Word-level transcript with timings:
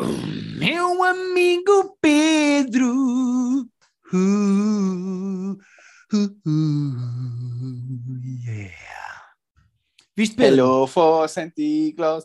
Meu 0.00 1.04
amigo 1.04 1.96
Pedro. 2.00 3.68
Uh, 4.12 5.52
uh, 5.52 6.36
uh, 6.46 6.96
yeah. 8.44 8.74
Viste, 10.16 10.36
Pedro? 10.36 10.64
Hello 10.64 10.86
for 10.86 11.28
Santa 11.28 11.62
Claus. 11.96 12.24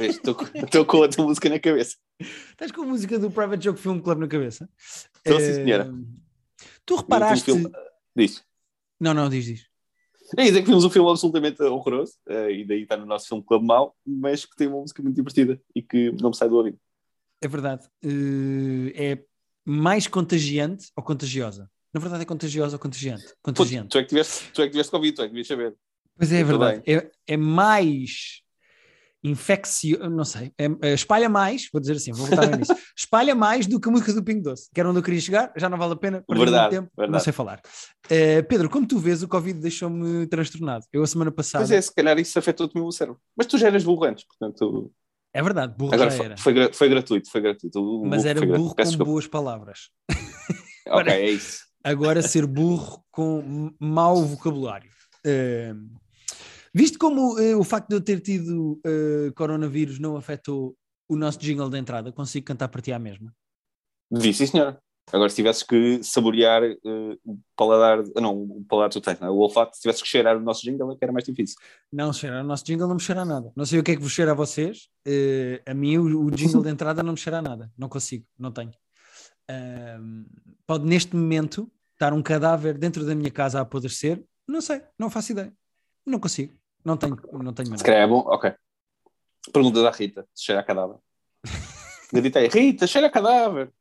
Estou 0.00 0.84
com 0.84 0.98
outra 0.98 1.22
música 1.22 1.48
na 1.48 1.58
cabeça. 1.58 1.96
Estás 2.20 2.70
com 2.70 2.82
a 2.82 2.86
música 2.86 3.18
do 3.18 3.30
Private 3.30 3.64
Joke 3.64 3.80
Film 3.80 3.98
Club 4.00 4.18
na 4.20 4.28
cabeça? 4.28 4.68
Estou, 5.24 5.40
sim, 5.40 5.54
senhora. 5.54 5.92
Eh, 5.92 6.66
Tu 6.84 6.96
reparaste. 6.96 7.52
Diz. 8.14 8.44
Não, 9.00 9.12
não, 9.12 9.28
diz, 9.28 9.44
diz. 9.44 9.66
É 10.36 10.44
dizer 10.44 10.62
que 10.62 10.68
vimos 10.68 10.84
um 10.84 10.90
filme 10.90 11.08
absolutamente 11.10 11.62
horroroso, 11.62 12.14
uh, 12.28 12.50
e 12.50 12.64
daí 12.64 12.82
está 12.82 12.96
no 12.96 13.06
nosso 13.06 13.28
filme 13.28 13.44
Clube 13.44 13.66
Mau, 13.66 13.94
mas 14.06 14.44
que 14.44 14.56
tem 14.56 14.66
uma 14.66 14.80
música 14.80 15.02
muito 15.02 15.16
divertida 15.16 15.60
e 15.74 15.82
que 15.82 16.10
não 16.20 16.30
me 16.30 16.36
sai 16.36 16.48
do 16.48 16.56
ouvido. 16.56 16.78
É 17.40 17.48
verdade. 17.48 17.86
Uh, 18.04 18.90
é 18.94 19.18
mais 19.64 20.06
contagiante 20.06 20.90
ou 20.96 21.02
contagiosa? 21.02 21.70
Na 21.92 22.00
verdade 22.00 22.22
é 22.22 22.26
contagiosa 22.26 22.76
ou 22.76 22.80
contagiante? 22.80 23.34
Contagiante. 23.42 23.88
Pô, 23.88 23.92
tu, 23.92 23.98
é 23.98 24.02
que 24.02 24.08
tiveste, 24.08 24.50
tu 24.52 24.62
é 24.62 24.64
que 24.66 24.70
tiveste 24.70 24.90
Covid, 24.90 25.12
tu 25.14 25.22
é 25.22 25.24
que 25.24 25.30
devias 25.30 25.46
saber. 25.46 25.74
Pois 26.16 26.32
é, 26.32 26.40
é 26.40 26.44
verdade. 26.44 26.82
É, 26.86 27.10
é, 27.26 27.36
mais 27.36 28.42
infeccio, 29.30 29.98
não 30.10 30.24
sei, 30.24 30.52
é, 30.58 30.66
é, 30.82 30.94
espalha 30.94 31.28
mais, 31.28 31.68
vou 31.72 31.80
dizer 31.80 31.94
assim, 31.94 32.12
vou 32.12 32.26
voltar 32.26 32.56
nisso, 32.56 32.74
espalha 32.96 33.34
mais 33.34 33.66
do 33.66 33.80
que 33.80 33.88
a 33.88 33.92
música 33.92 34.12
do 34.12 34.22
Pingo 34.22 34.42
Doce, 34.42 34.68
que 34.72 34.80
era 34.80 34.88
onde 34.88 34.98
eu 34.98 35.02
queria 35.02 35.20
chegar, 35.20 35.52
já 35.56 35.68
não 35.68 35.78
vale 35.78 35.94
a 35.94 35.96
pena, 35.96 36.24
perder 36.26 36.44
verdade, 36.44 36.76
tempo, 36.76 36.90
verdade. 36.96 37.12
não 37.12 37.20
sei 37.20 37.32
falar. 37.32 37.60
Uh, 38.06 38.46
Pedro, 38.48 38.70
como 38.70 38.86
tu 38.86 38.98
vês, 38.98 39.22
o 39.22 39.28
Covid 39.28 39.58
deixou-me 39.58 40.26
transtornado. 40.26 40.84
Eu 40.92 41.02
a 41.02 41.06
semana 41.06 41.30
passada... 41.30 41.64
Pois 41.64 41.70
é, 41.70 41.80
se 41.80 41.94
calhar 41.94 42.18
isso 42.18 42.38
afetou-te 42.38 42.76
o 42.76 42.82
meu 42.82 42.92
cérebro. 42.92 43.20
Mas 43.36 43.46
tu 43.46 43.58
já 43.58 43.66
eras 43.66 43.84
burro 43.84 44.04
antes, 44.04 44.24
portanto... 44.24 44.92
É 45.34 45.42
verdade, 45.42 45.74
burro 45.76 45.92
Agora 45.92 46.10
já 46.10 46.24
era. 46.24 46.36
Foi, 46.38 46.72
foi, 46.72 46.88
gratuito, 46.88 47.30
foi 47.30 47.40
gratuito. 47.42 47.78
O 47.78 48.06
Mas 48.06 48.24
era 48.24 48.40
burro 48.40 48.74
com 48.74 48.82
desculpa. 48.82 49.04
boas 49.04 49.26
palavras. 49.26 49.90
ok, 50.88 51.12
é 51.12 51.30
isso. 51.30 51.66
Agora 51.84 52.22
ser 52.22 52.46
burro 52.46 53.04
com 53.10 53.70
mau 53.78 54.24
vocabulário. 54.24 54.90
Uh, 55.26 55.88
Viste 56.76 56.98
como 56.98 57.40
uh, 57.40 57.58
o 57.58 57.64
facto 57.64 57.88
de 57.88 57.96
eu 57.96 58.02
ter 58.02 58.20
tido 58.20 58.78
uh, 58.86 59.32
coronavírus 59.34 59.98
não 59.98 60.14
afetou 60.14 60.76
o 61.08 61.16
nosso 61.16 61.38
jingle 61.38 61.70
de 61.70 61.78
entrada? 61.78 62.12
Consigo 62.12 62.44
cantar 62.44 62.68
para 62.68 62.82
ti 62.82 62.92
à 62.92 62.98
mesma? 62.98 63.34
Vi, 64.12 64.34
sim, 64.34 64.44
senhora. 64.44 64.78
Agora, 65.10 65.30
se 65.30 65.36
tivesses 65.36 65.62
que 65.62 66.02
saborear 66.02 66.62
uh, 66.62 67.18
o 67.24 67.38
paladar, 67.56 68.04
não, 68.20 68.42
o 68.42 68.64
paladar 68.68 68.90
tu 68.90 69.00
tens, 69.00 69.18
não 69.18 69.28
é? 69.28 69.30
o 69.30 69.36
olfato, 69.36 69.74
se 69.74 69.80
tivesses 69.80 70.02
que 70.02 70.08
cheirar 70.08 70.36
o 70.36 70.40
nosso 70.40 70.64
jingle, 70.64 70.92
é 70.92 70.96
que 70.96 71.02
era 71.02 71.14
mais 71.14 71.24
difícil. 71.24 71.56
Não, 71.90 72.12
cheirar 72.12 72.44
o 72.44 72.46
nosso 72.46 72.62
jingle 72.62 72.86
não 72.86 72.96
me 72.96 73.00
cheira 73.00 73.22
a 73.22 73.24
nada. 73.24 73.50
Não 73.56 73.64
sei 73.64 73.78
o 73.78 73.82
que 73.82 73.92
é 73.92 73.96
que 73.96 74.02
vos 74.02 74.12
cheira 74.12 74.32
a 74.32 74.34
vocês. 74.34 74.90
a 75.64 75.72
mim, 75.72 75.96
o, 75.96 76.26
o, 76.26 76.30
jingle 76.30 76.62
de 76.62 76.68
entrada 76.68 77.02
não 77.02 77.14
me 77.14 77.18
cheira 77.18 77.38
a 77.38 77.42
nada. 77.42 77.72
Não 77.78 77.88
consigo, 77.88 78.26
não 78.38 78.52
tenho. 78.52 78.72
pode, 80.66 80.84
neste 80.84 81.16
momento, 81.16 81.72
estar 81.94 82.12
um 82.12 82.22
cadáver 82.22 82.76
dentro 82.76 83.06
da 83.06 83.14
minha 83.14 83.30
casa 83.30 83.60
a 83.60 83.62
apodrecer? 83.62 84.22
Não 84.46 84.60
sei, 84.60 84.82
não 84.98 85.08
faço 85.08 85.32
ideia. 85.32 85.50
Não 86.04 86.20
consigo. 86.20 86.52
Não 86.86 86.96
tenho, 86.96 87.16
não 87.32 87.52
tenho 87.52 87.68
maneira. 87.68 87.78
Se 87.78 87.84
calhar 87.84 88.02
é 88.02 88.06
bom, 88.06 88.20
ok. 88.28 88.54
Perguntas 89.52 89.84
à 89.84 89.90
Rita, 89.90 90.24
se 90.32 90.44
cheira 90.44 90.60
a 90.60 90.64
cadáver. 90.64 90.98
Gritei, 92.14 92.46
Rita, 92.46 92.86
cheira 92.86 93.08
a 93.08 93.10
cadáver. 93.10 93.72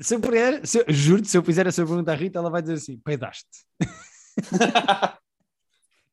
Se 0.00 0.14
eu 0.14 0.20
puder, 0.20 0.64
se 0.64 0.78
eu, 0.78 0.84
juro-te, 0.88 1.26
se 1.26 1.36
eu 1.36 1.42
fizer 1.42 1.66
essa 1.66 1.84
pergunta 1.84 2.12
à 2.12 2.14
Rita, 2.14 2.38
ela 2.38 2.48
vai 2.48 2.62
dizer 2.62 2.74
assim: 2.74 2.98
peidaste. 2.98 3.66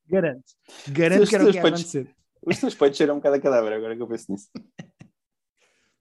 Garanto. 0.10 0.44
Garanto 0.88 1.30
que 1.30 1.36
era 1.36 1.44
o 1.44 1.52
que 1.52 1.58
ia 1.58 1.62
acontecer. 1.62 2.10
Os 2.42 2.58
teus 2.58 2.74
peitos 2.74 2.98
cheiram 2.98 3.14
um 3.14 3.18
bocado 3.18 3.36
a 3.36 3.40
cadáver, 3.40 3.74
agora 3.74 3.96
que 3.96 4.02
eu 4.02 4.08
penso 4.08 4.32
nisso. 4.32 4.50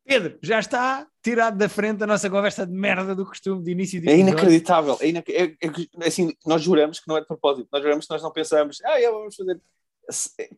Pedro, 0.03 0.39
já 0.41 0.61
está 0.61 1.07
tirado 1.21 1.59
da 1.59 1.69
frente 1.69 2.03
a 2.05 2.07
nossa 2.07 2.31
conversa 2.31 2.65
de 2.67 2.73
merda 2.73 3.15
do 3.15 3.27
costume 3.27 3.63
de 3.63 3.73
início 3.73 4.01
de 4.01 4.09
É 4.09 4.17
inacreditável. 4.17 4.97
É, 5.01 5.09
inac... 5.09 5.29
é, 5.29 5.57
é, 5.61 6.07
assim, 6.07 6.33
nós 6.47 6.63
juramos 6.63 7.01
que 7.01 7.09
não 7.09 7.19
é 7.19 7.21
de 7.21 7.27
propósito. 7.27 7.69
Nós 7.71 7.83
juramos 7.83 8.07
que 8.07 8.13
nós 8.13 8.23
não 8.23 8.33
pensamos, 8.33 8.81
ah, 8.85 8.99
eu 8.99 9.13
vamos 9.13 9.35
fazer. 9.35 9.61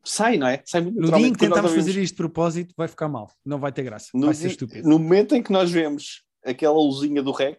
Sai, 0.04 0.36
não 0.36 0.46
é? 0.46 0.62
Sai 0.64 0.80
muito 0.80 1.00
No 1.00 1.10
dia 1.16 1.26
em 1.26 1.32
que 1.32 1.38
tentamos 1.38 1.72
fazer 1.72 2.00
isto 2.00 2.14
de 2.14 2.16
propósito, 2.16 2.74
vai 2.76 2.88
ficar 2.88 3.08
mal. 3.08 3.30
Não 3.44 3.58
vai 3.58 3.72
ter 3.72 3.82
graça. 3.82 4.08
No 4.14 4.26
vai 4.26 4.34
ser 4.34 4.48
estúpido. 4.48 4.88
No 4.88 4.98
momento 4.98 5.34
em 5.34 5.42
que 5.42 5.52
nós 5.52 5.70
vemos 5.70 6.22
aquela 6.44 6.74
luzinha 6.74 7.22
do 7.22 7.32
rec, 7.32 7.58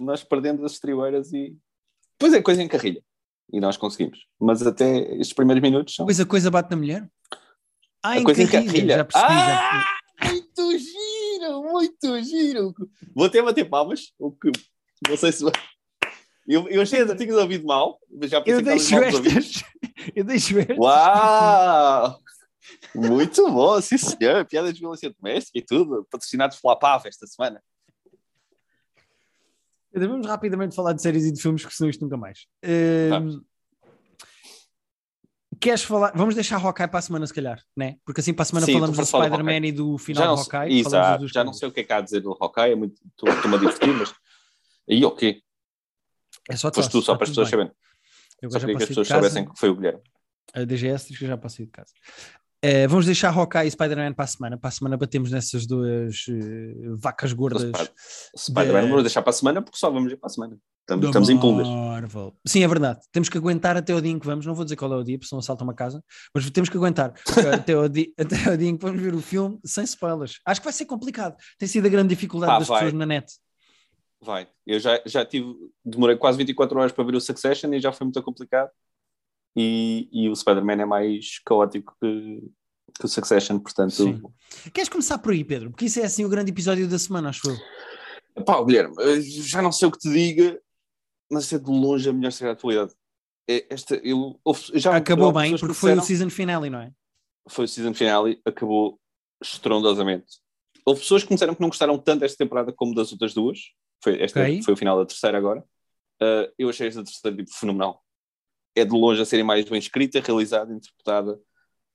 nós 0.00 0.24
perdemos 0.24 0.64
as 0.64 0.72
estribeiras 0.72 1.32
e. 1.32 1.56
Depois 2.18 2.32
é 2.32 2.42
coisa 2.42 2.62
em 2.62 2.68
carrilha. 2.68 3.02
E 3.52 3.60
nós 3.60 3.76
conseguimos. 3.76 4.26
Mas 4.40 4.66
até 4.66 4.98
estes 5.14 5.32
primeiros 5.32 5.62
minutos 5.62 5.94
são. 5.94 6.04
Depois 6.04 6.20
a 6.20 6.26
coisa 6.26 6.50
bate 6.50 6.70
na 6.70 6.76
mulher. 6.76 7.08
Ah, 8.02 8.10
a 8.10 8.18
em 8.18 8.24
coisa 8.24 8.46
carrilha. 8.46 8.62
em 8.62 8.66
carrilha. 8.66 8.96
Já 8.96 9.04
percebi. 9.04 9.32
Ah! 9.32 9.96
Já... 10.18 10.30
Muito 10.30 10.78
giro, 10.78 11.62
muito 11.62 12.22
giro. 12.22 12.74
Vou 13.14 13.26
até 13.26 13.42
bater 13.42 13.68
palmas. 13.68 14.12
O 14.18 14.32
que 14.32 14.50
não 15.08 15.16
sei 15.16 15.30
se. 15.30 15.44
Eu, 16.48 16.68
eu 16.68 16.82
achei 16.82 17.04
que 17.04 17.14
tinhas 17.16 17.36
ouvido 17.36 17.66
mal, 17.66 17.98
mas 18.10 18.30
já 18.30 18.38
Eu 18.38 18.44
pensei 18.44 18.62
que 18.62 18.70
deixo 18.70 18.96
estas. 18.96 19.64
Eu 20.14 20.24
deixo 20.24 20.58
estas. 20.58 20.78
Uau! 20.78 22.20
Muito 22.94 23.50
bom, 23.50 23.80
sim 23.80 23.98
senhor. 23.98 24.44
Piadas 24.44 24.74
de 24.74 24.80
violência 24.80 25.12
doméstica 25.12 25.58
e 25.58 25.62
tudo. 25.62 26.06
Patrocinados 26.10 26.60
pela 26.60 26.76
PAV 26.78 27.06
esta 27.06 27.26
semana. 27.26 27.62
Vamos 29.92 30.26
rapidamente 30.26 30.74
falar 30.74 30.92
de 30.92 31.00
séries 31.00 31.24
e 31.24 31.32
de 31.32 31.40
filmes, 31.40 31.64
que 31.64 31.74
senão 31.74 31.88
isto 31.88 32.02
nunca 32.02 32.16
mais. 32.16 32.46
Uh, 32.64 33.10
Vamos. 33.10 33.40
Queres 35.58 35.82
falar? 35.82 36.12
Vamos 36.14 36.34
deixar 36.34 36.58
Hawkeye 36.62 36.86
para 36.86 36.98
a 36.98 37.02
semana, 37.02 37.26
se 37.26 37.32
calhar, 37.32 37.62
né? 37.74 37.96
Porque 38.04 38.20
assim 38.20 38.34
para 38.34 38.42
a 38.42 38.46
semana 38.46 38.66
Sim, 38.66 38.74
falamos 38.74 38.96
tu 38.96 39.00
do 39.00 39.06
Spider-Man 39.06 39.66
e 39.66 39.72
do 39.72 39.96
final 39.96 40.36
do 40.36 40.40
Hawkeye. 40.42 40.80
exato, 40.80 41.26
já 41.28 41.42
não 41.42 41.54
sei 41.54 41.68
o 41.68 41.72
que 41.72 41.80
é 41.80 41.84
que 41.84 41.92
há 41.92 41.96
a 41.96 42.00
dizer 42.02 42.20
do 42.20 42.36
Hawkeye, 42.38 42.72
é 42.72 42.74
muito, 42.74 43.00
estou- 43.08 43.28
estou-me 43.32 43.56
a 43.56 43.58
divertir, 43.58 43.94
mas. 43.94 44.14
Aí, 44.88 45.02
ok. 45.04 45.42
É 46.50 46.56
só 46.56 46.72
Foste 46.72 46.90
tu, 46.90 47.02
só 47.02 47.14
para 47.14 47.24
as 47.24 47.30
pessoas 47.30 47.48
saberem. 47.48 47.72
Eu 48.42 48.50
Só 48.50 48.58
queria 48.60 48.76
que 48.76 48.82
as 48.82 48.88
pessoas 48.88 49.08
casa. 49.08 49.20
soubessem 49.22 49.48
que 49.50 49.58
foi 49.58 49.70
o 49.70 49.74
Guilherme. 49.76 50.00
A 50.54 50.64
DGS 50.64 51.08
diz 51.08 51.18
que 51.18 51.24
eu 51.24 51.28
já 51.28 51.36
passei 51.38 51.64
de 51.66 51.72
casa. 51.72 51.92
Eh, 52.62 52.86
vamos 52.86 53.04
deixar 53.06 53.30
Hawkeye 53.30 53.66
e 53.66 53.70
Spider-Man 53.70 54.12
para 54.14 54.24
a 54.24 54.28
semana. 54.28 54.58
Para 54.58 54.68
a 54.68 54.70
semana 54.70 54.96
batemos 54.96 55.30
nessas 55.30 55.66
duas 55.66 56.24
eh, 56.28 56.74
vacas 56.98 57.32
gordas. 57.32 57.62
Spider- 57.62 57.92
Spider-Man, 58.36 58.82
de- 58.82 58.88
vamos 58.88 59.02
deixar 59.04 59.22
para 59.22 59.30
a 59.30 59.32
semana, 59.34 59.62
porque 59.62 59.78
só 59.78 59.90
vamos 59.90 60.10
ir 60.12 60.16
para 60.16 60.26
a 60.26 60.30
semana. 60.30 60.58
Estamos, 60.82 61.06
estamos 61.06 61.28
em 61.30 61.38
pulgas. 61.38 61.66
Sim, 62.46 62.62
é 62.62 62.68
verdade. 62.68 63.00
Temos 63.10 63.28
que 63.28 63.36
aguentar 63.36 63.76
até 63.76 63.92
o 63.94 64.00
dia 64.00 64.12
em 64.12 64.18
que 64.18 64.26
vamos. 64.26 64.46
Não 64.46 64.54
vou 64.54 64.64
dizer 64.64 64.76
qual 64.76 64.92
é 64.92 64.96
o 64.96 65.02
dia, 65.02 65.18
porque 65.18 65.28
senão 65.28 65.40
assaltam 65.40 65.66
uma 65.66 65.74
casa. 65.74 66.02
Mas 66.34 66.48
temos 66.50 66.68
que 66.70 66.76
aguentar 66.76 67.12
até 67.52 67.76
o, 67.76 67.88
dia, 67.88 68.06
até 68.18 68.50
o 68.52 68.56
dia 68.56 68.68
em 68.68 68.76
que 68.76 68.84
vamos 68.84 69.00
ver 69.02 69.14
o 69.14 69.20
filme 69.20 69.58
sem 69.64 69.82
spoilers. 69.84 70.38
Acho 70.46 70.60
que 70.60 70.64
vai 70.64 70.72
ser 70.72 70.86
complicado. 70.86 71.36
Tem 71.58 71.68
sido 71.68 71.86
a 71.86 71.88
grande 71.88 72.08
dificuldade 72.14 72.52
Pá, 72.52 72.58
das 72.60 72.68
vai. 72.68 72.78
pessoas 72.80 72.94
na 72.98 73.06
net. 73.06 73.26
Vai. 74.26 74.48
Eu 74.66 74.80
já, 74.80 75.00
já 75.06 75.24
tive, 75.24 75.54
demorei 75.84 76.16
quase 76.16 76.36
24 76.36 76.78
horas 76.78 76.92
para 76.92 77.04
ver 77.04 77.14
o 77.14 77.20
Succession 77.20 77.72
e 77.72 77.80
já 77.80 77.92
foi 77.92 78.06
muito 78.06 78.20
complicado. 78.24 78.70
E, 79.56 80.08
e 80.12 80.28
o 80.28 80.34
Spider-Man 80.34 80.82
é 80.82 80.84
mais 80.84 81.38
caótico 81.46 81.96
que, 82.02 82.42
que 82.98 83.04
o 83.04 83.08
Succession, 83.08 83.60
portanto. 83.60 83.92
Sim. 83.92 84.20
Queres 84.74 84.88
começar 84.88 85.18
por 85.18 85.32
aí, 85.32 85.44
Pedro? 85.44 85.70
Porque 85.70 85.84
isso 85.84 86.00
é 86.00 86.04
assim 86.04 86.24
o 86.24 86.28
grande 86.28 86.50
episódio 86.50 86.88
da 86.88 86.98
semana, 86.98 87.28
acho 87.28 87.48
eu. 87.48 88.44
Pá, 88.44 88.62
Guilherme, 88.64 88.96
já 89.22 89.62
não 89.62 89.70
sei 89.70 89.86
o 89.86 89.92
que 89.92 89.98
te 89.98 90.10
diga, 90.10 90.60
mas 91.30 91.52
é 91.52 91.58
de 91.58 91.70
longe 91.70 92.08
a 92.08 92.12
melhor 92.12 92.32
série 92.32 92.48
da 92.48 92.52
atualidade. 92.52 92.92
É 93.48 93.64
Esta, 93.70 93.94
eu, 93.96 94.36
já 94.74 94.96
Acabou 94.96 95.32
bem, 95.32 95.56
porque 95.56 95.72
foi 95.72 95.94
o 95.94 96.02
season 96.02 96.28
finale, 96.28 96.68
não 96.68 96.80
é? 96.80 96.92
foi 97.48 97.64
o 97.64 97.68
season 97.68 97.94
finale, 97.94 98.40
acabou 98.44 98.98
estrondosamente. 99.40 100.40
Houve 100.84 101.00
pessoas 101.00 101.22
que 101.22 101.32
disseram 101.32 101.54
que 101.54 101.60
não 101.60 101.68
gostaram 101.68 101.98
tanto 101.98 102.20
desta 102.20 102.38
temporada 102.38 102.72
como 102.72 102.94
das 102.94 103.12
outras 103.12 103.34
duas. 103.34 103.58
Foi, 104.02 104.20
esta 104.22 104.40
Ok. 104.40 104.62
foi 104.62 104.74
o 104.74 104.76
final 104.76 104.98
da 104.98 105.06
terceira 105.06 105.38
agora. 105.38 105.60
Uh, 106.22 106.52
eu 106.58 106.68
achei 106.68 106.88
esta 106.88 107.04
terceira 107.04 107.36
tipo, 107.36 107.50
fenomenal. 107.50 108.04
É 108.74 108.84
de 108.84 108.92
longe 108.92 109.20
a 109.20 109.24
série 109.24 109.42
mais 109.42 109.64
bem 109.68 109.78
escrita, 109.78 110.20
realizada, 110.20 110.72
interpretada. 110.72 111.40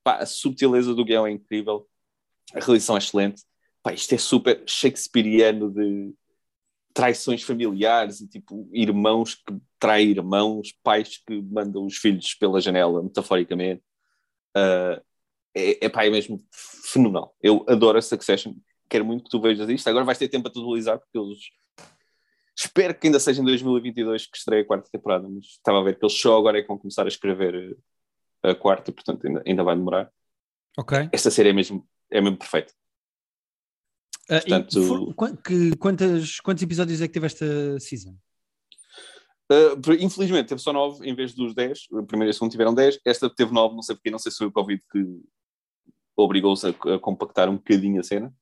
Pá, 0.04 0.18
a 0.18 0.26
subtileza 0.26 0.94
do 0.94 1.06
guião 1.06 1.26
é 1.26 1.32
incrível. 1.32 1.88
A 2.54 2.60
realização 2.60 2.96
é 2.96 3.00
excelente. 3.00 3.44
Pá, 3.84 3.94
isto 3.94 4.14
é 4.14 4.18
super 4.18 4.64
shakespeariano 4.68 5.72
de 5.72 6.14
traições 6.94 7.44
familiares 7.44 8.20
e 8.20 8.28
tipo 8.28 8.70
irmãos 8.74 9.36
que 9.36 9.58
traem 9.80 10.10
irmãos, 10.10 10.74
pais 10.84 11.22
que 11.26 11.42
mandam 11.42 11.86
os 11.86 11.98
filhos 11.98 12.34
pela 12.34 12.60
janela, 12.60 13.02
metaforicamente. 13.02 13.82
Uh, 14.56 15.02
é, 15.56 15.86
é, 15.86 15.90
pá, 15.90 16.06
é 16.06 16.10
mesmo 16.10 16.40
fenomenal. 16.92 17.36
Eu 17.42 17.66
adoro 17.68 17.98
a 17.98 18.02
Succession. 18.02 18.54
Quero 18.90 19.06
muito 19.06 19.24
que 19.24 19.30
tu 19.30 19.40
vejas 19.40 19.70
isto. 19.70 19.88
Agora 19.88 20.06
vais 20.06 20.18
ter 20.18 20.28
tempo 20.28 20.48
a 20.48 20.52
atualizar, 20.52 21.00
porque 21.00 21.18
eles. 21.18 21.40
Espero 22.58 22.94
que 22.94 23.08
ainda 23.08 23.20
seja 23.20 23.42
em 23.42 23.46
2022 23.46 24.28
que 24.28 24.38
estreie 24.38 24.62
a 24.62 24.66
quarta 24.66 24.90
temporada, 24.92 25.28
mas 25.28 25.46
estava 25.46 25.80
a 25.80 25.84
ver 25.84 25.98
que 25.98 26.06
eles 26.06 26.20
só 26.20 26.38
agora 26.38 26.60
é 26.60 26.62
que 26.62 26.68
vão 26.68 26.78
começar 26.78 27.06
a 27.06 27.08
escrever 27.08 27.78
eh, 28.44 28.52
a 28.52 28.56
quarta, 28.56 28.92
portanto 28.92 29.26
ainda, 29.26 29.44
ainda 29.48 29.64
vai 29.64 29.76
demorar. 29.76 30.12
Ok. 30.78 31.10
Esta 31.12 31.32
série 31.32 31.50
é 31.50 31.54
mesmo, 31.54 31.88
é 32.12 32.22
mesmo 32.22 32.38
perfeita. 32.38 32.74
E 34.30 34.40
Portanto- 34.40 34.84
for- 35.16 35.38
que- 35.42 35.76
quantas, 35.78 36.40
quantos 36.40 36.64
episódios 36.64 37.02
é 37.02 37.08
que 37.08 37.14
teve 37.14 37.26
esta 37.26 37.80
season? 37.80 38.16
Uh, 39.52 39.76
infelizmente 40.00 40.48
teve 40.48 40.62
só 40.62 40.72
9 40.72 41.06
em 41.06 41.14
vez 41.14 41.34
dos 41.34 41.54
10. 41.54 41.88
O 41.92 42.06
primeiro 42.06 42.30
e 42.30 42.32
o 42.32 42.34
segundo 42.34 42.52
tiveram 42.52 42.74
10. 42.74 43.00
Esta 43.06 43.30
teve 43.30 43.52
9, 43.54 43.76
não 43.76 43.82
sei 43.82 43.96
porque, 43.96 44.10
não 44.12 44.20
sei 44.20 44.32
se 44.32 44.38
foi 44.38 44.48
o 44.48 44.52
Covid 44.52 44.82
que 44.90 45.06
obrigou-se 46.16 46.66
a, 46.68 46.70
a 46.96 47.00
compactar 47.00 47.50
um 47.50 47.56
bocadinho 47.58 48.00
a 48.00 48.04
cena. 48.04 48.34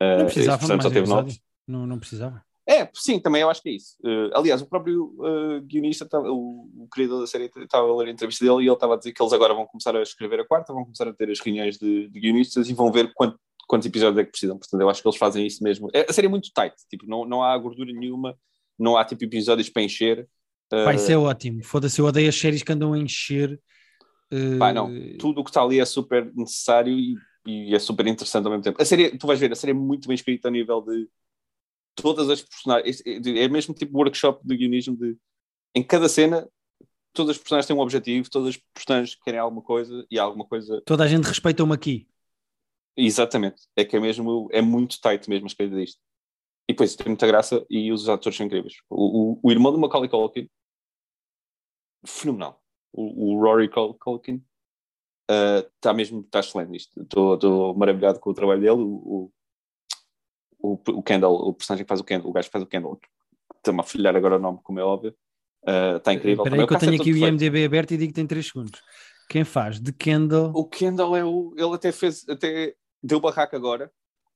Não 0.00 0.22
Uh, 0.22 0.24
precisava 0.24 0.56
este, 0.56 0.66
portanto, 0.66 0.68
mais 0.70 0.82
só 0.82 0.88
teve 0.88 0.98
episódio. 1.00 1.24
nove. 1.26 1.40
Não, 1.66 1.86
não 1.86 1.98
precisava. 1.98 2.44
É, 2.66 2.88
sim, 2.94 3.20
também 3.20 3.42
eu 3.42 3.50
acho 3.50 3.60
que 3.62 3.68
é 3.68 3.72
isso. 3.72 3.96
Uh, 4.02 4.30
aliás, 4.34 4.62
o 4.62 4.66
próprio 4.66 5.14
uh, 5.18 5.60
guionista, 5.62 6.06
tava- 6.08 6.30
o, 6.30 6.70
o 6.76 6.88
criador 6.90 7.20
da 7.20 7.26
série, 7.26 7.50
estava 7.56 7.86
a 7.86 7.96
ler 7.96 8.08
a 8.08 8.10
entrevista 8.10 8.42
dele 8.44 8.62
e 8.64 8.66
ele 8.66 8.72
estava 8.72 8.94
a 8.94 8.96
dizer 8.96 9.12
que 9.12 9.22
eles 9.22 9.32
agora 9.34 9.52
vão 9.52 9.66
começar 9.66 9.94
a 9.94 10.00
escrever 10.02 10.40
a 10.40 10.46
quarta, 10.46 10.72
vão 10.72 10.82
começar 10.84 11.06
a 11.06 11.12
ter 11.12 11.30
as 11.30 11.40
reuniões 11.40 11.76
de, 11.78 12.08
de 12.08 12.20
guionistas 12.20 12.68
e 12.70 12.72
vão 12.72 12.90
ver 12.90 13.12
quanto- 13.14 13.38
quantos 13.68 13.86
episódios 13.86 14.18
é 14.18 14.24
que 14.24 14.30
precisam. 14.30 14.58
Portanto, 14.58 14.80
eu 14.80 14.88
acho 14.88 15.02
que 15.02 15.08
eles 15.08 15.18
fazem 15.18 15.46
isso 15.46 15.62
mesmo. 15.62 15.88
É, 15.92 16.06
a 16.08 16.12
série 16.12 16.26
é 16.26 16.30
muito 16.30 16.50
tight, 16.54 16.74
tipo, 16.88 17.06
não, 17.06 17.24
não 17.26 17.42
há 17.42 17.56
gordura 17.58 17.92
nenhuma, 17.92 18.34
não 18.78 18.96
há 18.96 19.04
tipo 19.04 19.24
episódios 19.24 19.68
para 19.68 19.82
encher. 19.82 20.26
Uh, 20.72 20.84
Pá, 20.84 20.94
isso 20.94 21.12
é 21.12 21.18
ótimo. 21.18 21.62
Foda-se, 21.62 22.00
eu 22.00 22.06
odeio 22.06 22.28
as 22.30 22.34
séries 22.34 22.62
que 22.62 22.72
andam 22.72 22.94
a 22.94 22.98
encher. 22.98 23.60
eh, 24.30 24.58
Pá, 24.58 24.72
não, 24.72 24.90
tudo 25.18 25.40
o 25.42 25.44
que 25.44 25.50
está 25.50 25.62
ali 25.62 25.78
é 25.80 25.84
super 25.84 26.32
necessário 26.34 26.98
e, 26.98 27.14
e 27.46 27.74
é 27.74 27.78
super 27.78 28.06
interessante 28.06 28.46
ao 28.46 28.50
mesmo 28.50 28.64
tempo. 28.64 28.80
A 28.80 28.84
série, 28.86 29.16
tu 29.18 29.26
vais 29.26 29.38
ver, 29.38 29.52
a 29.52 29.54
série 29.54 29.72
é 29.72 29.74
muito 29.74 30.08
bem 30.08 30.14
escrita 30.14 30.48
a 30.48 30.50
nível 30.50 30.80
de 30.80 31.06
todas 31.94 32.28
as 32.30 32.42
personagens. 32.42 33.02
É, 33.06 33.44
é 33.44 33.48
mesmo 33.48 33.74
tipo 33.74 33.96
workshop 33.96 34.46
de 34.46 34.56
guionismo 34.56 34.96
de 34.96 35.16
em 35.74 35.82
cada 35.82 36.08
cena, 36.08 36.48
todas 37.12 37.36
as 37.36 37.38
personagens 37.38 37.66
têm 37.66 37.76
um 37.76 37.80
objetivo, 37.80 38.30
todas 38.30 38.50
as 38.50 38.62
personagens 38.72 39.16
querem 39.16 39.40
alguma 39.40 39.62
coisa 39.62 40.06
e 40.10 40.18
há 40.18 40.22
alguma 40.22 40.46
coisa. 40.46 40.80
Toda 40.86 41.04
a 41.04 41.08
gente 41.08 41.24
respeita-me 41.24 41.72
aqui. 41.72 42.08
Exatamente. 42.96 43.62
É 43.74 43.84
que 43.84 43.96
é 43.96 44.00
mesmo, 44.00 44.48
é 44.52 44.62
muito 44.62 45.00
tight 45.00 45.28
mesmo 45.28 45.46
a 45.46 45.48
escrita 45.48 45.74
disto. 45.74 45.98
E 46.68 46.72
depois 46.72 46.94
tem 46.94 47.08
muita 47.08 47.26
graça 47.26 47.66
e 47.68 47.92
os 47.92 48.08
atores 48.08 48.36
são 48.36 48.46
incríveis. 48.46 48.74
O, 48.88 49.32
o, 49.32 49.40
o 49.42 49.50
irmão 49.50 49.72
do 49.72 49.78
Macaulay 49.78 50.08
Culkin, 50.08 50.48
fenomenal. 52.06 52.62
O, 52.92 53.34
o 53.34 53.40
Rory 53.42 53.68
Cul- 53.68 53.94
Culkin 53.94 54.42
está 55.28 55.92
mesmo, 55.92 56.20
está 56.20 56.40
excelente. 56.40 56.88
Estou 56.96 57.74
maravilhado 57.74 58.20
com 58.20 58.30
o 58.30 58.34
trabalho 58.34 58.60
dele. 58.60 58.80
O, 58.80 59.32
o, 60.72 61.02
Kendall, 61.02 61.34
o 61.34 61.52
personagem 61.52 61.84
que 61.84 61.88
faz 61.88 62.00
o 62.00 62.04
Kendall, 62.04 62.30
o 62.30 62.32
gajo 62.32 62.48
que 62.48 62.52
faz 62.52 62.64
o 62.64 62.66
Kendall, 62.66 62.98
está-me 63.56 63.80
a 63.80 63.82
filhar 63.82 64.16
agora 64.16 64.36
o 64.36 64.38
nome, 64.38 64.60
como 64.62 64.80
é 64.80 64.82
óbvio. 64.82 65.14
Está 65.96 66.12
incrível. 66.12 66.44
Espera 66.44 66.62
aí 66.62 66.66
que 66.66 66.72
eu 66.72 66.76
é 66.76 66.80
tenho 66.80 67.00
aqui 67.00 67.12
o. 67.12 67.16
IMDB 67.16 67.64
aberto 67.64 67.92
e 67.92 67.96
digo 67.96 68.12
que 68.12 68.14
tem 68.14 68.26
3 68.26 68.46
segundos. 68.46 68.82
Quem 69.28 69.44
faz? 69.44 69.80
De 69.80 69.92
Kendall. 69.92 70.52
O 70.54 70.68
Kendall 70.68 71.16
é 71.16 71.24
o. 71.24 71.54
Ele 71.56 71.74
até 71.74 71.90
fez. 71.92 72.28
Até 72.28 72.74
deu 73.02 73.20
barraco 73.20 73.56
agora. 73.56 73.90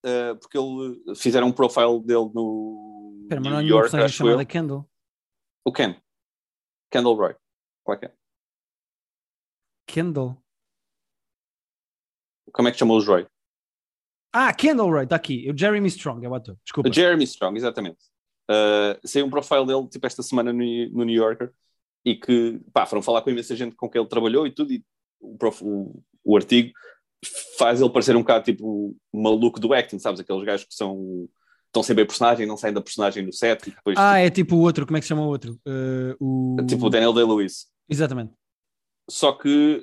uh, 0.05 0.37
porque 0.39 0.57
ele 0.59 1.15
fizeram 1.17 1.49
um 1.49 1.53
profile 1.53 2.01
dele 2.03 2.31
no. 2.35 3.21
Espera, 3.23 3.41
mas 3.41 3.51
não 3.51 3.59
há 3.59 3.63
nenhuma 3.63 3.81
personagem 3.83 4.17
chamada 4.17 4.43
eu. 4.43 4.47
Kendall. 4.47 4.91
O 5.65 5.73
Ken. 5.73 5.97
Kendall 6.91 7.15
Roy. 7.15 7.35
Qual 7.85 7.97
é 7.97 8.01
que 8.01 8.07
é? 8.07 8.13
Kendall. 9.87 10.43
Como 12.53 12.69
é 12.69 12.73
que 12.73 12.79
chamou 12.79 12.97
os 12.97 13.07
Roy? 13.07 13.27
Ah, 14.41 14.53
Kendall 14.53 14.89
Roy, 14.89 15.03
está 15.03 15.17
aqui. 15.17 15.51
O 15.51 15.59
Jeremy 15.59 15.89
Strong 15.89 16.25
é 16.25 16.29
o 16.29 16.35
ator. 16.35 16.57
Desculpa. 16.65 16.93
Jeremy 16.93 17.25
Strong, 17.25 17.57
exatamente. 17.57 17.99
Uh, 18.49 18.95
saiu 19.05 19.27
um 19.27 19.31
profile 19.31 19.67
dele 19.67 19.89
tipo 19.89 20.07
esta 20.07 20.23
semana 20.23 20.53
no, 20.53 20.61
no 20.91 21.05
New 21.05 21.15
Yorker 21.15 21.51
e 22.05 22.15
que 22.15 22.61
pá, 22.73 22.87
foram 22.87 23.03
falar 23.03 23.23
com 23.23 23.31
imensa 23.31 23.57
gente 23.57 23.75
com 23.75 23.91
quem 23.91 24.01
ele 24.01 24.09
trabalhou 24.09 24.47
e 24.47 24.53
tudo, 24.53 24.73
e 24.73 24.85
o, 25.21 25.37
prof- 25.37 25.63
o, 25.65 26.01
o 26.25 26.37
artigo 26.37 26.73
faz 27.59 27.81
ele 27.81 27.91
parecer 27.91 28.15
um 28.15 28.21
bocado 28.21 28.45
tipo 28.45 28.97
maluco 29.13 29.59
do 29.59 29.75
acting, 29.75 29.99
sabes? 29.99 30.21
Aqueles 30.21 30.45
gajos 30.45 30.67
que 30.67 30.75
são 30.75 31.29
estão 31.67 31.83
sempre 31.83 32.05
a 32.05 32.07
personagem, 32.07 32.47
não 32.47 32.57
saem 32.57 32.73
da 32.73 32.81
personagem 32.81 33.27
no 33.27 33.33
set 33.33 33.71
depois 33.71 33.97
Ah, 33.99 34.19
é 34.19 34.31
tipo 34.31 34.55
o 34.55 34.61
outro. 34.61 34.87
Como 34.87 34.97
é 34.97 35.01
que 35.01 35.05
se 35.05 35.09
chama 35.09 35.23
o 35.23 35.29
outro? 35.29 35.61
Eh, 35.67 36.17
o... 36.21 36.57
tipo, 36.59 36.69
tipo 36.69 36.87
o 36.87 36.91
Daniel 36.91 37.13
Day-Lewis. 37.13 37.67
Exatamente. 37.89 38.33
Só 39.11 39.33
que 39.33 39.83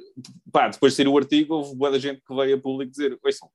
pá, 0.52 0.70
depois 0.70 0.94
de 0.94 0.98
sair 0.98 1.08
o 1.08 1.18
artigo, 1.18 1.56
houve 1.56 1.76
boa 1.76 1.92
da 1.92 2.00
gente 2.00 2.22
que 2.26 2.36
veio 2.36 2.56
a 2.56 2.60
público 2.60 2.90
dizer: 2.90 3.20
Ouçam, 3.24 3.50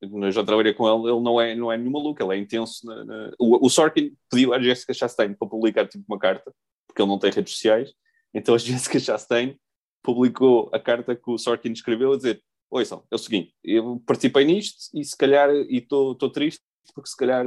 eu 0.00 0.30
já 0.32 0.44
trabalhei 0.44 0.72
com 0.74 0.86
ele, 0.88 1.12
ele 1.12 1.20
não 1.22 1.40
é, 1.40 1.54
não 1.54 1.72
é 1.72 1.76
nenhum 1.76 1.90
maluco, 1.92 2.22
ele 2.22 2.34
é 2.36 2.38
intenso. 2.38 2.86
na- 2.86 3.04
na- 3.04 3.32
O, 3.38 3.66
o 3.66 3.70
Sorkin 3.70 4.12
pediu 4.30 4.52
à 4.54 4.60
Jessica 4.60 4.94
Chastain 4.94 5.34
para 5.34 5.48
publicar 5.48 5.86
tipo 5.88 6.04
uma 6.08 6.18
carta, 6.18 6.52
porque 6.86 7.02
ele 7.02 7.08
não 7.08 7.18
tem 7.18 7.30
redes 7.30 7.54
sociais, 7.54 7.92
então 8.32 8.54
a 8.54 8.58
Jessica 8.98 8.98
Chastain 8.98 9.58
publicou 10.02 10.70
a 10.72 10.78
carta 10.78 11.14
que 11.16 11.30
o 11.30 11.38
Sorkin 11.38 11.72
escreveu 11.72 12.12
a 12.12 12.16
dizer: 12.16 12.42
Ouçam, 12.70 13.02
é 13.10 13.14
o 13.14 13.18
seguinte, 13.18 13.52
eu 13.64 14.02
participei 14.06 14.44
nisto 14.44 14.76
e 14.94 15.04
se 15.04 15.16
calhar, 15.16 15.50
e 15.50 15.78
estou 15.78 16.14
triste 16.30 16.62
porque 16.94 17.10
se 17.10 17.16
calhar 17.16 17.46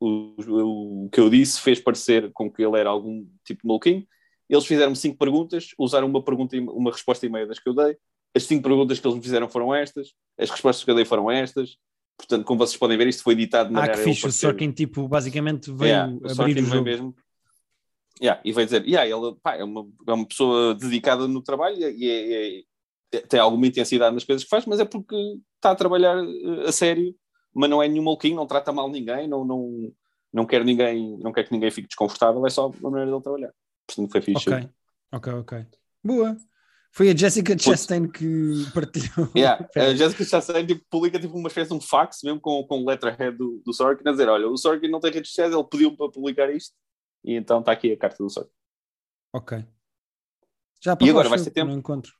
o, 0.00 0.34
o, 0.38 1.04
o 1.06 1.10
que 1.10 1.20
eu 1.20 1.30
disse 1.30 1.60
fez 1.60 1.80
parecer 1.80 2.30
com 2.32 2.50
que 2.50 2.62
ele 2.62 2.78
era 2.78 2.90
algum 2.90 3.26
tipo 3.44 3.62
de 3.62 3.68
maluquinho. 3.68 4.06
Eles 4.48 4.66
fizeram-me 4.66 4.96
cinco 4.96 5.16
perguntas, 5.16 5.68
usaram 5.78 6.06
uma 6.06 6.22
pergunta 6.22 6.56
uma 6.56 6.90
resposta 6.92 7.24
e 7.24 7.28
meia 7.30 7.46
das 7.46 7.58
que 7.58 7.68
eu 7.68 7.74
dei. 7.74 7.96
As 8.36 8.42
cinco 8.44 8.62
perguntas 8.64 8.98
que 8.98 9.06
eles 9.06 9.16
me 9.16 9.22
fizeram 9.22 9.48
foram 9.48 9.74
estas, 9.74 10.12
as 10.38 10.50
respostas 10.50 10.84
que 10.84 10.90
eu 10.90 10.94
dei 10.94 11.04
foram 11.04 11.30
estas. 11.30 11.76
Portanto, 12.16 12.44
como 12.44 12.58
vocês 12.58 12.76
podem 12.76 12.96
ver, 12.96 13.08
isto 13.08 13.22
foi 13.22 13.34
editado 13.34 13.68
de 13.70 13.74
Ah, 13.74 13.80
maneira 13.80 13.94
que 13.94 14.00
a 14.00 14.10
eu 14.10 14.14
fixe. 14.14 14.26
O 14.26 14.32
Sorkin, 14.32 14.70
tipo, 14.72 15.06
basicamente 15.08 15.70
veio 15.72 15.90
Yeah, 16.20 16.30
abrir 16.30 16.62
o 16.62 16.66
jogo. 16.66 16.84
mesmo. 16.84 17.14
Yeah, 18.20 18.40
e 18.44 18.52
veio 18.52 18.64
dizer, 18.66 18.84
yeah, 18.86 19.08
ele 19.08 19.34
pá, 19.42 19.56
é, 19.56 19.64
uma, 19.64 19.86
é 20.06 20.12
uma 20.12 20.26
pessoa 20.26 20.74
dedicada 20.74 21.26
no 21.26 21.42
trabalho 21.42 21.76
e 21.76 22.08
é- 22.08 22.58
é- 23.12 23.20
tem 23.22 23.40
alguma 23.40 23.66
intensidade 23.66 24.14
nas 24.14 24.24
coisas 24.24 24.44
que 24.44 24.50
faz, 24.50 24.64
mas 24.66 24.78
é 24.80 24.84
porque 24.84 25.16
está 25.56 25.70
a 25.72 25.74
trabalhar 25.74 26.16
eh, 26.18 26.68
a 26.68 26.72
sério, 26.72 27.14
mas 27.52 27.68
não 27.68 27.82
é 27.82 27.88
nenhum 27.88 28.04
maluquinho, 28.04 28.36
não 28.36 28.46
trata 28.46 28.72
mal 28.72 28.88
ninguém, 28.88 29.26
não, 29.28 29.44
não, 29.44 29.92
não 30.32 30.46
quer 30.46 30.64
ninguém, 30.64 31.18
não 31.18 31.32
quer 31.32 31.44
que 31.44 31.52
ninguém 31.52 31.70
fique 31.72 31.88
desconfortável, 31.88 32.44
é 32.46 32.50
só 32.50 32.66
a 32.66 32.90
maneira 32.90 33.10
dele 33.10 33.22
trabalhar. 33.22 33.52
Portanto, 33.86 34.10
foi 34.12 34.20
fixe. 34.20 34.48
Ok, 34.48 34.68
ok, 35.12 35.32
ok. 35.34 35.66
Boa. 36.02 36.36
Foi 36.96 37.10
a 37.10 37.16
Jessica 37.16 37.58
Chastain 37.58 38.08
que 38.08 38.26
partilhou. 38.72 39.28
Yeah. 39.36 39.68
A 39.74 39.94
Jessica 39.96 40.24
Chastain 40.24 40.64
tipo, 40.64 40.84
publica 40.88 41.18
tipo, 41.18 41.36
uma 41.36 41.48
espécie 41.48 41.70
de 41.70 41.74
um 41.76 41.80
fax 41.80 42.22
mesmo 42.22 42.40
com, 42.40 42.64
com 42.66 42.84
letterhead 42.84 43.36
do, 43.36 43.60
do 43.64 43.72
Sorkin 43.72 44.08
a 44.08 44.12
dizer: 44.12 44.28
Olha, 44.28 44.48
o 44.48 44.56
Sorkin 44.56 44.88
não 44.88 45.00
tem 45.00 45.10
redes 45.10 45.30
sociais, 45.30 45.52
ele 45.52 45.64
pediu 45.64 45.96
para 45.96 46.08
publicar 46.10 46.48
isto 46.54 46.72
e 47.24 47.34
então 47.34 47.58
está 47.60 47.72
aqui 47.72 47.92
a 47.92 47.96
carta 47.98 48.22
do 48.22 48.30
Sorkin. 48.30 48.52
Ok. 49.34 49.66
Já 50.80 50.96
E 51.00 51.10
agora 51.10 51.28
vai 51.28 51.38
ser 51.38 51.50
tempo? 51.50 51.70
Não 51.72 51.78
encontro. 51.78 52.12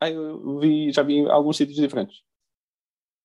Ah, 0.00 0.08
eu 0.08 0.60
vi, 0.60 0.92
já 0.92 1.02
vi 1.02 1.14
em 1.14 1.28
alguns 1.28 1.56
sítios 1.56 1.78
diferentes. 1.78 2.18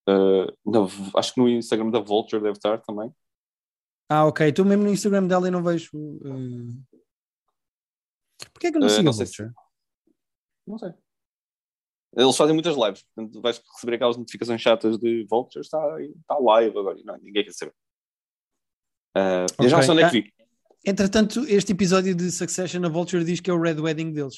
Uh, 0.09 1.17
acho 1.17 1.33
que 1.33 1.39
no 1.39 1.47
Instagram 1.47 1.89
da 1.91 1.99
Vulture 1.99 2.41
deve 2.41 2.57
estar 2.57 2.79
também. 2.81 3.13
Ah, 4.09 4.25
ok. 4.25 4.47
Estou 4.47 4.65
mesmo 4.65 4.83
no 4.83 4.89
Instagram 4.91 5.27
dela 5.27 5.47
e 5.47 5.51
não 5.51 5.63
vejo. 5.63 5.91
Uh... 5.95 6.69
Porquê 8.53 8.67
é 8.67 8.71
que 8.71 8.77
eu 8.77 8.81
não 8.81 8.87
Uh, 8.87 8.89
sigo 8.89 9.03
não 9.03 9.11
a 9.11 9.13
sei 9.13 9.25
se- 9.25 9.43
Vulture? 9.43 9.64
Não 10.67 10.77
sei. 10.77 10.93
Eles 12.15 12.37
fazem 12.37 12.53
muitas 12.53 12.75
lives, 12.75 13.03
portanto 13.03 13.41
vais 13.41 13.61
receber 13.73 13.95
aquelas 13.95 14.17
notificações 14.17 14.61
chatas 14.61 14.97
de 14.97 15.25
Vulture, 15.29 15.61
está, 15.61 16.01
está 16.01 16.37
live 16.37 16.77
agora. 16.77 16.97
Não, 17.03 17.17
ninguém 17.17 17.43
quer 17.43 17.51
saber. 17.51 17.73
Uh, 19.17 19.45
Eu 19.63 19.69
já 19.69 19.77
não 19.77 19.83
sei 19.83 19.91
onde 19.91 20.03
é 20.03 20.09
que 20.09 20.21
vi. 20.21 20.33
Entretanto, 20.85 21.45
este 21.47 21.73
episódio 21.73 22.15
de 22.15 22.31
Succession, 22.31 22.85
a 22.85 22.89
Vulture 22.89 23.23
diz 23.23 23.39
que 23.39 23.49
é 23.49 23.53
o 23.53 23.61
Red 23.61 23.81
Wedding 23.81 24.13
deles. 24.13 24.37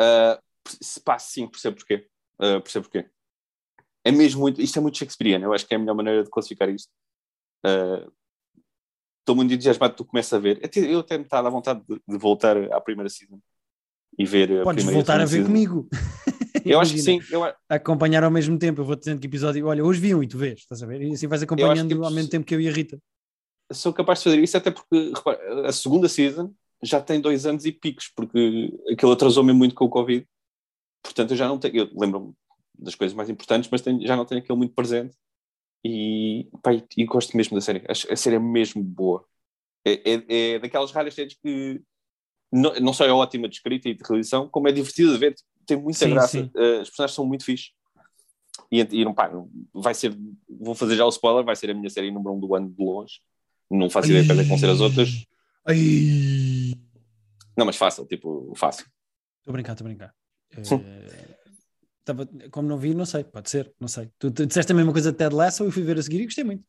Uh, 0.00 0.40
se 0.64 1.00
pá, 1.00 1.18
sim, 1.18 1.48
percebo 1.48 1.76
porquê. 1.76 2.08
Uh, 2.34 2.60
percebo 2.60 2.88
porquê. 2.88 3.08
É 4.04 4.10
mesmo 4.10 4.40
muito, 4.40 4.60
isto 4.60 4.78
é 4.78 4.82
muito 4.82 4.98
Shakespeareano, 4.98 5.46
eu 5.46 5.52
acho 5.52 5.66
que 5.66 5.74
é 5.74 5.76
a 5.76 5.80
melhor 5.80 5.94
maneira 5.94 6.24
de 6.24 6.30
classificar 6.30 6.68
isto. 6.68 6.90
Uh, 7.64 8.10
Estou 9.20 9.36
muito 9.36 9.52
entusiasmado 9.52 9.92
que 9.92 9.98
tu 9.98 10.04
começas 10.04 10.32
a 10.32 10.38
ver. 10.38 10.60
Eu 10.74 11.00
até 11.00 11.16
me 11.16 11.24
está 11.24 11.40
dar 11.40 11.50
vontade 11.50 11.84
de, 11.86 12.02
de 12.08 12.18
voltar 12.18 12.56
à 12.72 12.80
primeira 12.80 13.08
season 13.08 13.38
e 14.18 14.24
ver 14.24 14.60
a 14.60 14.62
Podes 14.64 14.84
voltar 14.84 15.20
a 15.20 15.24
ver 15.24 15.44
comigo. 15.44 15.88
Eu 16.64 16.78
acho 16.80 16.92
que 16.92 17.00
sim. 17.00 17.20
Eu, 17.30 17.42
Acompanhar 17.68 18.22
ao 18.22 18.30
mesmo 18.30 18.58
tempo. 18.58 18.80
Eu 18.80 18.84
vou 18.84 18.96
dizendo 18.96 19.20
que 19.20 19.26
episódio. 19.26 19.66
Olha, 19.66 19.84
hoje 19.84 20.00
vi 20.00 20.14
um 20.14 20.22
e 20.22 20.28
tu 20.28 20.36
vês, 20.36 20.60
estás 20.60 20.82
a 20.82 20.86
ver? 20.86 21.00
E 21.00 21.12
assim 21.12 21.26
vais 21.26 21.42
acompanhando 21.42 21.96
que 21.96 22.04
ao 22.04 22.10
mesmo 22.10 22.30
tempo 22.30 22.44
que 22.44 22.54
eu 22.54 22.60
e 22.60 22.68
a 22.68 22.72
Rita. 22.72 22.98
sou 23.72 23.92
capaz 23.92 24.18
de 24.18 24.24
fazer 24.24 24.38
isso 24.40 24.56
até 24.56 24.70
porque 24.70 25.12
repara, 25.14 25.66
a 25.68 25.72
segunda 25.72 26.08
season 26.08 26.52
já 26.82 27.00
tem 27.00 27.20
dois 27.20 27.46
anos 27.46 27.64
e 27.64 27.72
picos, 27.72 28.08
porque 28.14 28.72
aquilo 28.92 29.12
atrasou-me 29.12 29.52
muito 29.52 29.74
com 29.74 29.84
o 29.84 29.90
Covid. 29.90 30.26
Portanto, 31.02 31.30
eu 31.32 31.36
já 31.36 31.48
não 31.48 31.58
tenho. 31.58 31.76
Eu 31.76 31.90
lembro-me 31.98 32.34
das 32.78 32.94
coisas 32.94 33.14
mais 33.14 33.30
importantes, 33.30 33.68
mas 33.70 33.80
tenho- 33.80 34.06
já 34.06 34.16
não 34.16 34.24
tenho 34.24 34.40
aquilo 34.40 34.58
muito 34.58 34.74
presente. 34.74 35.16
E, 35.84 36.48
pá, 36.62 36.74
e, 36.74 36.84
e 36.96 37.04
gosto 37.04 37.34
mesmo 37.36 37.54
da 37.54 37.60
série. 37.60 37.82
A, 37.88 37.92
a 37.92 38.16
série 38.16 38.36
é 38.36 38.38
mesmo 38.38 38.82
boa. 38.82 39.24
É, 39.86 39.92
é, 40.12 40.54
é 40.54 40.58
daquelas 40.58 40.92
raras 40.92 41.14
séries 41.14 41.36
que 41.42 41.80
não, 42.52 42.74
não 42.80 42.92
só 42.92 43.04
é 43.04 43.12
ótima 43.12 43.48
de 43.48 43.56
escrita 43.56 43.88
e 43.88 43.94
de 43.94 44.02
realização, 44.06 44.48
como 44.48 44.68
é 44.68 44.72
divertida 44.72 45.12
de 45.12 45.18
ver. 45.18 45.34
Tem 45.66 45.76
muita 45.76 45.98
Sim, 46.00 46.10
graça. 46.10 46.28
sim. 46.32 46.50
Uh, 46.54 46.80
as 46.80 46.88
personagens 46.88 47.14
são 47.14 47.26
muito 47.26 47.44
fixe. 47.44 47.70
E, 48.70 48.80
e 48.80 49.04
não, 49.04 49.14
pá, 49.14 49.30
vai 49.72 49.94
ser. 49.94 50.16
Vou 50.48 50.74
fazer 50.74 50.96
já 50.96 51.04
o 51.04 51.08
spoiler, 51.08 51.44
vai 51.44 51.56
ser 51.56 51.70
a 51.70 51.74
minha 51.74 51.90
série 51.90 52.10
número 52.10 52.34
um 52.34 52.40
do 52.40 52.54
ano 52.54 52.68
de 52.70 52.84
longe. 52.84 53.20
Não 53.70 53.88
faço 53.88 54.08
ideia 54.08 54.22
de 54.22 54.28
quais 54.28 54.40
é 54.40 54.44
vão 54.44 54.58
ser 54.58 54.68
as 54.70 54.80
outras. 54.80 55.26
Ai. 55.66 56.74
Não, 57.56 57.66
mas 57.66 57.76
fácil, 57.76 58.06
tipo, 58.06 58.52
fácil. 58.56 58.86
Estou 59.38 59.52
a 59.52 59.52
brincar, 59.52 59.72
estou 59.72 59.86
a 59.86 59.88
brincar. 59.88 60.14
Eh, 60.56 61.36
tava- 62.04 62.28
como 62.50 62.68
não 62.68 62.78
vi, 62.78 62.94
não 62.94 63.06
sei, 63.06 63.22
pode 63.24 63.48
ser, 63.50 63.72
não 63.78 63.86
sei. 63.88 64.10
Tu, 64.18 64.30
tu 64.30 64.46
disseste 64.46 64.72
a 64.72 64.74
mesma 64.74 64.92
coisa 64.92 65.12
de 65.12 65.18
Ted 65.18 65.34
Lasso, 65.34 65.64
eu 65.64 65.70
fui 65.70 65.82
ver 65.82 65.98
a 65.98 66.02
seguir 66.02 66.20
e 66.20 66.24
gostei 66.24 66.44
muito. 66.44 66.64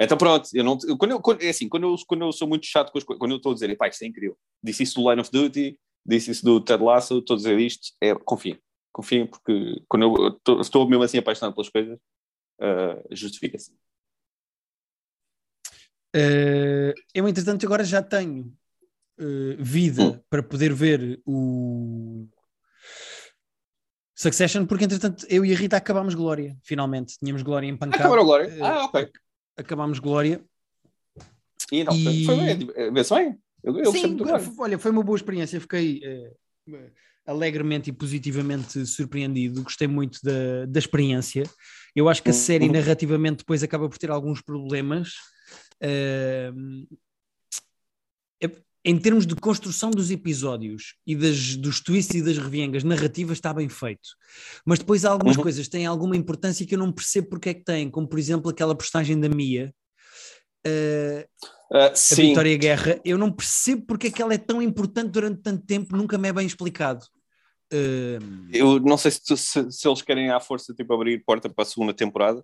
Então 0.00 0.16
pronto, 0.16 0.48
eu 0.54 0.64
não, 0.64 0.78
eu- 0.88 0.96
quando 0.96 1.10
eu, 1.10 1.20
quando, 1.20 1.42
é 1.42 1.50
assim, 1.50 1.68
quando 1.68 1.82
eu, 1.84 1.94
quando 2.06 2.22
eu 2.24 2.32
sou 2.32 2.48
muito 2.48 2.64
chato 2.64 2.90
com 2.90 2.96
as 2.96 3.04
coisas, 3.04 3.18
quando 3.18 3.32
eu 3.32 3.36
estou 3.36 3.52
a 3.52 3.54
dizer, 3.54 3.76
pá, 3.76 3.86
isto 3.86 4.02
é 4.02 4.06
incrível, 4.06 4.36
disse 4.62 4.82
isso 4.82 4.94
do 4.98 5.08
Line 5.10 5.20
of 5.20 5.30
Duty, 5.30 5.78
disse 6.06 6.30
isso 6.30 6.42
do 6.42 6.58
Ted 6.58 6.82
Lasso, 6.82 7.18
estou 7.18 7.34
a 7.34 7.36
dizer 7.36 7.58
isto, 7.60 7.92
é, 8.00 8.14
confiem, 8.14 8.58
confiem, 8.90 9.26
porque 9.26 9.82
quando 9.86 10.04
eu 10.16 10.30
tô- 10.42 10.60
estou 10.60 10.88
mesmo 10.88 11.02
assim 11.02 11.18
apaixonado 11.18 11.54
pelas 11.54 11.68
coisas, 11.68 11.98
uh, 11.98 13.14
justifica-se. 13.14 13.72
Uh, 16.16 16.92
eu, 17.14 17.28
entretanto, 17.28 17.64
agora 17.66 17.84
já 17.84 18.02
tenho 18.02 18.52
uh, 19.20 19.56
vida 19.62 20.02
hum. 20.02 20.20
para 20.30 20.42
poder 20.42 20.72
ver 20.72 21.20
o 21.26 22.26
Succession, 24.16 24.66
porque 24.66 24.84
entretanto 24.84 25.24
eu 25.28 25.44
e 25.44 25.52
a 25.52 25.56
Rita 25.56 25.76
acabámos 25.76 26.14
Glória, 26.14 26.56
finalmente. 26.62 27.16
Tínhamos 27.18 27.42
Glória 27.42 27.68
empancada. 27.68 28.02
Acabaram 28.02 28.24
Glória? 28.24 28.52
Ah, 28.62 28.84
ok. 28.86 29.10
Acabámos 29.60 29.98
Glória. 29.98 30.42
E 31.70 31.84
não, 31.84 31.94
e... 31.94 32.24
foi 32.24 32.36
bem, 32.36 32.58
vê 32.58 32.90
bem. 32.90 33.38
Eu, 33.62 33.78
eu 33.78 33.92
Sim, 33.92 34.16
olha, 34.58 34.78
foi 34.78 34.90
uma 34.90 35.02
boa 35.02 35.16
experiência. 35.16 35.60
Fiquei 35.60 36.00
alegremente 37.26 37.90
e 37.90 37.92
positivamente 37.92 38.84
surpreendido. 38.86 39.62
Gostei 39.62 39.86
muito 39.86 40.18
da, 40.22 40.66
da 40.66 40.78
experiência. 40.78 41.44
Eu 41.94 42.08
acho 42.08 42.22
que 42.22 42.30
a 42.30 42.32
hum, 42.32 42.36
série 42.36 42.66
uhum. 42.66 42.72
narrativamente 42.72 43.38
depois 43.38 43.62
acaba 43.62 43.88
por 43.88 43.98
ter 43.98 44.10
alguns 44.10 44.40
problemas. 44.40 45.14
Uh, 45.82 46.86
em 48.84 48.98
termos 48.98 49.26
de 49.26 49.34
construção 49.34 49.90
dos 49.90 50.10
episódios 50.10 50.94
e 51.06 51.14
das, 51.14 51.56
dos 51.56 51.80
twists 51.80 52.14
e 52.14 52.22
das 52.22 52.38
reviengas 52.38 52.82
narrativas 52.82 53.36
está 53.36 53.52
bem 53.52 53.68
feito. 53.68 54.08
Mas 54.64 54.78
depois 54.78 55.04
algumas 55.04 55.36
uhum. 55.36 55.42
coisas 55.42 55.68
têm 55.68 55.86
alguma 55.86 56.16
importância 56.16 56.66
que 56.66 56.74
eu 56.74 56.78
não 56.78 56.90
percebo 56.90 57.28
porque 57.28 57.50
é 57.50 57.54
que 57.54 57.64
têm, 57.64 57.90
como 57.90 58.08
por 58.08 58.18
exemplo 58.18 58.50
aquela 58.50 58.74
postagem 58.74 59.20
da 59.20 59.28
Mia, 59.28 59.74
uh, 60.66 61.46
uh, 61.76 61.92
a 61.92 62.14
Vitória 62.14 62.56
Guerra, 62.56 63.00
eu 63.04 63.18
não 63.18 63.30
percebo 63.30 63.84
porque 63.86 64.06
é 64.06 64.10
que 64.10 64.22
ela 64.22 64.32
é 64.32 64.38
tão 64.38 64.62
importante 64.62 65.10
durante 65.10 65.42
tanto 65.42 65.66
tempo, 65.66 65.94
nunca 65.94 66.16
me 66.16 66.28
é 66.28 66.32
bem 66.32 66.46
explicado. 66.46 67.04
Uh, 67.72 68.48
eu 68.52 68.80
não 68.80 68.96
sei 68.96 69.10
se, 69.10 69.36
se, 69.36 69.70
se, 69.70 69.88
eles 69.88 70.02
querem 70.02 70.30
à 70.30 70.40
força 70.40 70.74
tipo, 70.74 70.92
abrir 70.92 71.22
porta 71.24 71.48
para 71.48 71.62
a 71.62 71.66
segunda 71.66 71.94
temporada. 71.94 72.42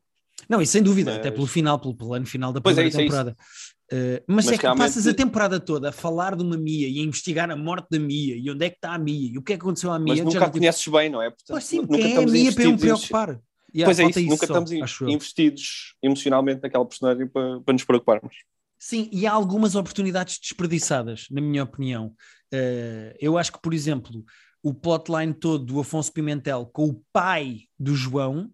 Não, 0.49 0.61
e 0.61 0.67
sem 0.67 0.83
dúvida, 0.83 1.13
mas... 1.13 1.21
até 1.21 1.31
pelo 1.31 1.47
final, 1.47 1.81
pelo 1.81 1.97
plano 1.97 2.27
final 2.27 2.53
da 2.53 2.61
primeira 2.61 2.89
é 2.89 2.93
temporada. 2.93 3.31
É 3.31 3.76
Uh, 3.93 4.19
mas, 4.27 4.47
mas, 4.47 4.49
é 4.49 4.57
que 4.57 4.63
realmente... 4.63 4.85
passas 4.85 5.07
a 5.07 5.15
temporada 5.15 5.61
toda 5.61 5.91
a 5.91 5.93
falar 5.93 6.35
de 6.35 6.43
uma 6.43 6.57
Mia 6.57 6.89
e 6.89 6.99
a 6.99 7.03
investigar 7.03 7.49
a 7.51 7.57
morte 7.57 7.87
da 7.91 8.01
Mia 8.01 8.37
e 8.37 8.51
onde 8.51 8.65
é 8.65 8.71
que 8.71 8.77
está 8.77 8.95
a 8.95 8.99
Mia 8.99 9.31
e 9.33 9.39
o 9.39 9.43
que 9.43 9.53
é 9.53 9.57
que 9.57 9.63
aconteceu 9.63 9.93
à 9.93 9.99
Mia. 9.99 10.25
Mas 10.25 10.35
nunca 10.35 10.47
a 10.47 10.51
conheces 10.51 10.81
tipo... 10.81 10.97
bem, 10.97 11.09
não 11.09 11.23
é? 11.23 11.31
Portanto, 11.31 11.49
pois 11.51 11.65
sim, 11.65 11.81
nunca 11.81 11.97
é 11.97 12.17
a 12.17 12.27
Mia 12.27 12.53
para 12.53 12.65
eu 12.65 12.73
me 12.73 12.79
preocupar? 12.79 13.41
Pois 13.85 13.99
é 13.99 14.05
isso, 14.05 14.21
nunca 14.23 14.47
só, 14.47 14.59
estamos 14.59 15.01
investidos 15.03 15.95
emocionalmente 16.03 16.63
naquela 16.63 16.87
personagem 16.87 17.29
para, 17.29 17.61
para 17.61 17.73
nos 17.73 17.85
preocuparmos. 17.85 18.35
Sim, 18.79 19.09
e 19.13 19.27
há 19.27 19.33
algumas 19.33 19.75
oportunidades 19.75 20.39
desperdiçadas, 20.39 21.27
na 21.31 21.41
minha 21.41 21.63
opinião. 21.63 22.15
Uh, 22.53 23.15
eu 23.21 23.37
acho 23.39 23.53
que, 23.53 23.61
por 23.61 23.75
exemplo, 23.75 24.25
o 24.63 24.75
plotline 24.75 25.33
todo 25.33 25.65
do 25.65 25.81
Afonso 25.81 26.13
Pimentel 26.13 26.67
com 26.73 26.89
o 26.89 27.03
pai 27.13 27.63
do 27.79 27.95
João 27.95 28.51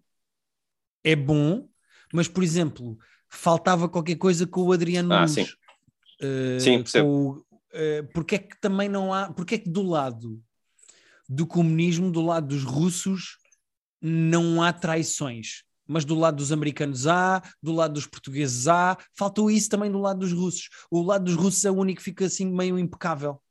é 1.03 1.15
bom, 1.15 1.67
mas, 2.13 2.27
por 2.27 2.43
exemplo, 2.43 2.97
faltava 3.35 3.89
qualquer 3.89 4.15
coisa 4.15 4.45
com 4.45 4.61
o 4.63 4.71
Adriano 4.71 5.13
ah. 5.13 5.27
Sim, 5.27 5.43
uh, 5.43 6.59
sim 6.59 6.77
percebo. 6.79 7.45
Uh, 7.73 8.07
porque 8.13 8.35
é 8.35 8.39
que 8.39 8.59
também 8.61 8.87
não 8.87 9.13
há, 9.13 9.31
porque 9.31 9.55
é 9.55 9.57
que 9.57 9.69
do 9.69 9.81
lado 9.81 10.41
do 11.27 11.47
comunismo, 11.47 12.11
do 12.11 12.21
lado 12.21 12.47
dos 12.47 12.63
russos, 12.63 13.37
não 14.01 14.61
há 14.61 14.71
traições? 14.71 15.63
Mas 15.87 16.05
do 16.05 16.15
lado 16.15 16.37
dos 16.37 16.51
americanos 16.51 17.07
há, 17.07 17.41
do 17.61 17.73
lado 17.73 17.95
dos 17.95 18.05
portugueses 18.07 18.67
há, 18.67 18.97
faltou 19.17 19.49
isso 19.51 19.69
também 19.69 19.91
do 19.91 19.99
lado 19.99 20.19
dos 20.19 20.31
russos. 20.31 20.69
O 20.89 21.01
lado 21.01 21.25
dos 21.25 21.35
russos 21.35 21.65
é 21.65 21.71
o 21.71 21.75
único 21.75 21.97
que 21.97 22.03
fica 22.03 22.25
assim 22.25 22.45
meio 22.45 22.79
impecável. 22.79 23.41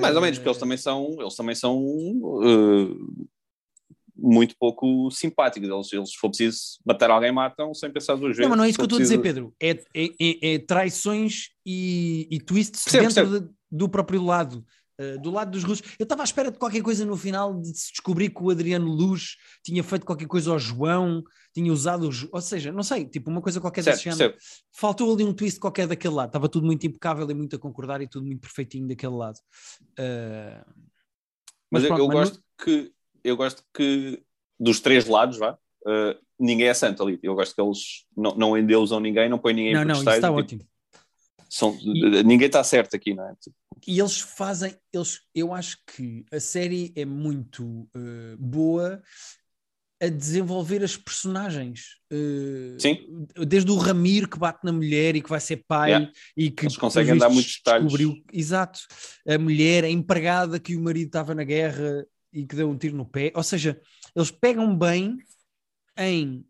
Mais 0.00 0.14
ou 0.14 0.22
menos, 0.22 0.38
porque 0.38 0.48
eles 0.48 0.58
também 0.58 0.78
são, 0.78 1.16
eles 1.18 1.34
também 1.34 1.54
são 1.54 1.78
uh, 1.78 3.28
muito 4.16 4.54
pouco 4.58 5.10
simpáticos. 5.10 5.68
Eles, 5.68 5.92
eles, 5.92 6.10
se 6.10 6.16
for 6.16 6.28
preciso 6.28 6.58
matar 6.84 7.10
alguém, 7.10 7.32
matam 7.32 7.74
sem 7.74 7.90
pensar 7.92 8.14
duas 8.14 8.36
vezes. 8.36 8.42
Não, 8.42 8.48
mas 8.48 8.58
não 8.58 8.64
é 8.64 8.68
isso 8.68 8.78
que 8.78 8.82
eu 8.82 8.86
estou 8.86 8.98
preciso... 8.98 9.20
a 9.20 9.22
dizer, 9.22 9.34
Pedro. 9.34 9.54
É, 9.60 9.70
é, 9.94 10.08
é, 10.20 10.54
é 10.54 10.58
traições 10.58 11.50
e, 11.64 12.28
e 12.30 12.40
twists 12.40 12.84
dentro. 12.90 13.40
De, 13.40 13.48
do 13.70 13.88
próprio 13.88 14.22
lado. 14.22 14.64
Uh, 14.98 15.20
do 15.20 15.30
lado 15.30 15.50
dos 15.50 15.62
russos. 15.62 15.86
Eu 15.98 16.04
estava 16.04 16.22
à 16.22 16.24
espera 16.24 16.50
de 16.50 16.58
qualquer 16.58 16.80
coisa 16.80 17.04
no 17.04 17.18
final 17.18 17.60
de 17.60 17.68
se 17.78 17.92
descobrir 17.92 18.30
que 18.30 18.42
o 18.42 18.48
Adriano 18.48 18.86
Luz 18.86 19.36
tinha 19.62 19.84
feito 19.84 20.06
qualquer 20.06 20.26
coisa 20.26 20.50
ao 20.50 20.58
João, 20.58 21.22
tinha 21.52 21.70
usado, 21.70 22.08
o, 22.08 22.10
ou 22.32 22.40
seja, 22.40 22.72
não 22.72 22.82
sei, 22.82 23.04
tipo 23.04 23.30
uma 23.30 23.42
coisa 23.42 23.60
qualquer 23.60 23.82
certo, 23.82 23.96
desse 23.96 24.10
género. 24.10 24.34
Faltou 24.72 25.12
ali 25.12 25.22
um 25.22 25.34
twist 25.34 25.60
qualquer 25.60 25.86
daquele 25.86 26.14
lado. 26.14 26.28
Estava 26.28 26.48
tudo 26.48 26.64
muito 26.64 26.86
impecável 26.86 27.30
e 27.30 27.34
muito 27.34 27.54
a 27.54 27.58
concordar 27.58 28.00
e 28.00 28.08
tudo 28.08 28.24
muito 28.24 28.40
perfeitinho 28.40 28.88
daquele 28.88 29.12
lado. 29.12 29.36
Uh, 29.98 30.64
mas, 31.70 31.82
mas 31.82 31.86
pronto, 31.86 32.00
eu, 32.00 32.04
eu 32.04 32.08
mas 32.08 32.30
gosto 32.30 32.34
não... 32.36 32.64
que 32.64 32.92
eu 33.26 33.36
gosto 33.36 33.62
que 33.74 34.22
dos 34.58 34.80
três 34.80 35.06
lados, 35.06 35.38
vá, 35.38 35.52
uh, 35.52 36.18
ninguém 36.38 36.68
é 36.68 36.74
santo 36.74 37.02
ali. 37.02 37.18
Eu 37.22 37.34
gosto 37.34 37.54
que 37.54 37.60
eles 37.60 38.04
não, 38.16 38.34
não 38.36 38.58
endeusam 38.58 39.00
ninguém, 39.00 39.28
não 39.28 39.38
põem 39.38 39.54
ninguém 39.54 39.74
não, 39.74 39.84
não, 39.84 39.94
isso 39.94 40.08
está 40.08 40.28
tipo, 40.28 40.38
ótimo. 40.38 40.62
São, 41.48 41.76
e, 41.80 42.22
ninguém 42.22 42.46
está 42.46 42.62
certo 42.64 42.94
aqui, 42.96 43.14
não 43.14 43.28
é? 43.28 43.34
E 43.86 43.98
eles 43.98 44.20
fazem, 44.20 44.74
eles, 44.92 45.20
eu 45.34 45.52
acho 45.52 45.78
que 45.86 46.24
a 46.32 46.40
série 46.40 46.92
é 46.96 47.04
muito 47.04 47.64
uh, 47.64 48.36
boa 48.38 49.02
a 50.00 50.08
desenvolver 50.08 50.82
as 50.84 50.96
personagens. 50.96 51.96
Uh, 52.12 52.78
Sim. 52.78 53.26
Desde 53.46 53.70
o 53.70 53.76
Ramiro 53.76 54.28
que 54.28 54.38
bate 54.38 54.60
na 54.62 54.72
mulher 54.72 55.16
e 55.16 55.22
que 55.22 55.30
vai 55.30 55.40
ser 55.40 55.64
pai 55.66 55.90
yeah. 55.90 56.12
e 56.36 56.50
que 56.50 56.64
eles 56.64 56.76
conseguem 56.76 57.16
dar 57.16 57.30
muitos 57.30 57.56
detalhes. 57.56 57.84
Descobriu, 57.84 58.22
exato, 58.32 58.80
a 59.26 59.38
mulher, 59.38 59.84
a 59.84 59.88
empregada 59.88 60.60
que 60.60 60.76
o 60.76 60.82
marido 60.82 61.06
estava 61.06 61.34
na 61.34 61.44
guerra 61.44 62.06
e 62.32 62.46
que 62.46 62.56
deu 62.56 62.68
um 62.68 62.76
tiro 62.76 62.96
no 62.96 63.06
pé. 63.06 63.32
Ou 63.34 63.42
seja, 63.42 63.80
eles 64.14 64.30
pegam 64.30 64.76
bem 64.76 65.16
em 65.98 66.44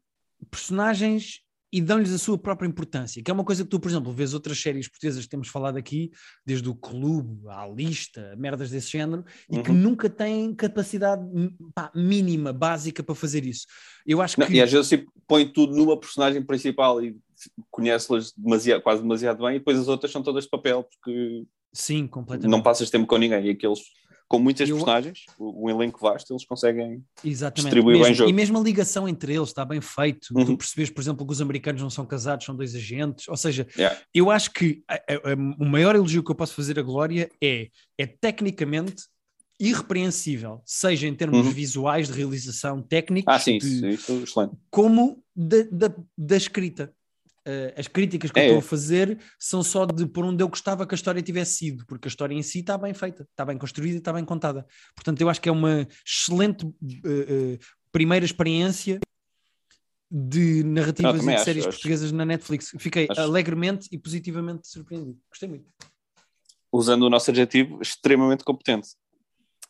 personagens 0.51 1.41
e 1.73 1.81
dão-lhes 1.81 2.13
a 2.13 2.19
sua 2.19 2.39
própria 2.39 2.67
importância, 2.67 3.23
que 3.23 3.31
é 3.31 3.35
uma 3.35 3.45
coisa 3.45 3.65
que 3.65 3.69
tu, 3.69 3.79
por 3.79 3.91
exemplo, 3.91 4.13
vês 4.13 4.33
outras 4.33 4.59
séries 4.59 4.89
portuguesas 4.89 5.25
que 5.25 5.29
temos 5.29 5.49
falado 5.49 5.77
aqui, 5.77 6.11
desde 6.45 6.69
o 6.69 6.75
Clube, 6.75 7.47
à 7.49 7.67
Lista, 7.67 8.35
merdas 8.39 8.71
desse 8.71 8.93
género, 8.93 9.25
e 9.51 9.57
uhum. 9.57 9.63
que 9.63 9.73
nunca 9.73 10.09
têm 10.09 10.55
capacidade 10.55 11.23
pá, 11.75 11.91
mínima, 11.95 12.53
básica 12.53 13.03
para 13.03 13.15
fazer 13.15 13.45
isso. 13.45 13.67
Eu 14.07 14.23
acho 14.23 14.39
Não, 14.39 14.47
que... 14.47 14.55
E 14.55 14.63
às 14.63 14.73
vezes 14.73 14.89
tipo, 14.89 15.13
põe 15.27 15.47
tudo 15.47 15.77
numa 15.77 15.99
personagem 15.99 16.43
principal 16.43 17.05
e 17.05 17.17
conhece-las 17.71 18.33
demasiado, 18.33 18.83
quase 18.83 19.03
demasiado 19.03 19.45
bem, 19.45 19.57
e 19.57 19.59
depois 19.59 19.79
as 19.79 19.89
outras 19.89 20.11
são 20.11 20.23
todas 20.23 20.45
de 20.45 20.51
papel, 20.51 20.85
porque 20.85 21.45
Sim, 21.73 22.07
completamente. 22.07 22.51
não 22.51 22.63
passas 22.63 22.89
tempo 22.89 23.07
com 23.07 23.19
ninguém, 23.19 23.49
e 23.49 23.51
aqueles 23.51 23.81
com 24.29 24.39
muitas 24.39 24.69
eu... 24.69 24.77
personagens, 24.77 25.25
um 25.39 25.71
elenco 25.71 26.01
vasto, 26.01 26.33
eles 26.33 26.45
conseguem 26.45 27.03
Exatamente. 27.25 27.65
distribuir 27.65 27.99
mesmo, 27.99 28.05
bem 28.07 28.15
jogo. 28.15 28.31
E 28.31 28.33
mesmo 28.33 28.59
a 28.59 28.63
ligação 28.63 29.09
entre 29.09 29.35
eles 29.35 29.49
está 29.49 29.65
bem 29.65 29.81
feito. 29.81 30.29
Uhum. 30.35 30.45
Tu 30.45 30.57
percebes, 30.57 30.91
por 30.91 31.01
exemplo, 31.01 31.27
que 31.27 31.33
os 31.33 31.41
americanos 31.41 31.81
não 31.81 31.91
são 31.91 32.05
casados, 32.05 32.45
são 32.45 32.57
dois 32.57 32.75
agentes. 32.75 33.29
Ou 33.29 33.37
seja, 33.37 33.67
yeah. 33.77 33.99
eu 34.13 34.31
acho 34.31 34.51
que 34.53 34.83
a, 34.89 34.95
a, 34.95 34.99
a, 34.99 35.35
o 35.59 35.65
maior 35.65 35.95
elogio 35.95 36.25
que 36.25 36.31
eu 36.31 36.35
posso 36.35 36.55
fazer 36.55 36.79
a 36.79 36.83
Glória 36.83 37.31
é, 37.43 37.69
é 37.97 38.07
tecnicamente 38.07 39.05
irrepreensível, 39.59 40.61
seja 40.67 41.07
em 41.07 41.15
termos 41.15 41.47
uhum. 41.47 41.53
visuais, 41.53 42.09
de 42.09 42.13
realização, 42.13 42.83
técnicos, 42.83 43.35
ah, 43.35 43.39
sim, 43.39 43.59
de, 43.59 43.67
isso, 43.67 43.87
isso, 43.87 44.13
excelente. 44.23 44.55
como 44.71 45.23
da, 45.35 45.63
da, 45.71 45.95
da 46.17 46.37
escrita. 46.37 46.93
Uh, 47.47 47.79
as 47.79 47.87
críticas 47.87 48.33
que 48.33 48.41
é. 48.41 48.43
eu 48.43 48.47
estou 48.47 48.59
a 48.59 48.63
fazer 48.63 49.21
são 49.39 49.63
só 49.63 49.87
de 49.87 50.05
por 50.05 50.25
onde 50.25 50.43
eu 50.43 50.49
gostava 50.49 50.85
que 50.85 50.93
a 50.95 50.97
história 50.97 51.23
tivesse 51.23 51.55
sido, 51.55 51.87
porque 51.87 52.09
a 52.09 52.11
história 52.11 52.35
em 52.35 52.43
si 52.43 52.59
está 52.59 52.77
bem 52.77 52.93
feita, 52.93 53.23
está 53.23 53.45
bem 53.45 53.57
construída 53.57 53.95
e 53.95 53.99
está 53.99 54.13
bem 54.13 54.25
contada. 54.25 54.67
Portanto, 54.97 55.21
eu 55.21 55.29
acho 55.29 55.41
que 55.41 55.49
é 55.49 55.53
uma 55.53 55.87
excelente 56.05 56.67
uh, 56.67 56.71
uh, 56.73 57.59
primeira 57.93 58.25
experiência 58.25 58.99
de 60.11 60.65
narrativas 60.65 61.23
e 61.23 61.27
de 61.27 61.41
séries 61.41 61.67
acho, 61.67 61.77
portuguesas 61.77 62.07
acho. 62.07 62.17
na 62.17 62.25
Netflix. 62.25 62.75
Fiquei 62.81 63.07
acho. 63.09 63.21
alegremente 63.21 63.89
e 63.93 63.99
positivamente 63.99 64.67
surpreendido. 64.67 65.17
Gostei 65.31 65.49
muito. 65.49 65.71
Usando 66.73 67.05
o 67.05 67.11
nosso 67.11 67.31
adjetivo, 67.31 67.81
extremamente 67.81 68.43
competente. 68.43 68.89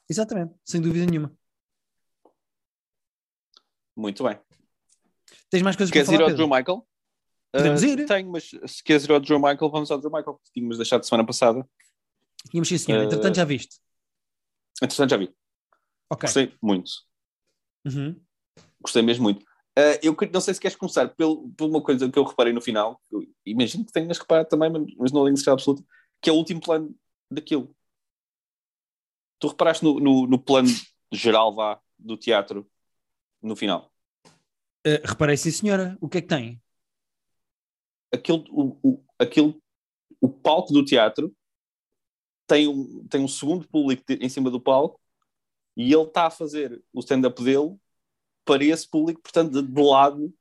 Exatamente, 0.09 0.55
sem 0.65 0.81
dúvida 0.81 1.05
nenhuma. 1.05 1.31
Muito 3.95 4.25
bem. 4.25 4.39
Tens 5.51 5.63
mais 5.63 5.77
coisas 5.77 5.93
Queres 5.93 6.09
para 6.09 6.17
falar, 6.17 6.31
ir 6.31 6.33
ao 6.33 6.37
Pedro? 6.37 6.47
Drew 6.47 6.57
Michael? 6.57 6.87
Podemos 7.57 7.83
uh, 7.83 7.87
ir? 7.87 8.07
Tenho, 8.07 8.31
mas 8.31 8.51
se 8.67 8.83
queres 8.83 9.05
ir 9.05 9.13
ao 9.13 9.23
Joe 9.23 9.39
Michael, 9.39 9.71
vamos 9.71 9.91
ao 9.91 10.01
Joe 10.01 10.13
Michael, 10.13 10.41
que 10.45 10.53
tínhamos 10.53 10.77
deixado 10.77 11.05
semana 11.05 11.27
passada. 11.27 11.67
Tínhamos 12.51 12.69
sim, 12.69 12.79
senhor. 12.79 13.01
Uh, 13.01 13.05
Entretanto, 13.05 13.37
já 13.37 13.45
viste? 13.45 13.79
Entretanto, 14.83 15.11
já 15.11 15.17
vi. 15.17 15.35
Ok. 16.11 16.27
Gostei 16.27 16.55
muito. 16.63 16.91
Uhum. 17.87 18.21
Gostei 18.81 19.03
mesmo 19.03 19.25
muito. 19.25 19.43
Uh, 19.79 19.99
eu 20.03 20.17
não 20.33 20.41
sei 20.41 20.55
se 20.55 20.61
queres 20.61 20.77
começar 20.77 21.09
por, 21.09 21.49
por 21.57 21.69
uma 21.69 21.83
coisa 21.83 22.11
que 22.11 22.19
eu 22.19 22.25
reparei 22.25 22.53
no 22.53 22.63
final, 22.63 23.01
eu 23.11 23.27
imagino 23.45 23.85
que 23.85 23.93
tenhas 23.93 24.19
reparado 24.19 24.49
também, 24.49 24.71
mas 24.97 25.13
não 25.13 25.25
tenho 25.25 25.37
certeza 25.37 25.53
absoluta, 25.53 25.85
que 26.23 26.31
é 26.31 26.33
o 26.33 26.37
último 26.37 26.61
plano 26.61 26.95
daquilo. 27.31 27.75
Tu 29.39 29.49
reparaste 29.49 29.85
no, 29.85 30.01
no, 30.01 30.27
no 30.27 30.39
plano 30.39 30.69
geral 31.13 31.55
vá, 31.55 31.79
do 31.99 32.17
teatro 32.17 32.67
no 33.43 33.55
final? 33.55 33.93
Uh, 34.87 35.03
reparei 35.05 35.37
sim, 35.37 35.51
senhora. 35.51 35.99
O 36.01 36.09
que 36.09 36.19
é 36.19 36.21
que 36.23 36.29
tem? 36.29 36.63
Aquele, 38.13 38.45
o, 38.51 38.77
o, 38.83 39.05
aquele, 39.19 39.59
o 40.21 40.29
palco 40.29 40.73
do 40.73 40.85
teatro 40.85 41.35
tem 42.47 42.69
um, 42.69 43.07
tem 43.09 43.21
um 43.21 43.29
segundo 43.29 43.67
público 43.69 44.05
em 44.09 44.29
cima 44.29 44.51
do 44.51 44.61
palco 44.61 45.01
e 45.77 45.93
ele 45.93 46.03
está 46.03 46.27
a 46.27 46.31
fazer 46.31 46.83
o 46.93 47.01
stand-up 47.01 47.43
dele 47.43 47.77
para 48.45 48.65
esse 48.65 48.89
público, 48.89 49.21
portanto, 49.21 49.61
de, 49.61 49.69
de 49.69 49.83
lado 49.83 50.33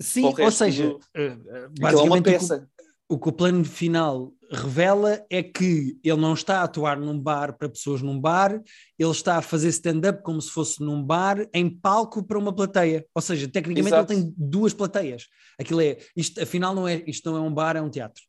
Sim, 0.00 0.24
ou 0.24 0.50
seja, 0.50 0.88
do... 0.88 0.96
uh, 0.96 1.70
basicamente 1.78 2.34
é 2.34 2.38
uma 2.38 2.68
o, 3.08 3.14
o 3.14 3.18
que 3.18 3.28
o 3.28 3.32
plano 3.32 3.64
final 3.64 4.32
revela 4.54 5.24
é 5.30 5.42
que 5.42 5.98
ele 6.02 6.20
não 6.20 6.34
está 6.34 6.60
a 6.60 6.64
atuar 6.64 6.98
num 6.98 7.18
bar 7.18 7.56
para 7.56 7.68
pessoas 7.68 8.00
num 8.00 8.18
bar, 8.18 8.62
ele 8.98 9.10
está 9.10 9.36
a 9.36 9.42
fazer 9.42 9.68
stand-up 9.68 10.22
como 10.22 10.40
se 10.40 10.50
fosse 10.50 10.80
num 10.80 11.02
bar, 11.02 11.48
em 11.52 11.68
palco 11.68 12.22
para 12.22 12.38
uma 12.38 12.54
plateia. 12.54 13.06
Ou 13.14 13.22
seja, 13.22 13.48
tecnicamente 13.48 13.94
Exato. 13.94 14.12
ele 14.12 14.22
tem 14.22 14.34
duas 14.36 14.72
plateias. 14.72 15.26
Aquilo 15.58 15.80
é, 15.80 15.98
isto, 16.16 16.40
afinal 16.40 16.74
não 16.74 16.88
é, 16.88 17.02
isto 17.06 17.30
não 17.30 17.36
é 17.36 17.40
um 17.40 17.52
bar, 17.52 17.76
é 17.76 17.82
um 17.82 17.90
teatro. 17.90 18.22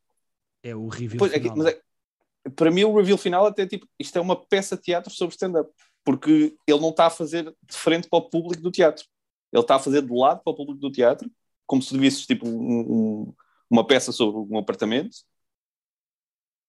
É 0.63 0.75
o 0.75 0.87
reveal 0.87 1.19
pois, 1.19 1.31
final. 1.31 1.53
É, 1.53 1.57
mas 1.57 1.67
é, 1.67 2.49
para 2.55 2.71
mim 2.71 2.83
o 2.83 2.95
reveal 2.95 3.17
final 3.17 3.45
até 3.45 3.65
tipo, 3.65 3.87
isto 3.99 4.17
é 4.17 4.21
uma 4.21 4.35
peça 4.35 4.75
de 4.75 4.83
teatro 4.83 5.13
sobre 5.13 5.33
stand-up, 5.33 5.69
porque 6.03 6.55
ele 6.67 6.79
não 6.79 6.89
está 6.89 7.07
a 7.07 7.11
fazer 7.11 7.43
de 7.43 7.75
frente 7.75 8.09
para 8.09 8.19
o 8.19 8.29
público 8.29 8.61
do 8.61 8.71
teatro. 8.71 9.05
Ele 9.51 9.61
está 9.61 9.75
a 9.75 9.79
fazer 9.79 10.01
de 10.01 10.13
lado 10.13 10.41
para 10.43 10.51
o 10.51 10.55
público 10.55 10.79
do 10.79 10.91
teatro, 10.91 11.29
como 11.65 11.81
se 11.81 11.97
visses 11.97 12.25
tipo 12.25 12.47
um, 12.47 12.79
um, 12.79 13.33
uma 13.69 13.85
peça 13.85 14.11
sobre 14.11 14.53
um 14.53 14.57
apartamento, 14.57 15.17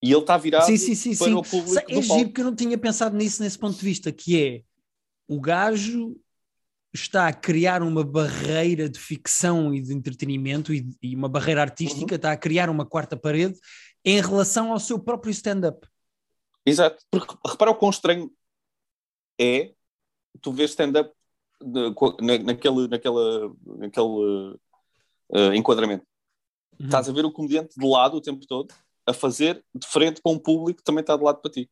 e 0.06 0.12
ele 0.12 0.20
está 0.20 0.36
virado 0.36 0.66
sim, 0.66 0.76
sim, 0.76 0.94
sim, 0.94 1.16
para 1.16 1.26
sim. 1.26 1.34
o 1.34 1.42
público 1.42 1.84
É 1.88 2.00
giro 2.00 2.30
que 2.30 2.40
eu 2.40 2.44
não 2.44 2.54
tinha 2.54 2.78
pensado 2.78 3.16
nisso 3.16 3.42
nesse 3.42 3.58
ponto 3.58 3.76
de 3.76 3.84
vista, 3.84 4.12
que 4.12 4.40
é 4.40 4.62
o 5.26 5.40
gajo 5.40 6.16
está 6.94 7.26
a 7.26 7.32
criar 7.32 7.82
uma 7.82 8.04
barreira 8.04 8.88
de 8.88 9.00
ficção 9.00 9.74
e 9.74 9.82
de 9.82 9.92
entretenimento 9.92 10.72
e, 10.72 10.88
e 11.02 11.16
uma 11.16 11.28
barreira 11.28 11.60
artística, 11.60 12.14
uhum. 12.14 12.16
está 12.16 12.30
a 12.30 12.36
criar 12.36 12.70
uma 12.70 12.86
quarta 12.86 13.16
parede 13.16 13.58
em 14.04 14.20
relação 14.20 14.72
ao 14.72 14.78
seu 14.78 14.98
próprio 14.98 15.32
stand-up. 15.32 15.86
Exato, 16.64 17.04
porque 17.10 17.34
repara 17.44 17.72
o 17.72 17.74
quão 17.74 17.90
estranho 17.90 18.32
é 19.38 19.74
tu 20.40 20.52
ver 20.52 20.66
stand-up 20.66 21.12
naquele, 21.60 22.88
naquele, 22.88 22.88
naquele 23.78 24.58
uh, 25.32 25.52
enquadramento. 25.52 26.06
Uhum. 26.78 26.86
Estás 26.86 27.08
a 27.08 27.12
ver 27.12 27.24
o 27.24 27.32
comediante 27.32 27.74
de 27.76 27.86
lado 27.86 28.16
o 28.16 28.20
tempo 28.20 28.46
todo 28.46 28.72
a 29.06 29.12
fazer 29.12 29.64
de 29.74 29.86
frente 29.86 30.20
para 30.20 30.32
um 30.32 30.38
público 30.38 30.78
que 30.78 30.84
também 30.84 31.00
está 31.00 31.16
de 31.16 31.22
lado 31.22 31.40
para 31.40 31.50
ti. 31.50 31.70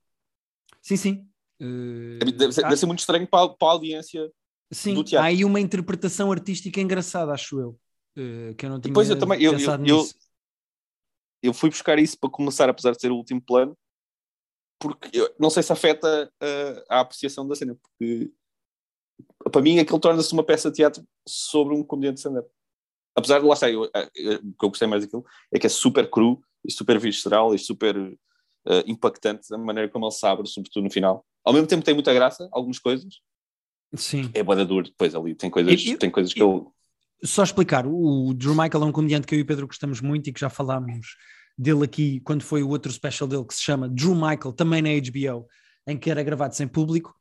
Sim, 0.81 0.97
sim. 0.97 1.29
Uh, 1.61 2.19
deve, 2.19 2.53
ser, 2.53 2.65
há... 2.65 2.69
deve, 2.69 2.81
ser, 2.81 2.87
muito 2.87 3.01
estranho 3.01 3.27
para, 3.27 3.49
para 3.49 3.69
a 3.69 3.73
audiência 3.73 4.31
sim, 4.73 4.95
do 4.95 5.03
teatro. 5.03 5.25
Há 5.25 5.29
aí 5.29 5.45
uma 5.45 5.61
interpretação 5.61 6.31
artística 6.31 6.81
engraçada, 6.81 7.33
acho 7.33 7.61
eu. 7.61 7.71
Uh, 8.17 8.55
que 8.55 8.67
eu 8.67 8.71
não 8.71 8.81
tinha 8.81 8.93
Depois 8.93 9.11
eu 9.11 9.19
também, 9.19 9.43
eu, 9.43 9.59
eu, 9.59 9.87
eu, 9.87 10.09
eu, 11.43 11.55
fui 11.55 11.69
buscar 11.69 11.99
isso 11.99 12.19
para 12.19 12.31
começar, 12.31 12.69
apesar 12.69 12.93
de 12.93 13.01
ser 13.01 13.11
o 13.11 13.17
último 13.17 13.41
plano, 13.41 13.77
porque 14.79 15.11
eu, 15.13 15.35
não 15.39 15.51
sei 15.51 15.63
se 15.63 15.73
afeta 15.73 16.31
uh, 16.41 16.85
a 16.89 17.01
apreciação 17.01 17.47
da 17.49 17.57
cena, 17.57 17.75
porque 17.75 18.31
para 19.51 19.63
mim 19.63 19.79
aquilo 19.79 19.99
torna-se 19.99 20.33
uma 20.33 20.45
peça 20.45 20.71
de 20.71 20.77
teatro 20.77 21.05
sobre 21.27 21.75
um 21.75 21.83
comediante 21.83 22.17
de 22.17 22.21
stand-up. 22.21 22.49
Apesar 23.17 23.41
de 23.41 23.47
lá 23.47 23.55
estar, 23.55 23.71
eu, 23.71 23.91
eu, 24.15 24.39
o 24.39 24.55
que 24.55 24.65
eu 24.65 24.69
gostei 24.69 24.89
mais 24.89 25.05
daquilo 25.05 25.25
é 25.53 25.59
que 25.59 25.67
é 25.67 25.71
super 25.71 26.09
cru 26.09 26.43
e 26.65 26.73
super 26.73 26.99
visceral 26.99 27.55
e 27.55 27.59
super 27.59 27.97
uh, 27.97 28.83
impactante 28.87 29.53
a 29.53 29.59
maneira 29.59 29.91
como 29.91 30.07
ele 30.07 30.13
se 30.13 30.27
abre, 30.27 30.47
sobretudo 30.47 30.85
no 30.85 30.91
final. 30.91 31.25
Ao 31.45 31.53
mesmo 31.53 31.67
tempo 31.67 31.85
tem 31.85 31.95
muita 31.95 32.13
graça, 32.13 32.49
algumas 32.53 32.79
coisas. 32.79 33.21
Sim. 33.95 34.31
É 34.35 34.43
boa 34.43 34.65
duro 34.65 34.87
depois 34.87 35.15
ali, 35.15 35.35
tem 35.35 35.51
coisas, 35.51 35.87
eu, 35.87 35.99
tem 35.99 36.11
coisas 36.11 36.33
que 36.33 36.43
eu... 36.43 36.73
Só 37.23 37.43
explicar, 37.43 37.87
o 37.87 38.35
Drew 38.35 38.55
Michael 38.55 38.83
é 38.83 38.87
um 38.87 38.93
comediante 38.93 39.27
que 39.27 39.35
eu 39.35 39.39
e 39.39 39.43
o 39.43 39.47
Pedro 39.47 39.67
gostamos 39.67 40.01
muito 40.01 40.29
e 40.29 40.33
que 40.33 40.41
já 40.41 40.51
falámos 40.51 41.17
dele 41.57 41.85
aqui 41.85 42.21
quando 42.21 42.43
foi 42.43 42.63
o 42.63 42.69
outro 42.69 42.91
special 42.91 43.29
dele 43.29 43.45
que 43.45 43.55
se 43.55 43.63
chama 43.63 43.89
Drew 43.89 44.15
Michael, 44.15 44.53
também 44.53 44.83
na 44.83 44.89
HBO, 44.91 45.47
em 45.87 45.97
que 45.97 46.11
era 46.11 46.23
gravado 46.23 46.55
sem 46.55 46.67
público. 46.67 47.15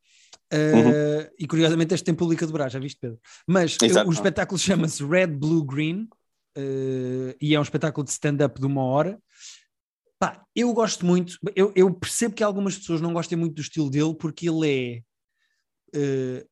Uh, 0.51 0.75
uhum. 0.75 1.27
E 1.39 1.47
curiosamente 1.47 1.93
este 1.93 2.03
tem 2.03 2.13
público 2.13 2.43
a 2.43 2.47
dobrar, 2.47 2.69
já 2.69 2.79
viste, 2.79 2.99
Pedro? 2.99 3.19
Mas 3.47 3.77
Exato. 3.81 4.09
o 4.09 4.13
espetáculo 4.13 4.57
chama-se 4.59 5.03
Red, 5.03 5.27
Blue, 5.27 5.63
Green 5.63 6.07
uh, 6.57 7.35
e 7.41 7.55
é 7.55 7.59
um 7.59 7.63
espetáculo 7.63 8.05
de 8.05 8.11
stand-up 8.11 8.59
de 8.59 8.65
uma 8.65 8.83
hora. 8.83 9.19
Pá, 10.19 10.45
eu 10.55 10.73
gosto 10.73 11.05
muito, 11.05 11.37
eu, 11.55 11.73
eu, 11.75 11.93
percebo 11.93 12.33
que 12.33 12.43
algumas 12.43 12.77
pessoas 12.77 13.01
não 13.01 13.13
gostem 13.13 13.37
muito 13.37 13.55
do 13.55 13.61
estilo 13.61 13.89
dele 13.89 14.15
porque 14.15 14.49
ele 14.49 15.03
é 15.93 16.39
uh, 16.39 16.49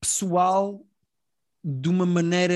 pessoal 0.00 0.84
de 1.64 1.88
uma 1.88 2.04
maneira. 2.04 2.54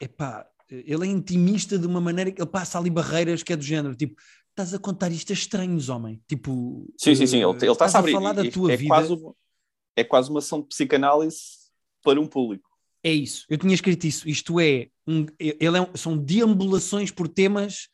Epá, 0.00 0.46
ele 0.68 1.06
é 1.06 1.10
intimista 1.10 1.78
de 1.78 1.86
uma 1.86 2.00
maneira 2.00 2.32
que 2.32 2.40
ele 2.40 2.50
passa 2.50 2.78
ali 2.78 2.90
barreiras 2.90 3.42
que 3.42 3.52
é 3.52 3.56
do 3.56 3.62
género, 3.62 3.94
tipo, 3.94 4.20
estás 4.50 4.72
a 4.72 4.78
contar 4.78 5.10
isto 5.10 5.32
a 5.32 5.34
estranhos, 5.34 5.88
homem. 5.88 6.22
Tipo, 6.26 6.86
sim, 6.98 7.14
sim, 7.14 7.26
sim, 7.26 7.42
ele, 7.42 7.56
ele 7.60 7.70
está 7.70 7.86
a 7.86 7.98
abrir. 7.98 8.12
falar 8.12 8.32
da 8.32 8.50
tua 8.50 8.72
é 8.72 8.76
vida. 8.76 8.88
Quase, 8.88 9.16
é 9.96 10.04
quase 10.04 10.30
uma 10.30 10.38
ação 10.38 10.60
de 10.60 10.68
psicanálise 10.68 11.40
para 12.02 12.20
um 12.20 12.26
público. 12.26 12.70
É 13.04 13.12
isso, 13.12 13.44
eu 13.50 13.58
tinha 13.58 13.74
escrito 13.74 14.04
isso. 14.06 14.26
Isto 14.26 14.58
é, 14.58 14.88
um, 15.06 15.26
ele 15.38 15.78
é 15.78 15.90
são 15.94 16.16
deambulações 16.16 17.10
por 17.10 17.28
temas 17.28 17.88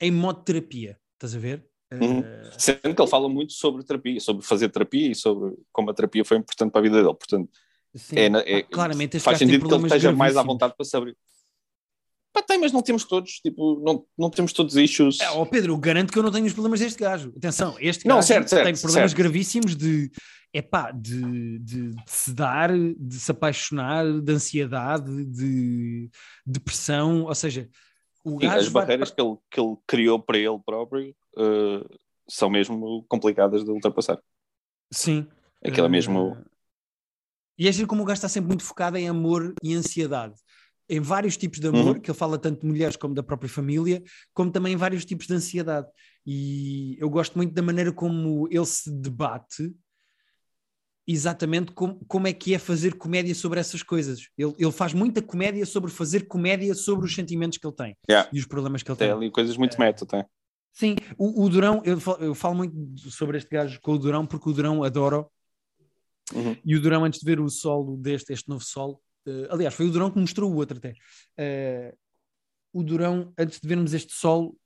em 0.00 0.10
modo 0.10 0.42
terapia. 0.42 0.98
Estás 1.14 1.36
a 1.36 1.38
ver? 1.38 1.64
Uhum. 1.92 2.18
Uh... 2.18 2.24
Sendo 2.58 2.80
que 2.80 3.00
ele 3.00 3.08
fala 3.08 3.28
muito 3.28 3.52
sobre 3.52 3.84
terapia, 3.84 4.18
sobre 4.18 4.44
fazer 4.44 4.68
terapia 4.68 5.12
e 5.12 5.14
sobre 5.14 5.56
como 5.72 5.88
a 5.90 5.94
terapia 5.94 6.24
foi 6.24 6.36
importante 6.36 6.72
para 6.72 6.80
a 6.80 6.82
vida 6.82 6.96
dele. 6.96 7.14
Portanto, 7.14 7.48
Sim. 7.94 8.16
é, 8.16 8.58
é, 8.58 8.62
claramente 8.62 9.20
faz 9.20 9.38
sentido 9.38 9.68
que 9.68 9.74
ele 9.74 9.84
esteja 9.86 10.12
mais 10.12 10.36
à 10.36 10.42
vontade 10.42 10.74
para 10.76 10.84
saber. 10.84 11.16
Pá, 12.36 12.42
tem, 12.42 12.58
mas 12.58 12.70
não 12.70 12.82
temos 12.82 13.02
todos, 13.04 13.40
tipo, 13.40 13.82
não, 13.82 14.04
não 14.18 14.28
temos 14.28 14.52
todos 14.52 14.76
issues. 14.76 15.20
É, 15.20 15.30
oh 15.30 15.46
Pedro, 15.46 15.74
garanto 15.78 16.12
que 16.12 16.18
eu 16.18 16.22
não 16.22 16.30
tenho 16.30 16.44
os 16.44 16.52
problemas 16.52 16.80
deste 16.80 17.02
gajo. 17.02 17.32
Atenção, 17.34 17.74
este 17.80 18.04
gajo 18.04 18.14
não, 18.14 18.20
certo, 18.22 18.48
certo, 18.48 18.64
tem 18.64 18.74
problemas 18.74 19.10
certo. 19.10 19.16
gravíssimos 19.16 19.74
de 19.74 20.10
é 20.52 20.60
pá, 20.60 20.90
de, 20.90 21.58
de, 21.60 21.94
de, 21.94 22.02
se 22.06 22.34
dar, 22.34 22.70
de 22.76 23.14
se 23.14 23.30
apaixonar, 23.30 24.04
de 24.20 24.32
ansiedade, 24.32 25.24
de 25.24 26.10
depressão, 26.44 27.24
ou 27.24 27.34
seja, 27.34 27.70
o 28.22 28.38
Sim, 28.38 28.46
as 28.48 28.68
barreiras 28.68 29.10
que, 29.10 29.22
ele, 29.22 29.36
que 29.50 29.58
ele 29.58 29.74
criou 29.86 30.20
para 30.20 30.36
ele 30.36 30.58
próprio 30.62 31.16
uh, 31.38 31.98
são 32.28 32.50
mesmo 32.50 33.02
complicadas 33.08 33.64
de 33.64 33.70
ultrapassar. 33.70 34.18
Sim. 34.92 35.26
Aquilo 35.64 35.86
é 35.86 35.88
mesmo. 35.88 36.32
Uh, 36.32 36.44
e 37.58 37.66
é 37.66 37.86
como 37.86 38.02
o 38.02 38.04
gajo 38.04 38.18
está 38.18 38.28
sempre 38.28 38.48
muito 38.48 38.62
focado 38.62 38.98
em 38.98 39.08
amor 39.08 39.54
e 39.62 39.74
ansiedade. 39.74 40.34
Em 40.88 41.00
vários 41.00 41.36
tipos 41.36 41.58
de 41.58 41.66
amor, 41.66 41.96
uhum. 41.96 42.00
que 42.00 42.10
ele 42.10 42.18
fala 42.18 42.38
tanto 42.38 42.60
de 42.60 42.66
mulheres 42.66 42.96
como 42.96 43.14
da 43.14 43.22
própria 43.22 43.48
família, 43.48 44.02
como 44.32 44.50
também 44.50 44.74
em 44.74 44.76
vários 44.76 45.04
tipos 45.04 45.26
de 45.26 45.34
ansiedade. 45.34 45.88
E 46.24 46.96
eu 46.98 47.10
gosto 47.10 47.36
muito 47.36 47.52
da 47.52 47.62
maneira 47.62 47.92
como 47.92 48.48
ele 48.50 48.66
se 48.66 48.90
debate 48.90 49.74
exatamente 51.06 51.70
como, 51.72 52.04
como 52.06 52.26
é 52.26 52.32
que 52.32 52.52
é 52.52 52.58
fazer 52.58 52.94
comédia 52.94 53.34
sobre 53.34 53.60
essas 53.60 53.82
coisas. 53.82 54.28
Ele, 54.36 54.52
ele 54.58 54.72
faz 54.72 54.92
muita 54.92 55.22
comédia 55.22 55.64
sobre 55.64 55.90
fazer 55.90 56.26
comédia 56.26 56.74
sobre 56.74 57.06
os 57.06 57.14
sentimentos 57.14 57.58
que 57.58 57.66
ele 57.66 57.76
tem 57.76 57.96
yeah. 58.10 58.28
e 58.32 58.40
os 58.40 58.46
problemas 58.46 58.82
que 58.82 58.90
ele 58.90 58.98
tem. 58.98 59.08
Tem 59.08 59.16
ali 59.16 59.30
coisas 59.30 59.56
muito 59.56 59.78
meta, 59.78 60.04
tem. 60.04 60.24
Sim, 60.72 60.96
o, 61.16 61.44
o 61.44 61.48
Durão, 61.48 61.80
eu 61.84 61.98
falo, 61.98 62.18
eu 62.22 62.34
falo, 62.34 62.54
muito 62.56 63.10
sobre 63.10 63.38
este 63.38 63.48
gajo 63.48 63.80
com 63.80 63.92
o 63.92 63.98
Durão 63.98 64.26
porque 64.26 64.50
o 64.50 64.52
Durão 64.52 64.82
adoro. 64.82 65.30
Uhum. 66.34 66.56
E 66.64 66.74
o 66.74 66.80
Durão, 66.80 67.04
antes 67.04 67.20
de 67.20 67.24
ver 67.24 67.40
o 67.40 67.48
solo 67.48 67.96
deste, 67.96 68.32
este 68.32 68.48
novo 68.48 68.64
solo, 68.64 69.00
uh, 69.26 69.46
aliás, 69.50 69.74
foi 69.74 69.86
o 69.86 69.90
Durão 69.90 70.10
que 70.10 70.18
mostrou 70.18 70.52
o 70.52 70.56
outro 70.56 70.78
até. 70.78 70.90
Uh, 71.38 71.96
o 72.72 72.82
Durão, 72.82 73.32
antes 73.38 73.60
de 73.60 73.66
vermos 73.66 73.94
este 73.94 74.12
solo, 74.12 74.56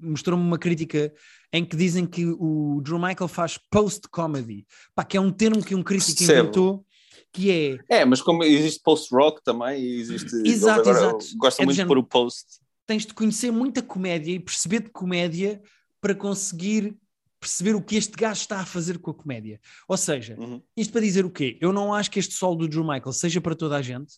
mostrou-me 0.00 0.44
uma 0.44 0.58
crítica 0.58 1.12
em 1.52 1.64
que 1.64 1.76
dizem 1.76 2.06
que 2.06 2.26
o 2.26 2.80
Drew 2.82 2.98
Michael 2.98 3.28
faz 3.28 3.58
post-comedy, 3.70 4.66
que 5.08 5.16
é 5.16 5.20
um 5.20 5.30
termo 5.30 5.64
que 5.64 5.74
um 5.74 5.82
crítico 5.82 6.18
Percebo. 6.18 6.40
inventou, 6.40 6.86
que 7.32 7.50
é... 7.50 8.00
É, 8.00 8.04
mas 8.04 8.20
como 8.20 8.44
existe 8.44 8.82
post-rock 8.82 9.42
também, 9.42 9.82
existe... 9.82 10.36
Exato, 10.46 10.88
exato. 10.88 11.24
Gosta 11.36 11.62
é 11.62 11.64
muito 11.64 11.78
de 11.78 11.86
pôr 11.86 11.98
o 11.98 12.04
post. 12.04 12.60
Tens 12.86 13.06
de 13.06 13.14
conhecer 13.14 13.50
muita 13.50 13.80
comédia 13.80 14.32
e 14.32 14.40
perceber 14.40 14.80
de 14.80 14.90
comédia 14.90 15.62
para 16.00 16.14
conseguir 16.14 16.94
perceber 17.42 17.74
o 17.74 17.82
que 17.82 17.96
este 17.96 18.12
gajo 18.12 18.40
está 18.40 18.60
a 18.60 18.64
fazer 18.64 18.98
com 18.98 19.10
a 19.10 19.14
comédia. 19.14 19.60
Ou 19.88 19.96
seja, 19.96 20.36
uhum. 20.38 20.62
isto 20.76 20.92
para 20.92 21.00
dizer 21.00 21.24
o 21.24 21.30
quê? 21.30 21.58
Eu 21.60 21.72
não 21.72 21.92
acho 21.92 22.08
que 22.08 22.20
este 22.20 22.34
solo 22.34 22.54
do 22.54 22.68
Drew 22.68 22.84
Michael 22.84 23.12
seja 23.12 23.40
para 23.40 23.56
toda 23.56 23.76
a 23.76 23.82
gente. 23.82 24.14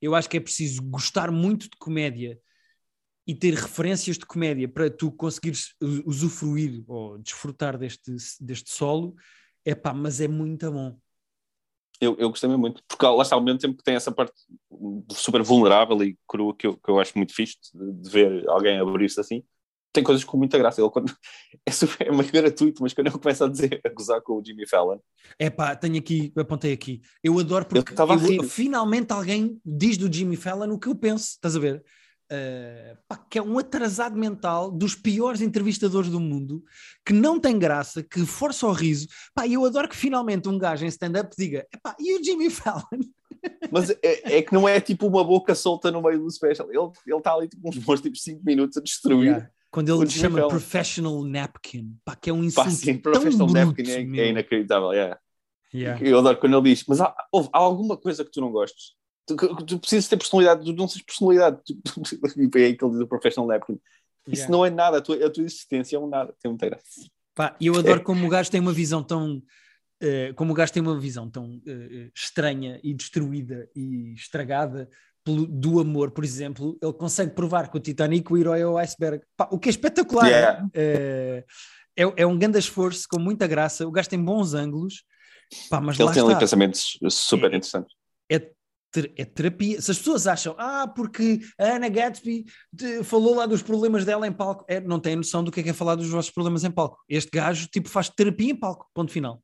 Eu 0.00 0.14
acho 0.14 0.30
que 0.30 0.36
é 0.36 0.40
preciso 0.40 0.80
gostar 0.80 1.32
muito 1.32 1.64
de 1.64 1.76
comédia 1.76 2.38
e 3.26 3.34
ter 3.34 3.52
referências 3.54 4.16
de 4.16 4.24
comédia 4.24 4.68
para 4.68 4.88
tu 4.88 5.10
conseguires 5.10 5.74
usufruir 6.06 6.84
ou 6.86 7.18
desfrutar 7.18 7.76
deste, 7.76 8.14
deste 8.40 8.70
solo, 8.70 9.16
é 9.64 9.74
pá, 9.74 9.92
mas 9.92 10.20
é 10.20 10.28
muito 10.28 10.70
bom. 10.70 10.96
Eu, 12.00 12.16
eu 12.18 12.30
gostei 12.30 12.48
muito, 12.50 12.82
porque 12.86 13.04
lá 13.04 13.22
está 13.22 13.34
ao 13.34 13.42
mesmo 13.42 13.58
tempo 13.58 13.76
que 13.76 13.84
tem 13.84 13.94
essa 13.94 14.12
parte 14.12 14.34
super 15.10 15.42
vulnerável 15.42 16.00
e 16.04 16.16
crua 16.28 16.54
que 16.56 16.66
eu, 16.66 16.76
que 16.76 16.88
eu 16.88 17.00
acho 17.00 17.16
muito 17.16 17.34
fixe 17.34 17.56
de, 17.74 17.92
de 17.92 18.10
ver 18.10 18.48
alguém 18.48 18.78
abrir-se 18.78 19.20
assim. 19.20 19.42
Tem 19.92 20.02
coisas 20.02 20.24
com 20.24 20.36
muita 20.36 20.56
graça. 20.56 20.80
Ele, 20.80 20.90
quando, 20.90 21.14
é, 21.66 21.70
super, 21.70 22.06
é 22.06 22.10
meio 22.10 22.30
gratuito, 22.32 22.82
mas 22.82 22.94
quando 22.94 23.08
eu 23.08 23.18
começo 23.18 23.44
a 23.44 23.48
dizer, 23.48 23.80
a 23.84 23.88
gozar 23.88 24.20
com 24.22 24.34
o 24.34 24.44
Jimmy 24.44 24.66
Fallon. 24.66 24.98
É 25.38 25.50
pá, 25.50 25.76
tenho 25.76 25.98
aqui, 25.98 26.32
apontei 26.36 26.72
aqui. 26.72 27.02
Eu 27.22 27.38
adoro 27.38 27.66
porque 27.66 27.92
eu, 27.92 28.34
eu, 28.36 28.44
finalmente 28.44 29.12
alguém 29.12 29.60
diz 29.64 29.96
do 29.96 30.12
Jimmy 30.12 30.36
Fallon 30.36 30.72
o 30.72 30.78
que 30.78 30.88
eu 30.88 30.94
penso, 30.94 31.24
estás 31.24 31.56
a 31.56 31.60
ver? 31.60 31.84
Uh, 32.32 32.96
pá, 33.06 33.18
que 33.28 33.38
é 33.38 33.42
um 33.42 33.58
atrasado 33.58 34.16
mental 34.16 34.70
dos 34.70 34.94
piores 34.94 35.42
entrevistadores 35.42 36.08
do 36.08 36.18
mundo, 36.18 36.64
que 37.04 37.12
não 37.12 37.38
tem 37.38 37.58
graça, 37.58 38.02
que 38.02 38.24
força 38.24 38.66
o 38.66 38.72
riso. 38.72 39.06
Pá, 39.34 39.46
eu 39.46 39.62
adoro 39.66 39.86
que 39.86 39.96
finalmente 39.96 40.48
um 40.48 40.56
gajo 40.56 40.86
em 40.86 40.88
stand-up 40.88 41.34
diga: 41.36 41.66
e 42.00 42.18
o 42.18 42.24
Jimmy 42.24 42.48
Fallon? 42.50 43.02
Mas 43.70 43.90
é, 43.90 44.38
é, 44.38 44.42
que 44.42 44.52
não 44.52 44.68
é 44.68 44.80
tipo 44.80 45.06
uma 45.06 45.24
boca 45.24 45.54
solta 45.54 45.90
no 45.90 46.02
meio 46.02 46.20
do 46.20 46.30
special. 46.30 46.68
Ele 46.70 47.16
está 47.18 47.34
ali 47.34 47.48
tipo, 47.48 47.68
uns 47.68 47.78
bons 47.78 48.00
tipo 48.00 48.16
5 48.16 48.40
minutos 48.44 48.76
a 48.76 48.80
destruir. 48.80 49.26
Yeah. 49.26 49.50
Quando 49.72 49.88
ele 49.88 50.10
chama 50.10 50.36
Fallon. 50.36 50.50
professional 50.50 51.24
napkin, 51.24 51.96
pá, 52.04 52.14
que 52.14 52.28
é 52.28 52.32
um 52.32 52.44
insulto 52.44 52.68
Pá, 52.68 52.76
sim, 52.76 52.98
professional 52.98 53.48
napkin 53.48 53.90
é, 53.90 54.20
é, 54.20 54.28
inacreditável, 54.28 54.92
yeah. 54.92 55.18
Yeah. 55.72 56.06
Eu 56.06 56.18
adoro 56.18 56.38
quando 56.38 56.58
ele 56.58 56.74
diz, 56.74 56.84
mas 56.86 57.00
há, 57.00 57.14
houve, 57.32 57.48
há 57.50 57.58
alguma 57.58 57.96
coisa 57.96 58.22
que 58.22 58.30
tu 58.30 58.42
não 58.42 58.52
gostes? 58.52 58.92
Tu, 59.26 59.34
tu 59.64 59.78
precisas 59.78 60.08
ter 60.08 60.18
personalidade, 60.18 60.62
tu 60.62 60.74
não 60.74 60.86
tens 60.86 61.02
personalidade. 61.02 61.58
Tu, 61.64 61.74
é 62.58 62.64
aí 62.64 62.76
que 62.76 62.84
ele 62.84 62.92
diz 62.92 63.00
o 63.00 63.06
professional 63.06 63.48
napkin. 63.48 63.80
Isso 64.28 64.42
yeah. 64.42 64.52
não 64.52 64.66
é 64.66 64.68
nada, 64.68 64.98
a 64.98 65.00
tua, 65.00 65.26
a 65.26 65.30
tua 65.30 65.42
existência 65.42 65.96
é 65.96 65.98
um 65.98 66.06
nada, 66.06 66.34
tem 66.38 66.50
muita 66.50 66.68
graça. 66.68 66.84
Pá, 67.34 67.56
eu 67.58 67.74
adoro 67.74 68.02
como 68.04 68.26
o 68.26 68.28
gajo 68.28 68.50
tem 68.50 68.60
uma 68.60 68.74
visão 68.74 69.02
tão. 69.02 69.42
Uh, 70.02 70.34
como 70.34 70.52
o 70.52 70.54
gajo 70.54 70.72
tem 70.72 70.82
uma 70.82 71.00
visão 71.00 71.30
tão 71.30 71.56
uh, 71.56 72.10
estranha 72.14 72.78
e 72.82 72.92
destruída 72.92 73.70
e 73.74 74.12
estragada 74.12 74.90
do 75.24 75.80
amor, 75.80 76.10
por 76.10 76.24
exemplo, 76.24 76.76
ele 76.82 76.92
consegue 76.92 77.32
provar 77.32 77.70
que 77.70 77.76
o 77.76 77.80
Titanic 77.80 78.32
o 78.32 78.36
herói 78.36 78.60
é 78.60 78.66
o 78.66 78.78
iceberg. 78.78 79.22
Pá, 79.36 79.48
o 79.50 79.58
que 79.58 79.68
é 79.68 79.70
espetacular. 79.70 80.26
Yeah. 80.26 80.64
Uh, 80.66 81.44
é, 81.96 82.22
é 82.22 82.26
um 82.26 82.38
grande 82.38 82.58
esforço, 82.58 83.06
com 83.08 83.20
muita 83.20 83.46
graça. 83.46 83.86
O 83.86 83.90
gajo 83.90 84.08
tem 84.08 84.22
bons 84.22 84.54
ângulos. 84.54 85.04
Pá, 85.68 85.80
mas 85.80 85.98
ele 85.98 86.12
tem 86.12 86.22
ali 86.22 86.38
pensamentos 86.38 86.98
super 87.10 87.52
é, 87.52 87.56
interessantes. 87.56 87.94
É, 88.30 88.50
é 89.16 89.24
terapia. 89.24 89.80
Se 89.80 89.90
as 89.90 89.98
pessoas 89.98 90.26
acham, 90.26 90.54
ah, 90.58 90.88
porque 90.88 91.40
a 91.58 91.76
Ana 91.76 91.88
Gatsby 91.88 92.44
falou 93.04 93.34
lá 93.34 93.46
dos 93.46 93.62
problemas 93.62 94.04
dela 94.04 94.26
em 94.26 94.32
palco, 94.32 94.64
é, 94.68 94.80
não 94.80 94.98
têm 94.98 95.16
noção 95.16 95.44
do 95.44 95.50
que 95.50 95.60
é, 95.60 95.62
que 95.62 95.70
é 95.70 95.74
falar 95.74 95.94
dos 95.94 96.08
vossos 96.08 96.30
problemas 96.30 96.64
em 96.64 96.70
palco. 96.70 96.98
Este 97.08 97.30
gajo, 97.30 97.68
tipo, 97.68 97.88
faz 97.88 98.08
terapia 98.08 98.52
em 98.52 98.56
palco, 98.56 98.88
ponto 98.94 99.12
final. 99.12 99.42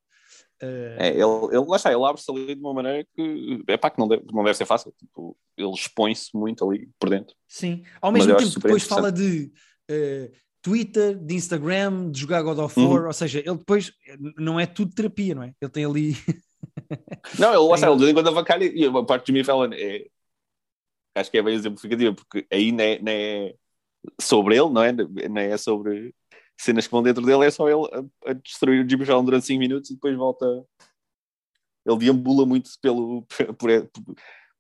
Uh... 0.63 0.97
É, 0.99 1.09
ele, 1.11 1.57
ele, 1.57 1.65
lá 1.67 1.77
está, 1.77 1.93
ele 1.93 2.05
abre-se 2.05 2.31
ali 2.31 2.55
de 2.55 2.61
uma 2.61 2.75
maneira 2.75 3.07
que, 3.15 3.63
é 3.69 3.77
pá, 3.77 3.91
que 3.91 3.99
não 3.99 4.09
deve, 4.09 4.25
não 4.33 4.43
deve 4.43 4.57
ser 4.57 4.67
fácil. 4.67 4.93
Tipo, 4.99 5.37
ele 5.57 5.71
expõe-se 5.71 6.31
muito 6.35 6.69
ali 6.69 6.89
por 6.99 7.11
dentro. 7.11 7.35
Sim, 7.47 7.83
ao 8.01 8.13
mesmo 8.13 8.37
tempo 8.37 8.61
depois 8.61 8.85
fala 8.85 9.13
de 9.13 9.53
uh, 9.91 10.33
Twitter, 10.63 11.17
de 11.17 11.35
Instagram, 11.35 12.11
de 12.11 12.21
jogar 12.21 12.43
God 12.43 12.59
of 12.59 12.79
War, 12.79 13.03
uhum. 13.03 13.07
ou 13.07 13.13
seja, 13.13 13.39
ele 13.39 13.57
depois 13.57 13.93
não 14.37 14.59
é 14.59 14.67
tudo 14.67 14.95
terapia, 14.95 15.35
não 15.35 15.43
é? 15.43 15.53
Ele 15.61 15.71
tem 15.71 15.85
ali 15.85 16.15
Não, 17.39 17.51
ele, 17.51 17.69
lá 17.69 17.75
está, 17.75 17.91
ele 17.91 18.07
de 18.07 18.15
quando 18.15 18.29
avacalha 18.29 18.65
e 18.65 18.85
a 18.85 19.05
parte 19.05 19.27
de 19.27 19.33
Jimmy 19.33 19.45
Fallon 19.45 19.71
é, 19.73 20.07
acho 21.15 21.31
que 21.31 21.39
é 21.39 21.43
bem 21.43 21.55
exemplificativa, 21.55 22.15
porque 22.15 22.47
aí 22.51 22.73
não 22.73 22.85
é, 22.85 22.99
não 22.99 23.13
é 23.13 23.55
sobre 24.21 24.57
ele, 24.57 24.71
não 24.71 24.83
é? 24.83 24.93
Não 24.93 25.41
é 25.41 25.57
sobre 25.57 26.15
cenas 26.59 26.87
que 26.87 26.91
vão 26.91 27.03
dentro 27.03 27.25
dele, 27.25 27.47
é 27.47 27.51
só 27.51 27.69
ele 27.69 27.89
a, 28.27 28.31
a 28.31 28.33
destruir 28.35 28.85
o 28.85 28.89
Jimmy 28.89 29.07
Fallon 29.07 29.25
durante 29.25 29.47
5 29.47 29.59
minutos 29.59 29.91
e 29.91 29.95
depois 29.95 30.17
volta. 30.17 30.47
Ele 31.87 31.99
deambula 31.99 32.45
muito 32.45 32.71
pelo, 32.83 33.23
por, 33.23 33.55
por, 33.57 33.91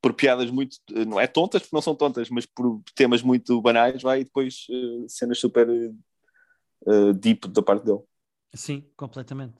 por, 0.01 0.15
piadas 0.15 0.51
muito, 0.51 0.79
não 1.07 1.21
é 1.21 1.27
tontas, 1.27 1.63
porque 1.63 1.77
não 1.77 1.83
são 1.83 1.95
tontas, 1.95 2.31
mas 2.31 2.47
por 2.47 2.83
temas 2.95 3.21
muito 3.21 3.61
banais, 3.61 4.01
vai 4.01 4.21
e 4.21 4.25
depois 4.25 4.67
uh, 4.71 5.09
cenas 5.09 5.39
super 5.39 5.69
uh, 5.69 7.13
deep 7.13 7.49
da 7.49 7.63
parte 7.63 7.85
dele. 7.85 8.01
Sim, 8.55 8.89
completamente. 8.97 9.55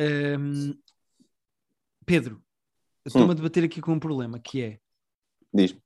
Um, 0.00 0.74
Pedro, 2.04 2.42
estou-me 3.04 3.28
hum. 3.28 3.32
a 3.32 3.34
debater 3.34 3.64
aqui 3.64 3.80
com 3.80 3.92
um 3.92 4.00
problema 4.00 4.40
que 4.40 4.62
é. 4.62 4.80
Diz. 5.52 5.76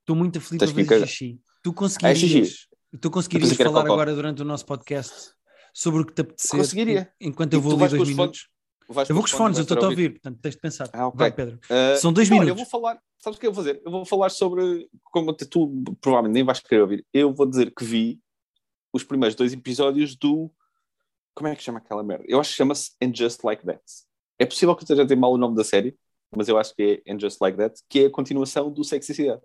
Estou 0.00 0.16
muito 0.16 0.38
aflito 0.38 0.64
a 0.64 0.66
ver 0.66 1.06
xixi. 1.06 1.40
Tu 1.62 1.72
conseguirias, 1.72 2.68
ah, 2.71 2.71
tu 3.00 3.10
conseguirias 3.10 3.52
falar 3.56 3.80
agora 3.80 4.14
durante 4.14 4.42
o 4.42 4.44
nosso 4.44 4.66
podcast 4.66 5.32
sobre 5.72 6.02
o 6.02 6.06
que 6.06 6.12
te 6.12 6.20
apetecer? 6.22 6.58
Conseguiria. 6.58 7.12
Enquanto 7.20 7.54
eu 7.54 7.60
vou 7.60 7.72
ali 7.72 7.96
dois 7.96 8.08
minutos. 8.08 8.48
eu 8.88 8.94
vou 8.94 9.04
com 9.16 9.20
os 9.22 9.30
fones, 9.30 9.58
eu 9.58 9.62
estou 9.62 9.78
a 9.78 9.88
ouvir, 9.88 10.10
portanto 10.12 10.38
tens 10.40 10.54
de 10.54 10.60
pensar. 10.60 10.90
Ah, 10.92 11.06
okay. 11.06 11.18
Vai, 11.18 11.32
Pedro. 11.32 11.58
Uh, 11.64 11.96
São 11.98 12.12
dois 12.12 12.28
minutos. 12.28 12.48
eu 12.50 12.54
vou 12.54 12.66
falar, 12.66 13.00
sabes 13.18 13.36
o 13.36 13.40
que 13.40 13.46
eu 13.46 13.52
vou 13.52 13.64
fazer? 13.64 13.80
Eu 13.84 13.90
vou 13.90 14.04
falar 14.04 14.28
sobre, 14.30 14.88
como 15.04 15.32
tu 15.32 15.82
provavelmente 16.00 16.34
nem 16.34 16.44
vais 16.44 16.60
querer 16.60 16.82
ouvir, 16.82 17.06
eu 17.12 17.32
vou 17.32 17.46
dizer 17.46 17.72
que 17.74 17.84
vi 17.84 18.20
os 18.92 19.02
primeiros 19.02 19.34
dois 19.34 19.52
episódios 19.52 20.14
do. 20.16 20.50
Como 21.34 21.48
é 21.48 21.56
que 21.56 21.62
chama 21.62 21.78
aquela 21.78 22.02
merda? 22.02 22.24
Eu 22.28 22.38
acho 22.38 22.50
que 22.50 22.56
chama-se 22.56 22.90
And 23.02 23.14
Just 23.14 23.42
Like 23.42 23.64
That. 23.64 23.82
É 24.38 24.44
possível 24.44 24.74
que 24.76 24.82
eu 24.82 24.84
esteja 24.84 25.02
a 25.02 25.06
ter 25.06 25.16
mal 25.16 25.32
o 25.32 25.38
nome 25.38 25.56
da 25.56 25.64
série, 25.64 25.96
mas 26.36 26.46
eu 26.46 26.58
acho 26.58 26.74
que 26.74 27.02
é 27.06 27.12
And 27.12 27.18
Just 27.18 27.40
Like 27.40 27.56
That, 27.56 27.80
que 27.88 28.00
é 28.00 28.06
a 28.06 28.10
continuação 28.10 28.70
do 28.70 28.84
Sexicidade. 28.84 29.40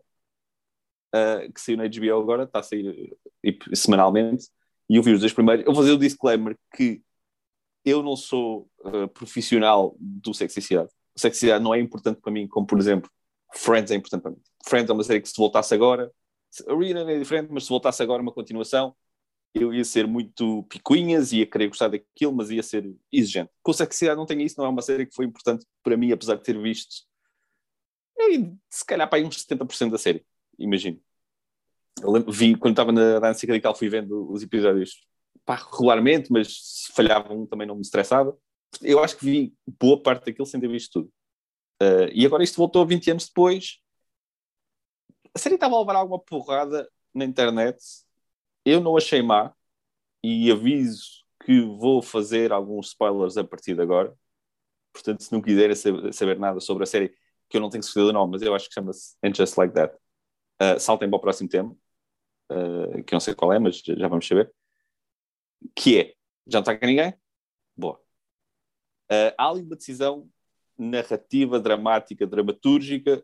Uh, 1.14 1.52
que 1.54 1.62
saiu 1.62 1.78
na 1.78 1.88
HBO 1.88 2.20
agora, 2.20 2.44
está 2.44 2.60
a 2.60 2.64
sair 2.64 3.16
uh, 3.46 3.76
semanalmente, 3.76 4.48
e 4.90 4.98
eu 4.98 5.04
vi 5.04 5.14
os 5.14 5.22
dois 5.22 5.34
primeiros. 5.34 5.66
Eu 5.66 5.74
vou 5.74 5.82
fazer 5.82 5.94
o 5.94 5.98
disclaimer 5.98 6.58
que 6.76 7.02
eu 7.86 8.04
não 8.04 8.16
sou 8.16 8.70
uh, 8.82 9.08
profissional 9.10 9.96
do 10.00 10.34
Sexicidade. 10.34 10.90
O 11.16 11.20
Sexicidade 11.20 11.64
não 11.64 11.74
é 11.74 11.80
importante 11.80 12.20
para 12.22 12.32
mim, 12.32 12.48
como 12.48 12.68
por 12.68 12.78
exemplo, 12.78 13.10
Friends 13.54 13.92
é 13.92 13.96
importante 13.96 14.22
para 14.22 14.32
mim. 14.32 14.42
Friends 14.66 14.90
é 14.90 14.94
uma 14.94 15.04
série 15.04 15.22
que 15.22 15.30
se 15.30 15.38
voltasse 15.38 15.74
agora, 15.74 16.12
a 16.68 16.74
Reunion 16.74 17.08
é 17.08 17.18
diferente, 17.18 17.50
mas 17.52 17.64
se 17.64 17.70
voltasse 17.70 18.02
agora 18.04 18.22
uma 18.22 18.32
continuação, 18.32 18.96
eu 19.54 19.74
ia 19.74 19.84
ser 19.84 20.06
muito 20.06 20.64
picuinhas, 20.64 21.32
ia 21.32 21.46
querer 21.46 21.68
gostar 21.68 21.88
daquilo, 21.88 22.34
mas 22.34 22.50
ia 22.50 22.62
ser 22.62 22.94
exigente. 23.12 23.50
Com 23.64 23.74
Sexidade 23.74 24.18
não 24.18 24.26
tem 24.26 24.42
isso, 24.42 24.56
não 24.58 24.66
é 24.66 24.70
uma 24.70 24.82
série 24.82 25.06
que 25.06 25.16
foi 25.16 25.26
importante 25.26 25.66
para 25.84 25.98
mim, 25.98 26.12
apesar 26.12 26.36
de 26.36 26.44
ter 26.44 26.60
visto 26.62 27.08
se 28.70 28.86
calhar 28.86 29.08
para 29.10 29.20
aí 29.20 29.26
uns 29.26 29.46
70% 29.46 29.92
da 29.92 29.98
série, 29.98 30.26
imagino. 30.58 31.00
Eu 32.02 32.12
lembro, 32.12 32.32
vi, 32.32 32.56
quando 32.56 32.74
estava 32.74 32.92
na 32.92 33.20
Dança 33.20 33.48
Radical, 33.48 33.76
fui 33.76 33.90
vendo 33.90 34.32
os 34.32 34.44
episódios 34.44 35.06
pá, 35.46 35.56
regularmente, 35.56 36.32
mas 36.32 36.48
se 36.86 36.94
falhavam 36.94 37.46
também 37.48 37.68
não 37.68 37.76
me 37.76 37.82
estressava. 37.82 38.38
Eu 38.82 39.04
acho 39.04 39.18
que 39.18 39.26
vi 39.26 39.54
boa 39.80 40.02
parte 40.02 40.26
daquilo 40.26 40.46
sem 40.46 40.60
ter 40.60 40.68
visto 40.68 41.02
tudo. 41.02 41.14
Uh, 41.82 42.10
e 42.14 42.26
agora 42.26 42.44
isto 42.44 42.58
voltou 42.58 42.86
20 42.86 43.12
anos 43.12 43.28
depois. 43.28 43.80
A 45.34 45.40
série 45.40 45.56
estava 45.56 45.76
a 45.76 45.80
levar 45.80 45.96
alguma 45.96 46.20
porrada 46.20 46.90
na 47.14 47.26
internet 47.26 47.78
eu 48.68 48.82
não 48.82 48.98
achei 48.98 49.22
má 49.22 49.54
e 50.22 50.52
aviso 50.52 51.24
que 51.46 51.62
vou 51.62 52.02
fazer 52.02 52.52
alguns 52.52 52.88
spoilers 52.88 53.38
a 53.38 53.44
partir 53.44 53.76
de 53.76 53.82
agora. 53.82 54.14
Portanto, 54.92 55.24
se 55.24 55.32
não 55.32 55.42
quiserem 55.42 55.76
saber 56.12 56.38
nada 56.38 56.60
sobre 56.60 56.84
a 56.84 56.86
série, 56.86 57.16
que 57.50 57.56
eu 57.58 57.62
não 57.62 57.70
tenho 57.70 57.84
certeza 57.84 58.08
do 58.08 58.14
nome, 58.14 58.34
mas 58.34 58.42
eu 58.42 58.54
acho 58.54 58.68
que 58.68 58.74
chama-se 58.74 59.16
And 59.24 59.34
Just 59.34 59.58
Like 59.58 59.74
That, 59.76 59.96
uh, 60.62 60.80
saltem 60.80 61.10
para 61.10 61.18
o 61.18 61.22
próximo 61.22 61.50
tema, 61.50 61.76
uh, 62.52 63.04
que 63.04 63.14
não 63.14 63.20
sei 63.20 63.36
qual 63.36 63.54
é, 63.54 63.60
mas 63.60 63.82
já 63.82 64.08
vamos 64.08 64.28
saber. 64.28 64.54
Que 65.76 66.00
é, 66.00 66.16
já 66.48 66.60
não 66.60 66.62
está 66.62 66.78
com 66.78 66.86
ninguém? 66.86 67.14
Boa. 67.76 68.00
Uh, 69.12 69.34
há 69.38 69.50
ali 69.50 69.62
uma 69.62 69.76
decisão 69.76 70.30
narrativa, 70.78 71.60
dramática, 71.60 72.28
dramatúrgica, 72.28 73.24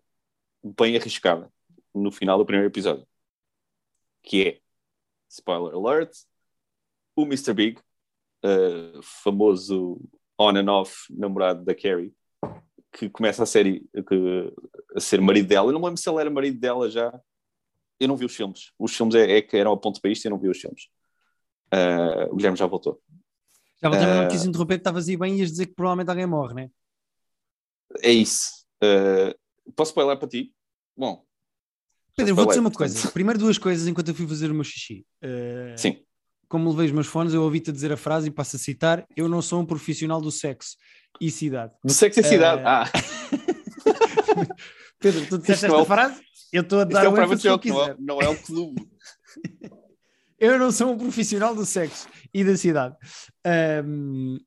bem 0.64 0.96
arriscada 0.96 1.52
no 1.94 2.12
final 2.12 2.38
do 2.38 2.46
primeiro 2.46 2.70
episódio. 2.72 3.08
Que 4.24 4.48
é, 4.48 4.62
spoiler 5.30 5.76
alert, 5.76 6.12
o 7.16 7.24
Mr. 7.24 7.54
Big, 7.54 7.80
uh, 8.44 9.02
famoso 9.02 10.00
on 10.40 10.58
and 10.58 10.72
off 10.72 11.06
namorado 11.14 11.64
da 11.64 11.76
Carrie, 11.76 12.14
que 12.94 13.10
começa 13.10 13.44
a 13.44 13.46
série 13.46 13.86
que, 14.08 14.54
a 14.96 15.00
ser 15.00 15.20
marido 15.20 15.48
dela. 15.48 15.70
Eu 15.70 15.74
não 15.74 15.82
lembro 15.82 15.98
se 15.98 16.10
ele 16.10 16.20
era 16.20 16.30
marido 16.30 16.60
dela 16.60 16.90
já. 16.90 17.20
Eu 18.00 18.08
não 18.08 18.16
vi 18.16 18.26
os 18.26 18.36
filmes. 18.36 18.72
Os 18.78 18.96
filmes 18.96 19.16
é, 19.16 19.38
é 19.38 19.42
que 19.42 19.58
eram 19.58 19.72
a 19.72 19.78
ponto 19.78 20.00
para 20.00 20.12
isto 20.12 20.24
e 20.24 20.28
eu 20.28 20.32
não 20.32 20.40
vi 20.40 20.50
os 20.50 20.60
filmes. 20.60 20.84
Uh, 21.74 22.32
o 22.32 22.36
Guilherme 22.36 22.58
já 22.58 22.68
voltou. 22.68 23.02
Já 23.82 23.90
voltei, 23.90 24.08
uh, 24.08 24.16
não 24.22 24.28
quis 24.28 24.46
interromper, 24.46 24.78
estavas 24.78 25.10
aí 25.10 25.18
bem 25.18 25.36
e 25.36 25.40
ias 25.40 25.52
dizer 25.52 25.66
que 25.68 25.74
provavelmente 25.74 26.10
alguém 26.10 26.28
morre, 26.28 26.54
né? 26.54 26.70
É 28.02 28.12
isso. 28.12 28.66
Uh, 28.84 29.34
posso 29.76 29.92
spoiler 29.92 30.18
para 30.18 30.28
ti? 30.28 30.54
Bom, 30.96 31.26
Pedro, 32.16 32.36
vou 32.36 32.46
dizer 32.46 32.60
uma 32.60 32.72
coisa. 32.72 33.12
Primeiro 33.12 33.40
duas 33.40 33.58
coisas 33.58 33.88
enquanto 33.88 34.10
eu 34.10 34.16
fui 34.16 34.28
fazer 34.28 34.52
o 34.52 34.54
meu 34.54 34.64
xixi. 34.64 35.06
Uh, 35.24 35.78
Sim. 35.78 36.04
Como 36.54 36.70
levei 36.70 36.86
os 36.86 36.92
meus 36.92 37.08
fones, 37.08 37.34
eu 37.34 37.42
ouvi-te 37.42 37.72
dizer 37.72 37.92
a 37.92 37.98
frase 37.98 38.28
e 38.28 38.32
passo 38.32 38.58
a 38.58 38.60
citar: 38.60 39.08
Eu 39.18 39.28
não 39.28 39.42
sou 39.42 39.60
um 39.60 39.66
profissional 39.66 40.22
do 40.22 40.30
sexo 40.30 40.78
e 41.20 41.32
cidade. 41.32 41.74
Do 41.84 41.92
sexo 41.92 42.20
e 42.20 42.24
cidade, 42.24 42.62
uh... 42.62 42.68
ah. 42.68 42.86
Pedro, 45.02 45.26
tu 45.26 45.40
disseste 45.40 45.66
esta 45.66 45.76
é 45.76 45.82
o... 45.82 45.84
frase? 45.84 46.22
Eu 46.52 46.62
estou 46.62 46.82
a 46.82 46.84
dar 46.84 47.06
é 47.06 47.10
o 47.10 47.18
ênfase 47.20 47.42
que 47.42 47.50
eu 47.50 47.58
quiser. 47.58 47.96
Não, 47.98 48.22
é 48.22 48.30
o 48.30 48.40
clube. 48.40 48.88
eu 50.40 50.60
não 50.60 50.72
sou 50.72 50.92
um 50.92 50.98
profissional 51.00 51.56
do 51.56 51.66
sexo 51.66 52.08
e 52.32 52.44
da 52.44 52.56
cidade. 52.56 52.96
Um... 53.84 54.38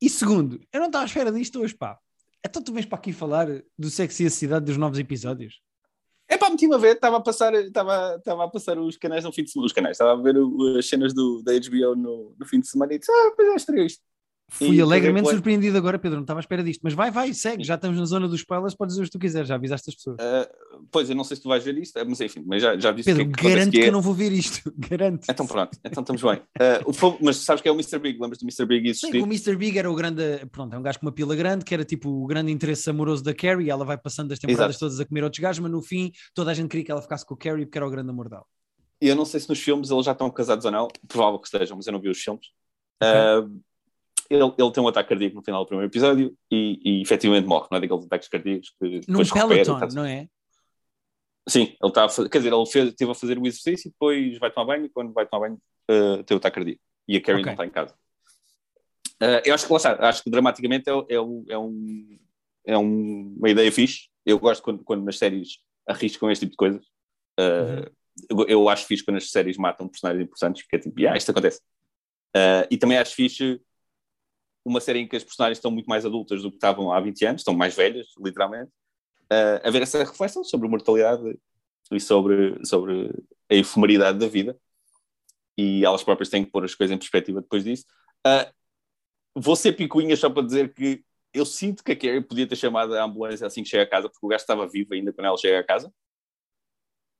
E 0.00 0.08
segundo, 0.08 0.60
eu 0.72 0.78
não 0.78 0.86
estava 0.86 1.02
à 1.02 1.08
espera 1.08 1.32
disto 1.32 1.60
hoje, 1.60 1.74
pá. 1.74 1.98
Então 2.46 2.62
tu 2.62 2.72
vens 2.72 2.86
para 2.86 2.98
aqui 2.98 3.12
falar 3.12 3.48
do 3.76 3.90
sexo 3.90 4.22
e 4.22 4.26
a 4.26 4.30
cidade 4.30 4.66
dos 4.66 4.76
novos 4.76 5.00
episódios? 5.00 5.60
É 6.36 6.38
pá, 6.38 6.50
meti-me 6.50 6.74
a 6.74 6.78
ver, 6.78 6.96
estava 6.96 7.16
a 7.16 7.20
passar, 7.20 7.54
estava, 7.54 8.16
estava 8.18 8.44
a 8.44 8.48
passar 8.48 8.78
os 8.78 8.98
canais 8.98 9.24
no 9.24 9.32
fim 9.32 9.42
de 9.42 9.50
semana, 9.50 9.66
os 9.66 9.72
canais, 9.72 9.94
estava 9.94 10.12
a 10.12 10.22
ver 10.22 10.36
as 10.78 10.86
cenas 10.86 11.14
do, 11.14 11.42
da 11.42 11.52
HBO 11.54 11.96
no, 11.96 12.36
no 12.38 12.46
fim 12.46 12.60
de 12.60 12.68
semana 12.68 12.92
e 12.92 12.98
disse, 12.98 13.10
ah, 13.10 13.32
pois 13.34 13.48
é, 13.48 13.54
estreou 13.54 13.86
isto. 13.86 14.02
Fui 14.48 14.76
e 14.76 14.80
alegremente 14.80 15.28
surpreendido 15.28 15.76
agora, 15.76 15.98
Pedro, 15.98 16.18
não 16.18 16.22
estava 16.22 16.38
à 16.38 16.40
espera 16.40 16.62
disto, 16.62 16.80
mas 16.82 16.94
vai, 16.94 17.10
vai, 17.10 17.34
segue, 17.34 17.64
já 17.64 17.74
estamos 17.74 17.98
na 17.98 18.04
zona 18.04 18.28
dos 18.28 18.40
spoilers, 18.40 18.76
podes 18.76 18.94
dizer 18.94 19.02
o 19.02 19.06
que 19.06 19.10
tu 19.10 19.18
quiseres, 19.18 19.48
já 19.48 19.56
avisaste 19.56 19.90
as 19.90 19.96
pessoas. 19.96 20.16
Uh, 20.20 20.86
pois, 20.90 21.10
eu 21.10 21.16
não 21.16 21.24
sei 21.24 21.36
se 21.36 21.42
tu 21.42 21.48
vais 21.48 21.64
ver 21.64 21.76
isto, 21.76 21.98
mas 22.06 22.20
enfim, 22.20 22.44
mas 22.46 22.62
já, 22.62 22.78
já 22.78 22.92
disse 22.92 23.10
Pedro, 23.10 23.24
que, 23.24 23.30
é 23.30 23.42
que 23.42 23.48
garanto 23.48 23.72
que, 23.72 23.78
que, 23.78 23.84
é. 23.84 23.88
eu 23.88 23.92
não 23.92 24.00
vou 24.00 24.14
ver 24.14 24.32
isto. 24.32 24.72
Garanto. 24.78 25.26
Então 25.28 25.46
pronto, 25.46 25.76
então 25.84 26.00
estamos 26.00 26.22
bem. 26.22 26.36
Uh, 26.36 27.18
mas 27.20 27.38
sabes 27.38 27.60
que 27.60 27.68
é 27.68 27.72
o 27.72 27.74
Mr. 27.74 27.98
Big, 27.98 28.20
lembras 28.20 28.38
do 28.38 28.44
Mr. 28.44 28.66
Big 28.66 28.88
existir? 28.88 29.10
que 29.10 29.18
o 29.18 29.24
Mr. 29.24 29.56
Big 29.56 29.76
era 29.76 29.90
o 29.90 29.94
grande, 29.94 30.46
pronto, 30.52 30.74
é 30.74 30.78
um 30.78 30.82
gajo 30.82 31.00
com 31.00 31.06
uma 31.06 31.12
pila 31.12 31.34
grande, 31.34 31.64
que 31.64 31.74
era 31.74 31.84
tipo 31.84 32.08
o 32.08 32.26
grande 32.26 32.52
interesse 32.52 32.88
amoroso 32.88 33.24
da 33.24 33.34
Carrie, 33.34 33.68
ela 33.68 33.84
vai 33.84 33.98
passando 33.98 34.32
as 34.32 34.38
temporadas 34.38 34.76
Exato. 34.76 34.86
todas 34.86 35.00
a 35.00 35.04
comer 35.04 35.24
outros 35.24 35.40
gajos, 35.40 35.58
mas 35.58 35.72
no 35.72 35.82
fim 35.82 36.12
toda 36.32 36.52
a 36.52 36.54
gente 36.54 36.68
queria 36.68 36.84
que 36.84 36.92
ela 36.92 37.02
ficasse 37.02 37.26
com 37.26 37.34
o 37.34 37.36
Carrie 37.36 37.66
porque 37.66 37.78
era 37.78 37.86
o 37.86 37.90
grande 37.90 38.10
amor 38.10 38.28
dela. 38.28 38.44
E 39.02 39.08
eu 39.08 39.16
não 39.16 39.24
sei 39.24 39.40
se 39.40 39.48
nos 39.48 39.60
filmes 39.60 39.90
eles 39.90 40.06
já 40.06 40.12
estão 40.12 40.30
casados 40.30 40.64
ou 40.64 40.70
não, 40.70 40.88
provável 41.08 41.38
que 41.38 41.48
estejam, 41.48 41.76
mas 41.76 41.86
eu 41.86 41.92
não 41.92 42.00
vi 42.00 42.08
os 42.08 42.18
filmes. 42.18 42.46
Ok. 43.02 43.10
Uh, 43.12 43.60
ele, 44.30 44.44
ele 44.58 44.70
tem 44.72 44.82
um 44.82 44.88
ataque 44.88 45.08
cardíaco 45.08 45.36
no 45.36 45.42
final 45.42 45.64
do 45.64 45.68
primeiro 45.68 45.90
episódio 45.90 46.36
e, 46.50 46.80
e 46.84 47.02
efetivamente 47.02 47.46
morre, 47.46 47.68
não 47.70 47.78
é 47.78 47.80
daqueles 47.80 48.04
ataques 48.04 48.28
cardíacos 48.28 48.70
que 48.80 48.86
Num 48.88 49.00
depois 49.00 49.30
recupera, 49.30 49.64
Peloton, 49.64 49.86
tá- 49.88 49.94
não 49.94 50.04
é? 50.04 50.28
Sim, 51.48 51.62
ele 51.80 51.88
está 51.90 52.04
a 52.04 52.08
fazer, 52.08 52.28
quer 52.28 52.38
dizer, 52.38 52.52
ele 52.52 52.66
fez, 52.66 52.88
esteve 52.88 53.10
a 53.10 53.14
fazer 53.14 53.38
o 53.38 53.46
exercício 53.46 53.88
e 53.88 53.90
depois 53.92 54.38
vai 54.38 54.50
tomar 54.50 54.66
banho 54.66 54.86
e 54.86 54.88
quando 54.88 55.12
vai 55.12 55.26
tomar 55.26 55.48
banho 55.48 55.60
uh, 55.90 56.22
tem 56.24 56.34
o 56.34 56.38
ataque 56.38 56.54
cardíaco. 56.56 56.80
E 57.06 57.16
a 57.16 57.20
Carrie 57.20 57.40
Ok. 57.40 57.46
não 57.46 57.52
está 57.52 57.66
em 57.66 57.70
casa. 57.70 57.94
Uh, 59.22 59.40
eu 59.44 59.54
acho 59.54 59.64
que 59.66 59.72
lá 59.72 59.76
está, 59.76 60.08
acho 60.08 60.22
que 60.24 60.30
dramaticamente 60.30 60.90
é, 60.90 60.92
é, 60.92 61.14
é, 61.14 61.20
um, 61.20 62.18
é 62.66 62.76
um- 62.76 63.36
uma 63.38 63.48
ideia 63.48 63.70
fixe. 63.70 64.08
Eu 64.24 64.38
gosto 64.40 64.62
quando, 64.62 64.82
quando 64.82 65.04
nas 65.04 65.18
séries 65.18 65.58
arriscam 65.88 66.30
este 66.30 66.46
tipo 66.46 66.50
de 66.52 66.56
coisas. 66.56 66.84
Uh, 67.38 67.88
eu, 68.28 68.46
eu 68.48 68.68
acho 68.68 68.84
fixe 68.86 69.04
quando 69.04 69.18
as 69.18 69.30
séries 69.30 69.56
matam 69.56 69.86
personagens 69.88 70.24
importantes, 70.24 70.62
porque 70.62 70.76
é 70.76 70.78
tipo, 70.80 71.08
ah, 71.08 71.16
isto 71.16 71.30
acontece. 71.30 71.60
Uh, 72.36 72.66
e 72.70 72.76
também 72.76 72.98
acho 72.98 73.14
fixe 73.14 73.60
uma 74.66 74.80
série 74.80 74.98
em 74.98 75.08
que 75.08 75.14
as 75.14 75.22
personagens 75.22 75.58
estão 75.58 75.70
muito 75.70 75.86
mais 75.86 76.04
adultas 76.04 76.42
do 76.42 76.50
que 76.50 76.56
estavam 76.56 76.92
há 76.92 77.00
20 77.00 77.24
anos, 77.24 77.40
estão 77.42 77.54
mais 77.54 77.76
velhas, 77.76 78.08
literalmente, 78.18 78.70
uh, 79.32 79.62
a 79.62 79.70
ver 79.70 79.82
essa 79.82 80.02
reflexão 80.02 80.42
sobre 80.42 80.66
a 80.66 80.70
mortalidade 80.70 81.38
e 81.92 82.00
sobre, 82.00 82.58
sobre 82.66 83.12
a 83.48 83.54
efemeridade 83.54 84.18
da 84.18 84.26
vida. 84.26 84.58
E 85.56 85.84
elas 85.84 86.02
próprias 86.02 86.28
têm 86.28 86.44
que 86.44 86.50
pôr 86.50 86.64
as 86.64 86.74
coisas 86.74 86.92
em 86.92 86.98
perspectiva 86.98 87.40
depois 87.40 87.62
disso. 87.62 87.84
Uh, 88.26 88.52
vou 89.36 89.54
ser 89.54 89.72
picuinha 89.72 90.16
só 90.16 90.28
para 90.28 90.42
dizer 90.42 90.74
que 90.74 91.04
eu 91.32 91.46
sinto 91.46 91.84
que 91.84 91.92
a 91.92 91.96
Carrie 91.96 92.20
podia 92.20 92.46
ter 92.46 92.56
chamado 92.56 92.92
a 92.96 93.04
ambulância 93.04 93.46
assim 93.46 93.62
que 93.62 93.68
chega 93.68 93.84
a 93.84 93.88
casa, 93.88 94.08
porque 94.08 94.26
o 94.26 94.28
gajo 94.28 94.42
estava 94.42 94.66
vivo 94.66 94.94
ainda 94.94 95.12
quando 95.12 95.26
ela 95.26 95.36
chega 95.36 95.60
a 95.60 95.64
casa. 95.64 95.92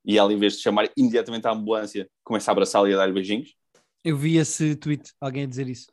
E 0.03 0.17
ela, 0.17 0.33
em 0.33 0.37
vez 0.37 0.57
de 0.57 0.63
chamar 0.63 0.91
imediatamente 0.97 1.47
a 1.47 1.51
ambulância, 1.51 2.09
começa 2.25 2.51
a 2.51 2.53
abraçá-la 2.53 2.89
e 2.89 2.93
a 2.93 2.97
dar 2.97 3.11
beijinhos. 3.13 3.55
Eu 4.03 4.17
vi 4.17 4.37
esse 4.37 4.75
tweet, 4.75 5.13
alguém 5.21 5.43
a 5.43 5.47
dizer 5.47 5.69
isso. 5.69 5.87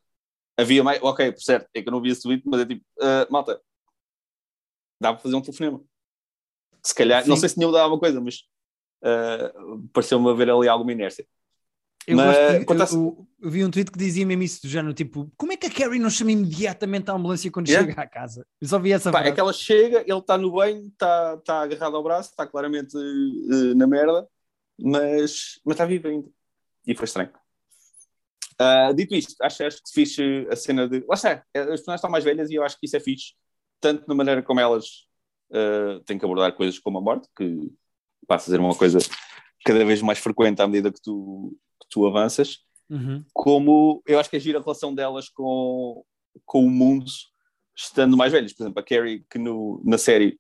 Havia 0.57 0.85
mais. 0.85 1.03
Ok, 1.03 1.33
por 1.33 1.41
certo, 1.43 1.69
é 1.75 1.83
que 1.83 1.89
eu 1.89 1.93
não 1.93 2.01
vi 2.01 2.11
esse 2.11 2.23
tweet, 2.23 2.43
mas 2.47 2.61
é 2.61 2.67
tipo, 2.67 2.85
ah, 3.01 3.27
malta, 3.31 3.61
dá 5.01 5.13
para 5.13 5.23
fazer 5.23 5.35
um 5.35 5.41
telefonema. 5.43 5.83
Se 6.83 6.95
calhar, 6.95 7.27
não 7.27 7.35
Sim. 7.37 7.41
sei 7.41 7.49
se 7.49 7.55
tinha 7.57 7.67
mudado 7.67 7.83
alguma 7.83 8.01
coisa, 8.01 8.21
mas 8.21 8.43
ah, 9.03 9.53
pareceu-me 9.93 10.29
haver 10.31 10.51
ali 10.51 10.69
alguma 10.69 10.93
inércia. 10.93 11.27
Eu, 12.07 12.19
Mas, 12.19 12.37
de- 12.37 12.67
eu- 12.95 13.27
eu 13.41 13.51
vi 13.51 13.65
um 13.65 13.71
tweet 13.71 13.91
que 13.91 13.99
dizia 13.99 14.27
mesmo 14.27 14.43
isso 14.43 14.61
do 14.61 14.69
género, 14.69 14.93
tipo, 14.93 15.33
como 15.39 15.53
é 15.53 15.57
que 15.57 15.67
a 15.67 15.71
Carrie 15.71 15.99
não 15.99 16.11
chama 16.11 16.33
imediatamente 16.33 17.11
a 17.11 17.15
ambulância 17.15 17.51
quando 17.51 17.67
Yeah. 17.67 17.89
chega 17.89 18.03
à 18.03 18.07
casa? 18.07 18.47
Eu 18.61 18.69
só 18.69 18.79
vi 18.79 18.93
essa 18.93 19.11
Pá, 19.11 19.19
frase. 19.21 19.31
é 19.31 19.35
que 19.35 19.41
ela 19.41 19.53
chega, 19.55 20.01
ele 20.07 20.19
está 20.19 20.37
no 20.37 20.53
banho, 20.53 20.87
está 20.89 21.35
está 21.39 21.63
agarrado 21.63 21.97
ao 21.97 22.03
braço, 22.03 22.29
está 22.29 22.47
claramente 22.47 22.95
eh, 22.95 23.75
na 23.75 23.87
merda, 23.87 24.29
mas, 24.79 25.59
mas 25.65 25.75
está 25.77 25.87
vivo 25.87 26.07
ainda. 26.09 26.29
E 26.87 26.95
foi 26.95 27.07
estranho. 27.07 27.33
Ah, 28.59 28.93
dito 28.93 29.15
isto, 29.15 29.35
acho, 29.43 29.65
acho 29.65 29.83
que 29.83 29.89
se 29.89 29.95
fixe 29.95 30.47
a 30.51 30.57
cena 30.57 30.89
de. 30.89 31.05
Lá 31.09 31.15
está, 31.15 31.33
as 31.33 31.67
personagens 31.67 31.95
estão 31.95 32.11
mais 32.11 32.25
velhas 32.25 32.51
e 32.51 32.55
eu 32.55 32.63
acho 32.65 32.79
que 32.79 32.87
isso 32.87 32.97
é 32.97 33.01
fixe, 33.01 33.35
tanto 33.81 34.07
na 34.07 34.15
maneira 34.15 34.43
como 34.43 34.61
elas 34.61 35.07
ah, 35.53 36.01
têm 36.07 36.19
que 36.19 36.25
abordar 36.25 36.53
coisas 36.55 36.79
como 36.79 36.99
a 36.99 37.01
morte, 37.01 37.29
que 37.37 37.71
passa 38.27 38.51
a 38.51 38.55
ser 38.55 38.61
uma 38.61 38.75
coisa 38.75 38.99
cada 39.65 39.85
vez 39.85 40.03
mais 40.03 40.19
frequente 40.19 40.61
à 40.61 40.67
medida 40.67 40.93
que 40.93 41.01
tu, 41.01 41.57
que 41.81 41.89
tu 41.91 42.07
avanças, 42.07 42.59
Uhum. 42.91 43.25
como 43.33 44.03
eu 44.07 44.19
acho 44.19 44.29
que 44.29 44.37
é 44.37 44.41
gira 44.41 44.59
a 44.59 44.63
relação 44.63 44.95
delas 44.95 45.31
com, 45.31 46.05
com 46.45 46.67
o 46.67 46.71
mundo 46.71 47.07
estando 47.75 48.17
mais 48.17 48.31
velhos. 48.33 48.53
Por 48.53 48.65
exemplo, 48.65 48.81
a 48.81 48.83
Carrie, 48.83 49.25
que 49.31 49.39
no, 49.39 49.81
na 49.85 49.99
série 49.99 50.39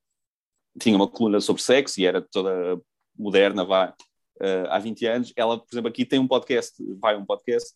tinha 0.78 0.94
uma 0.94 1.08
coluna 1.08 1.40
sobre 1.40 1.62
sexo 1.62 2.00
e 2.00 2.06
era 2.06 2.20
toda 2.20 2.80
moderna, 3.16 3.64
vá, 3.64 3.94
eh, 4.40 4.66
há 4.68 4.78
20 4.78 5.06
anos, 5.06 5.32
ela, 5.36 5.58
por 5.58 5.72
exemplo, 5.72 5.88
aqui 5.88 6.04
tem 6.04 6.18
um 6.18 6.26
podcast, 6.28 6.74
vai 7.00 7.16
um 7.16 7.24
podcast, 7.24 7.72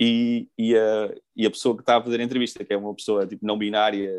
e, 0.00 0.48
e, 0.58 0.76
a, 0.76 1.14
e 1.36 1.46
a 1.46 1.50
pessoa 1.50 1.74
que 1.74 1.82
está 1.82 1.96
a 1.96 2.02
fazer 2.02 2.20
a 2.20 2.24
entrevista, 2.24 2.64
que 2.64 2.72
é 2.72 2.76
uma 2.76 2.94
pessoa 2.94 3.26
tipo 3.26 3.46
não 3.46 3.58
binária, 3.58 4.10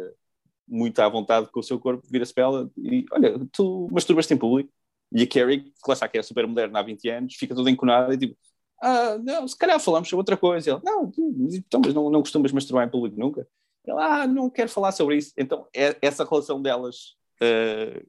muito 0.67 0.99
à 0.99 1.07
vontade 1.09 1.47
com 1.51 1.59
o 1.59 1.63
seu 1.63 1.79
corpo, 1.79 2.05
vira-se 2.09 2.33
para 2.33 2.43
ela 2.43 2.71
e 2.77 3.05
olha, 3.11 3.39
tu 3.51 3.87
masturbas-te 3.91 4.33
em 4.33 4.37
público. 4.37 4.71
E 5.11 5.21
a 5.21 5.27
Carrie, 5.27 5.61
que 5.61 5.87
lá 5.87 5.93
está, 5.93 6.07
que 6.07 6.17
é 6.17 6.23
super 6.23 6.47
moderna 6.47 6.79
há 6.79 6.83
20 6.83 7.09
anos, 7.09 7.35
fica 7.35 7.53
toda 7.53 7.69
enconada 7.69 8.13
e 8.13 8.17
tipo, 8.17 8.35
ah, 8.81 9.17
não, 9.19 9.47
se 9.47 9.57
calhar 9.57 9.79
falamos 9.79 10.09
sobre 10.09 10.21
outra 10.21 10.35
coisa. 10.35 10.69
E 10.69 10.73
Ele, 10.73 10.81
não, 10.83 11.11
então, 11.51 11.81
mas 11.83 11.93
não, 11.93 12.09
não 12.09 12.21
costumas 12.21 12.51
masturbar 12.51 12.87
em 12.87 12.91
público 12.91 13.19
nunca. 13.19 13.47
Ele, 13.85 13.97
ah, 13.99 14.25
não 14.25 14.49
quero 14.49 14.69
falar 14.69 14.91
sobre 14.91 15.17
isso. 15.17 15.31
Então, 15.37 15.67
é, 15.73 15.95
essa 16.01 16.25
relação 16.25 16.61
delas 16.61 17.15
eh, 17.39 18.03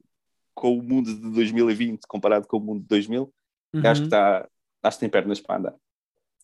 com 0.55 0.77
o 0.77 0.81
mundo 0.81 1.13
de 1.13 1.31
2020 1.31 2.07
comparado 2.07 2.47
com 2.47 2.57
o 2.57 2.59
mundo 2.59 2.81
de 2.81 2.87
2000, 2.87 3.31
Uhum. 3.73 3.81
acho 3.85 4.01
que 4.01 4.07
está, 4.07 4.47
acho 4.83 4.97
que 4.97 5.01
tem 5.01 5.09
pernas 5.09 5.39
para 5.39 5.57
andar. 5.57 5.75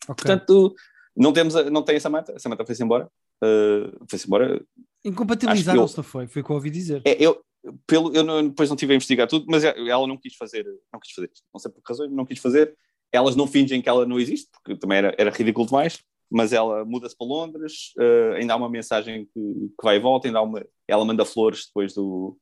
Ok. 0.07 0.15
Portanto, 0.15 0.75
não, 1.15 1.31
temos 1.33 1.55
a- 1.55 1.69
não 1.69 1.81
tem 1.83 1.95
a 1.95 1.99
Samantha, 1.99 2.33
a 2.35 2.39
Samantha 2.39 2.65
foi-se 2.65 2.83
embora. 2.83 3.09
eh, 3.43 3.91
foi-se 4.09 4.25
embora. 4.27 4.63
Incompatibilizaram-se, 5.03 5.97
não 5.97 6.03
foi? 6.03 6.27
Foi 6.27 6.41
o 6.41 6.45
que 6.45 6.51
eu 6.51 6.55
ouvi 6.55 6.69
dizer. 6.69 7.01
É, 7.05 7.21
eu, 7.23 7.43
pelo, 7.85 8.13
eu 8.15 8.23
não- 8.23 8.47
depois 8.47 8.69
não 8.69 8.75
tive 8.77 8.93
a 8.93 8.95
investigar 8.95 9.27
tudo, 9.27 9.45
mas 9.49 9.63
ela 9.63 10.07
não 10.07 10.17
quis 10.17 10.35
fazer, 10.35 10.65
não 10.91 10.99
quis 10.99 11.11
fazer 11.13 11.29
isto. 11.33 11.45
Não 11.53 11.59
sei 11.59 11.71
por 11.71 11.81
que 11.83 11.91
razões, 11.91 12.11
não 12.11 12.25
quis 12.25 12.39
fazer. 12.39 12.75
Elas 13.11 13.35
não 13.35 13.45
fingem 13.47 13.81
que 13.81 13.89
ela 13.89 14.05
não 14.05 14.19
existe, 14.19 14.49
porque 14.51 14.75
também 14.79 14.97
era, 14.97 15.13
era 15.17 15.29
ridículo 15.29 15.67
demais, 15.67 16.03
mas 16.31 16.51
ela 16.53 16.83
muda-se 16.85 17.15
para 17.15 17.27
Londres, 17.27 17.91
eh, 17.99 18.37
ainda 18.37 18.53
há 18.53 18.55
uma 18.57 18.69
mensagem 18.69 19.25
que, 19.25 19.39
que 19.79 19.83
vai 19.83 19.97
e 19.97 19.99
volta, 19.99 20.27
ainda 20.27 20.39
há 20.39 20.41
uma, 20.41 20.65
ela 20.87 21.05
manda 21.05 21.23
flores 21.25 21.67
depois 21.67 21.93
do, 21.93 22.35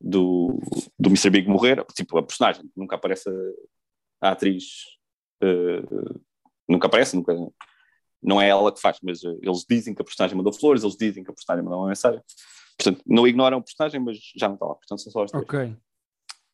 do, 0.00 0.58
do 0.98 1.08
Mr. 1.10 1.28
Big 1.30 1.48
morrer, 1.48 1.84
tipo 1.94 2.16
a 2.16 2.22
personagem, 2.22 2.64
nunca 2.74 2.96
aparece 2.96 3.28
a, 3.28 4.28
a 4.28 4.30
atriz, 4.32 4.64
eh, 5.42 5.82
nunca 6.68 6.86
aparece, 6.86 7.14
nunca, 7.14 7.34
não 8.22 8.40
é 8.40 8.48
ela 8.48 8.72
que 8.72 8.80
faz, 8.80 8.98
mas 9.02 9.22
eh, 9.24 9.38
eles 9.42 9.64
dizem 9.68 9.94
que 9.94 10.02
a 10.02 10.04
personagem 10.04 10.36
mandou 10.36 10.52
flores, 10.52 10.82
eles 10.82 10.96
dizem 10.96 11.22
que 11.22 11.30
a 11.30 11.34
personagem 11.34 11.64
mandou 11.64 11.80
uma 11.80 11.88
mensagem. 11.88 12.20
Portanto, 12.78 13.02
não 13.06 13.26
ignoram 13.26 13.58
o 13.58 13.62
personagem, 13.62 14.00
mas 14.00 14.18
já 14.36 14.48
não 14.48 14.54
está 14.54 14.66
lá. 14.66 14.74
Portanto, 14.74 15.00
são 15.00 15.12
só 15.12 15.24
as 15.24 15.30
três. 15.30 15.44
Ok. 15.44 15.76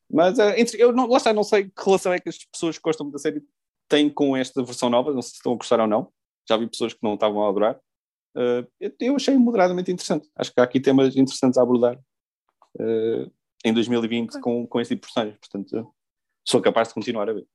Mas 0.09 0.39
eh, 0.39 0.59
entre- 0.59 0.79
eu 0.79 0.91
não, 0.91 1.07
lá 1.07 1.17
está, 1.17 1.33
não 1.33 1.43
sei 1.43 1.65
que 1.65 1.83
relação 1.83 2.13
é 2.13 2.19
que 2.19 2.29
as 2.29 2.37
pessoas 2.45 2.77
que 2.77 2.83
gostam 2.83 3.09
da 3.09 3.17
série 3.17 3.41
têm 3.89 4.09
com 4.09 4.35
esta 4.37 4.63
versão 4.63 4.89
nova, 4.89 5.13
não 5.13 5.21
sei 5.21 5.31
se 5.31 5.35
estão 5.37 5.53
a 5.53 5.55
gostar 5.55 5.79
ou 5.79 5.87
não. 5.87 6.11
Já 6.47 6.57
vi 6.57 6.67
pessoas 6.67 6.93
que 6.93 6.99
não 7.01 7.15
estavam 7.15 7.45
a 7.45 7.49
adorar. 7.49 7.79
Eh, 8.37 8.67
eu, 8.99 9.15
achei 9.15 9.37
moderadamente 9.37 9.91
interessante. 9.91 10.29
Acho 10.35 10.53
que 10.53 10.59
há 10.59 10.63
aqui 10.63 10.79
temas 10.79 11.15
interessantes 11.15 11.57
a 11.57 11.61
abordar 11.61 11.99
em 13.63 13.71
2020 13.71 14.39
com, 14.41 14.65
com 14.65 14.81
este 14.81 14.95
tipo 14.95 15.07
de 15.07 15.13
personagens. 15.13 15.39
Portanto, 15.39 15.93
sou 16.43 16.59
capaz 16.61 16.87
de 16.87 16.95
continuar 16.95 17.29
a 17.29 17.33
ver. 17.33 17.47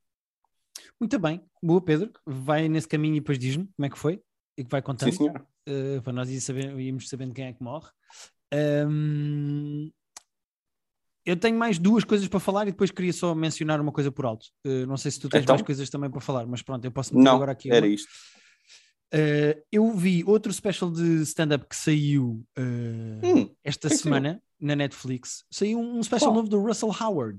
Muito 1.01 1.19
bem. 1.19 1.43
Boa, 1.63 1.81
Pedro. 1.81 2.11
Vai 2.27 2.69
nesse 2.69 2.89
caminho 2.89 3.17
e 3.17 3.21
depois 3.21 3.39
diz-me 3.39 3.67
como 3.77 3.87
é 3.87 3.91
que 3.91 3.99
foi 3.99 4.21
e 4.57 4.65
que 4.65 4.71
vai 4.71 4.83
contando. 4.83 5.11
Sim, 5.13 5.17
senhor. 5.19 5.47
Uh, 5.69 6.03
para 6.03 6.13
nós 6.13 6.29
saber, 6.43 6.77
irmos 6.79 7.09
sabendo 7.09 7.35
quem 7.35 7.47
é 7.47 7.53
que 7.53 7.63
morre. 7.63 7.89
Um, 8.53 9.91
eu 11.25 11.37
tenho 11.37 11.59
mais 11.59 11.79
duas 11.79 12.05
coisas 12.05 12.27
para 12.27 12.41
falar 12.41 12.67
e 12.67 12.71
depois 12.73 12.91
queria 12.91 13.13
só 13.13 13.35
mencionar 13.35 13.81
uma 13.81 13.93
coisa 13.93 14.11
por 14.11 14.25
alto. 14.25 14.47
Uh, 14.67 14.87
não 14.87 14.97
sei 14.97 15.11
se 15.11 15.21
tu 15.21 15.29
tens 15.29 15.43
Então? 15.43 15.55
mais 15.55 15.65
coisas 15.65 15.89
também 15.91 16.11
para 16.11 16.21
falar, 16.21 16.47
mas 16.47 16.63
pronto, 16.63 16.85
eu 16.85 16.91
posso 16.91 17.15
meter 17.15 17.25
Não, 17.25 17.37
agora 17.37 17.53
aqui. 17.53 17.71
era 17.71 17.87
uma. 17.87 17.93
isto. 17.95 18.09
Uh, 19.15 19.63
eu 19.73 19.91
vi 19.93 20.23
outro 20.25 20.53
special 20.53 20.91
de 20.91 21.23
stand-up 21.23 21.67
que 21.67 21.77
saiu 21.77 22.45
uh, 22.59 23.27
Hum, 23.27 23.55
esta 23.65 23.89
que 23.89 23.97
semana 23.97 24.43
na 24.61 24.75
Netflix. 24.75 25.45
Saiu 25.51 25.79
um 25.79 26.03
special 26.03 26.31
Qual? 26.31 26.37
novo 26.37 26.49
do 26.49 26.61
Russell 26.61 26.91
Howard. 27.01 27.39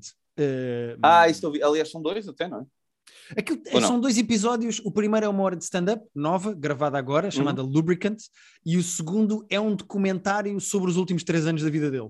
Ah, 1.04 1.28
isto 1.28 1.45
ouvi. 1.48 1.62
Aliás, 1.62 1.91
são 1.91 2.02
dois 2.02 2.28
até, 2.28 2.48
não 2.48 2.62
é? 2.62 2.65
Aquilo- 3.37 3.61
são 3.81 3.99
dois 3.99 4.17
episódios. 4.17 4.79
O 4.83 4.91
primeiro 4.91 5.25
é 5.25 5.29
uma 5.29 5.43
hora 5.43 5.55
de 5.55 5.63
stand-up, 5.63 6.03
nova, 6.15 6.53
gravada 6.53 6.97
agora, 6.97 7.29
chamada 7.31 7.63
Uhum. 7.63 7.69
Lubricant, 7.69 8.17
e 8.65 8.77
o 8.77 8.83
segundo 8.83 9.45
é 9.49 9.59
um 9.59 9.75
documentário 9.75 10.59
sobre 10.59 10.89
os 10.89 10.97
últimos 10.97 11.23
três 11.23 11.45
anos 11.45 11.61
da 11.63 11.69
vida 11.69 11.89
dele. 11.91 12.09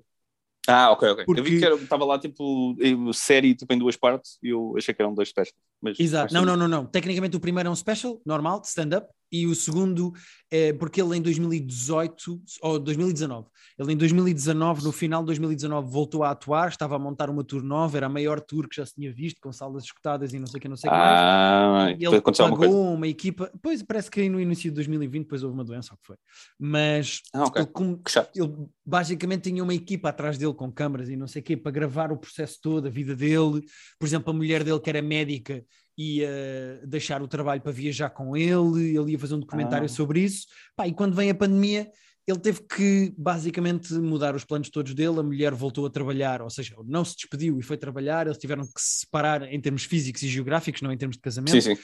Ah, 0.67 0.91
ok, 0.91 1.09
ok. 1.09 1.25
Porque- 1.25 1.39
Eu 1.41 1.43
vi 1.43 1.59
que 1.59 1.83
estava 1.83 2.05
lá 2.05 2.19
tipo 2.19 2.75
série 3.13 3.55
tipo, 3.55 3.73
em 3.73 3.79
duas 3.79 3.95
partes 3.95 4.37
e 4.43 4.49
eu 4.49 4.75
achei 4.77 4.93
que 4.93 5.01
eram 5.01 5.13
dois 5.13 5.29
specials. 5.29 5.55
Mas 5.81 5.99
Exato. 5.99 6.33
Não, 6.33 6.45
não, 6.45 6.57
não, 6.57 6.67
não. 6.67 6.85
Tecnicamente 6.85 7.37
o 7.37 7.39
primeiro 7.39 7.69
é 7.69 7.71
um 7.71 7.75
special, 7.75 8.21
normal, 8.25 8.59
de 8.61 8.67
stand-up, 8.67 9.07
e 9.31 9.45
o 9.45 9.55
segundo 9.55 10.11
é 10.51 10.73
porque 10.73 11.01
ele 11.01 11.15
em 11.15 11.21
2018 11.21 12.41
ou 12.63 12.79
2019, 12.79 13.47
ele 13.77 13.93
em 13.93 13.97
2019, 13.97 14.83
no 14.83 14.91
final 14.91 15.21
de 15.21 15.27
2019, 15.27 15.89
voltou 15.89 16.23
a 16.23 16.31
atuar, 16.31 16.69
estava 16.69 16.95
a 16.95 16.99
montar 16.99 17.29
uma 17.29 17.43
tour 17.43 17.61
nova, 17.61 17.97
era 17.97 18.07
a 18.07 18.09
maior 18.09 18.41
tour 18.41 18.67
que 18.67 18.75
já 18.75 18.85
se 18.85 18.95
tinha 18.95 19.13
visto, 19.13 19.39
com 19.39 19.51
salas 19.51 19.83
escutadas 19.83 20.33
e 20.33 20.39
não 20.39 20.47
sei 20.47 20.57
o 20.57 20.61
que, 20.61 20.67
não 20.67 20.75
sei 20.75 20.89
o 20.89 20.93
ah, 20.93 21.69
mais. 21.71 21.97
E 21.99 22.05
ele 22.05 22.21
pagou 22.21 22.93
uma, 22.93 23.07
equipa, 23.07 23.51
pois 23.61 23.83
parece 23.83 24.09
que 24.09 24.27
no 24.27 24.39
início 24.39 24.71
de 24.71 24.75
2020 24.75 25.23
depois 25.23 25.43
houve 25.43 25.53
uma 25.53 25.63
doença, 25.63 25.93
o 25.93 25.97
que 25.97 26.07
foi. 26.07 26.15
Mas 26.57 27.21
ah, 27.33 27.45
okay. 27.45 27.61
ele, 27.61 27.99
ele, 28.35 28.67
basicamente 28.83 29.43
tinha 29.43 29.63
uma 29.63 29.73
equipa 29.73 30.09
atrás 30.09 30.37
dele 30.37 30.53
com 30.55 30.71
câmaras 30.71 31.07
e 31.07 31.15
não 31.15 31.27
sei 31.27 31.41
o 31.41 31.45
quê, 31.45 31.55
para 31.55 31.71
gravar 31.71 32.11
o 32.11 32.17
processo 32.17 32.57
todo, 32.61 32.87
a 32.87 32.89
vida 32.89 33.15
dele. 33.15 33.61
Por 33.99 34.07
exemplo, 34.07 34.31
a 34.31 34.33
mulher 34.33 34.63
dele 34.63 34.79
que 34.79 34.89
era 34.89 35.01
médica 35.01 35.63
ia 35.99 36.81
deixar 36.85 37.21
o 37.21 37.27
trabalho 37.27 37.61
para 37.61 37.73
viajar 37.73 38.09
com 38.09 38.35
ele, 38.37 38.97
ele 38.97 39.11
ia 39.11 39.19
fazer 39.19 39.35
um 39.35 39.39
documentário 39.39 39.85
ah. 39.85 39.89
sobre 39.89 40.21
isso. 40.21 40.47
Pá, 40.73 40.87
e 40.87 40.93
quando 40.93 41.13
vem 41.13 41.29
a 41.29 41.35
pandemia, 41.35 41.91
ele 42.25 42.39
teve 42.39 42.61
que 42.61 43.13
basicamente 43.17 43.93
mudar 43.95 44.33
os 44.33 44.45
planos 44.45 44.69
todos 44.69 44.93
dele. 44.93 45.19
A 45.19 45.23
mulher 45.23 45.53
voltou 45.53 45.85
a 45.85 45.89
trabalhar, 45.89 46.41
ou 46.41 46.49
seja, 46.49 46.73
não 46.85 47.03
se 47.03 47.17
despediu 47.17 47.59
e 47.59 47.61
foi 47.61 47.75
trabalhar. 47.75 48.27
Eles 48.27 48.37
tiveram 48.37 48.63
que 48.63 48.79
se 48.79 48.99
separar 48.99 49.43
em 49.43 49.59
termos 49.59 49.83
físicos 49.83 50.23
e 50.23 50.29
geográficos, 50.29 50.81
não 50.81 50.91
em 50.91 50.97
termos 50.97 51.17
de 51.17 51.21
casamento. 51.21 51.61
Sim, 51.61 51.75
sim. 51.75 51.81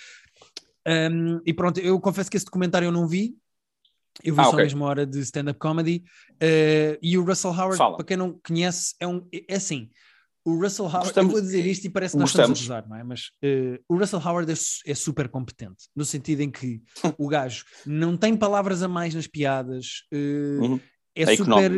Um, 0.88 1.42
e 1.46 1.54
pronto, 1.54 1.80
eu 1.82 2.00
confesso 2.00 2.32
que 2.32 2.38
esse 2.38 2.46
documentário 2.46 2.86
eu 2.86 2.92
não 2.94 3.08
vi. 3.08 3.36
Eu 4.24 4.34
vi 4.34 4.40
ah, 4.40 4.46
só 4.46 4.50
okay. 4.52 4.62
a 4.62 4.64
mesma 4.64 4.86
hora 4.86 5.06
de 5.06 5.20
stand-up 5.20 5.60
comedy. 5.60 6.04
Uh, 6.36 6.98
e 7.02 7.18
o 7.18 7.26
Russell 7.26 7.52
Howard, 7.52 7.78
Fala. 7.78 7.98
para 7.98 8.06
quem 8.06 8.16
não 8.16 8.40
conhece, 8.46 8.96
é, 8.98 9.06
um, 9.06 9.28
é 9.50 9.56
assim 9.56 9.90
o 10.46 10.62
Russell 10.62 10.86
Howard, 10.86 11.08
Gostamos, 11.08 11.34
eu 11.34 11.40
vou 11.40 11.42
dizer 11.42 11.66
isto 11.66 11.86
e 11.86 11.90
parece 11.90 12.14
que 12.14 12.20
nós 12.20 12.32
Gostamos. 12.32 12.60
estamos 12.60 12.72
a 12.72 12.86
usar, 12.86 12.88
não 12.88 12.96
é? 12.96 13.04
Mas 13.04 13.32
uh, 13.44 13.84
o 13.90 13.98
Russell 13.98 14.22
Howard 14.24 14.52
é, 14.52 14.92
é, 14.92 14.94
super 14.94 15.28
competente, 15.28 15.90
no 15.96 16.06
sentido 16.06 16.42
em 16.42 16.52
que 16.52 16.84
o 17.18 17.28
gajo 17.28 17.66
não 17.84 18.16
tem 18.16 18.38
palavras 18.38 18.84
a 18.84 18.88
mais 18.88 19.16
nas 19.16 19.26
piadas, 19.26 20.04
uh, 20.14 20.64
uhum. 20.64 20.80
é, 21.16 21.24
é, 21.24 21.36
super, 21.36 21.72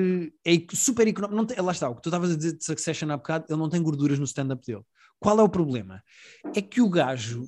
é 0.46 0.52
super 0.74 1.08
económico. 1.08 1.38
Não 1.38 1.46
tem, 1.46 1.58
lá 1.62 1.72
está, 1.72 1.90
o 1.90 1.96
que 1.96 2.02
tu 2.02 2.10
estavas 2.10 2.32
a 2.32 2.36
dizer 2.36 2.58
de 2.58 2.66
Succession 2.66 3.10
há 3.10 3.16
bocado, 3.16 3.46
ele 3.50 3.58
não 3.58 3.70
tem 3.70 3.82
gorduras 3.82 4.20
no 4.20 4.26
stand-up 4.26 4.62
dele. 4.66 4.84
Qual 5.18 5.40
é 5.40 5.44
o 5.44 5.50
problema? 5.50 6.04
É 6.54 6.62
que 6.62 6.82
o 6.82 6.90
gajo 6.90 7.48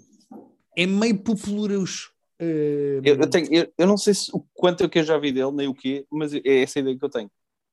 é 0.77 0.87
meio 0.87 1.19
populoso. 1.19 2.11
Uh, 2.41 3.03
eu, 3.03 3.17
eu, 3.17 3.29
tenho, 3.29 3.53
eu, 3.53 3.73
eu, 3.77 3.85
não 3.85 3.97
sei 3.97 4.13
se, 4.13 4.31
o 4.33 4.39
quanto 4.53 4.85
é 4.85 4.87
que 4.87 4.99
eu 4.99 5.03
já 5.03 5.17
vi 5.17 5.33
dele, 5.33 5.51
nem 5.51 5.67
o 5.67 5.73
quê, 5.73 6.05
mas 6.09 6.33
é 6.33 6.61
essa 6.61 6.79
a 6.79 6.81
ideia 6.81 6.97
que 6.97 7.03
eu 7.03 7.09
tenho 7.09 7.29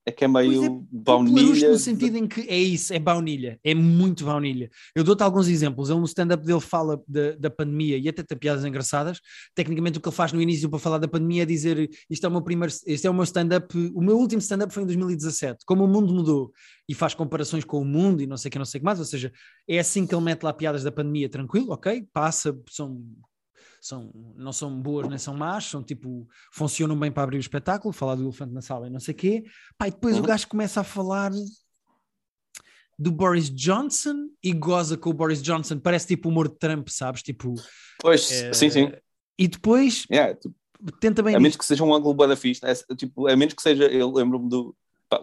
é 0.09 0.13
que 0.13 0.25
é 0.25 0.29
meio 0.29 0.65
é, 0.65 0.69
baunilha. 0.93 1.71
no 1.71 1.79
sentido 1.79 2.17
em 2.17 2.29
que 2.29 2.43
é 2.43 2.57
isso, 2.57 2.95
é 2.95 2.99
baunilha, 2.99 3.59
é 3.65 3.75
muito 3.75 4.25
baunilha. 4.25 4.71
Eu 4.95 5.03
dou-te 5.03 5.23
alguns 5.23 5.49
exemplos. 5.49 5.91
Ele 5.91 5.99
no 5.99 6.05
stand-up 6.05 6.47
dele 6.47 6.61
fala 6.61 7.03
da, 7.09 7.33
da 7.33 7.51
pandemia 7.51 7.99
e 7.99 8.09
até 8.09 8.23
tem 8.23 8.39
piadas 8.39 8.65
engraçadas. 8.65 9.21
Tecnicamente, 9.53 9.99
o 9.99 10.01
que 10.01 10.09
ele 10.09 10.15
faz 10.15 10.33
no 10.33 10.41
início 10.41 10.71
para 10.71 10.79
falar 10.79 10.99
da 10.99 11.09
pandemia 11.09 11.43
é 11.43 11.47
dizer: 11.47 11.91
Isto 12.09 12.25
é 12.25 12.29
o 12.29 12.33
meu 12.33 12.41
primeiro, 12.41 12.73
este 12.87 13.05
é 13.05 13.11
o 13.11 13.15
meu 13.15 13.25
stand-up. 13.25 13.77
O 13.97 14.01
meu 14.01 14.17
último 14.17 14.41
stand-up 14.41 14.73
foi 14.73 14.85
em 14.85 14.87
2017. 14.87 15.65
Como 15.67 15.83
o 15.83 15.89
mundo 15.89 16.15
mudou 16.15 16.53
e 16.89 16.95
faz 16.95 17.13
comparações 17.13 17.65
com 17.65 17.81
o 17.81 17.85
mundo 17.85 18.23
e 18.23 18.29
não 18.29 18.37
sei 18.37 18.49
o 18.49 18.53
que, 18.53 18.59
não 18.59 18.65
sei 18.65 18.79
o 18.79 18.83
que 18.83 18.85
mais. 18.85 19.01
Ou 19.01 19.05
seja, 19.05 19.33
é 19.67 19.81
assim 19.81 20.07
que 20.07 20.15
ele 20.15 20.23
mete 20.23 20.45
lá 20.45 20.53
piadas 20.53 20.85
da 20.85 20.93
pandemia, 20.93 21.29
tranquilo, 21.29 21.73
ok? 21.73 22.07
Passa, 22.13 22.57
são 22.71 23.03
são, 23.87 24.11
não 24.37 24.53
são 24.53 24.81
boas 24.81 25.09
nem 25.09 25.19
são 25.19 25.35
más, 25.35 25.65
são 25.65 25.83
tipo, 25.83 26.29
funcionam 26.53 26.99
bem 26.99 27.11
para 27.13 27.23
abrir 27.23 27.37
o 27.37 27.41
espetáculo, 27.41 27.93
falar 27.93 28.17
do 28.17 28.25
elefante 28.25 28.53
na 28.53 28.61
sala 28.61 28.87
e 28.89 28.91
não 28.91 29.01
sei 29.01 29.15
o 29.15 29.17
quê. 29.17 29.45
Pá, 29.79 29.87
e 29.87 29.91
depois 29.91 30.17
uhum. 30.17 30.23
o 30.23 30.27
gajo 30.27 30.49
começa 30.49 30.81
a 30.81 30.85
falar 30.85 31.31
do 32.99 33.13
Boris 33.13 33.51
Johnson 33.51 34.29
e 34.43 34.53
goza 34.53 34.97
com 34.97 35.11
o 35.11 35.15
Boris 35.15 35.43
Johnson, 35.43 35.79
parece 35.79 36.09
tipo 36.09 36.29
o 36.29 36.33
humor 36.33 36.49
de 36.49 36.59
Trump, 36.59 36.89
sabes? 36.89 37.23
Tipo, 37.23 37.55
pois, 38.01 38.31
é, 38.33 38.53
sim, 38.53 38.71
sim. 38.71 38.93
E 39.39 39.47
depois 39.47 40.07
yeah, 40.11 40.35
tipo, 40.35 40.57
tenta 40.99 41.23
bem. 41.23 41.37
A 41.37 41.41
menos 41.41 41.57
que 41.57 41.65
seja 41.65 41.85
um 41.85 41.95
ângulo 41.95 42.15
bada 42.15 42.37
fixe, 42.37 42.61
é, 42.65 42.75
tipo, 42.97 43.29
a 43.29 43.37
menos 43.37 43.55
que 43.55 43.63
seja, 43.63 43.85
eu 43.85 44.11
lembro-me 44.13 44.49
do. 44.49 44.75
Pá, 45.09 45.21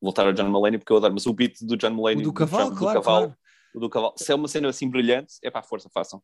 voltar 0.00 0.26
ao 0.26 0.32
John 0.32 0.50
Mulaney 0.50 0.78
porque 0.78 0.92
eu 0.92 0.96
adoro, 0.96 1.14
mas 1.14 1.26
o 1.26 1.32
beat 1.32 1.62
do 1.62 1.76
John 1.76 1.90
Mulaney, 1.90 2.22
o 2.22 2.24
do 2.24 2.32
cavalo, 2.32 2.70
do, 2.70 2.76
claro, 2.76 3.00
cavalo, 3.00 3.26
claro. 3.26 3.38
O 3.74 3.80
do 3.80 3.88
cavalo, 3.88 4.14
se 4.18 4.30
é 4.30 4.34
uma 4.34 4.48
cena 4.48 4.68
assim 4.68 4.90
brilhante, 4.90 5.34
é 5.42 5.50
para 5.50 5.62
força, 5.62 5.88
façam. 5.88 6.20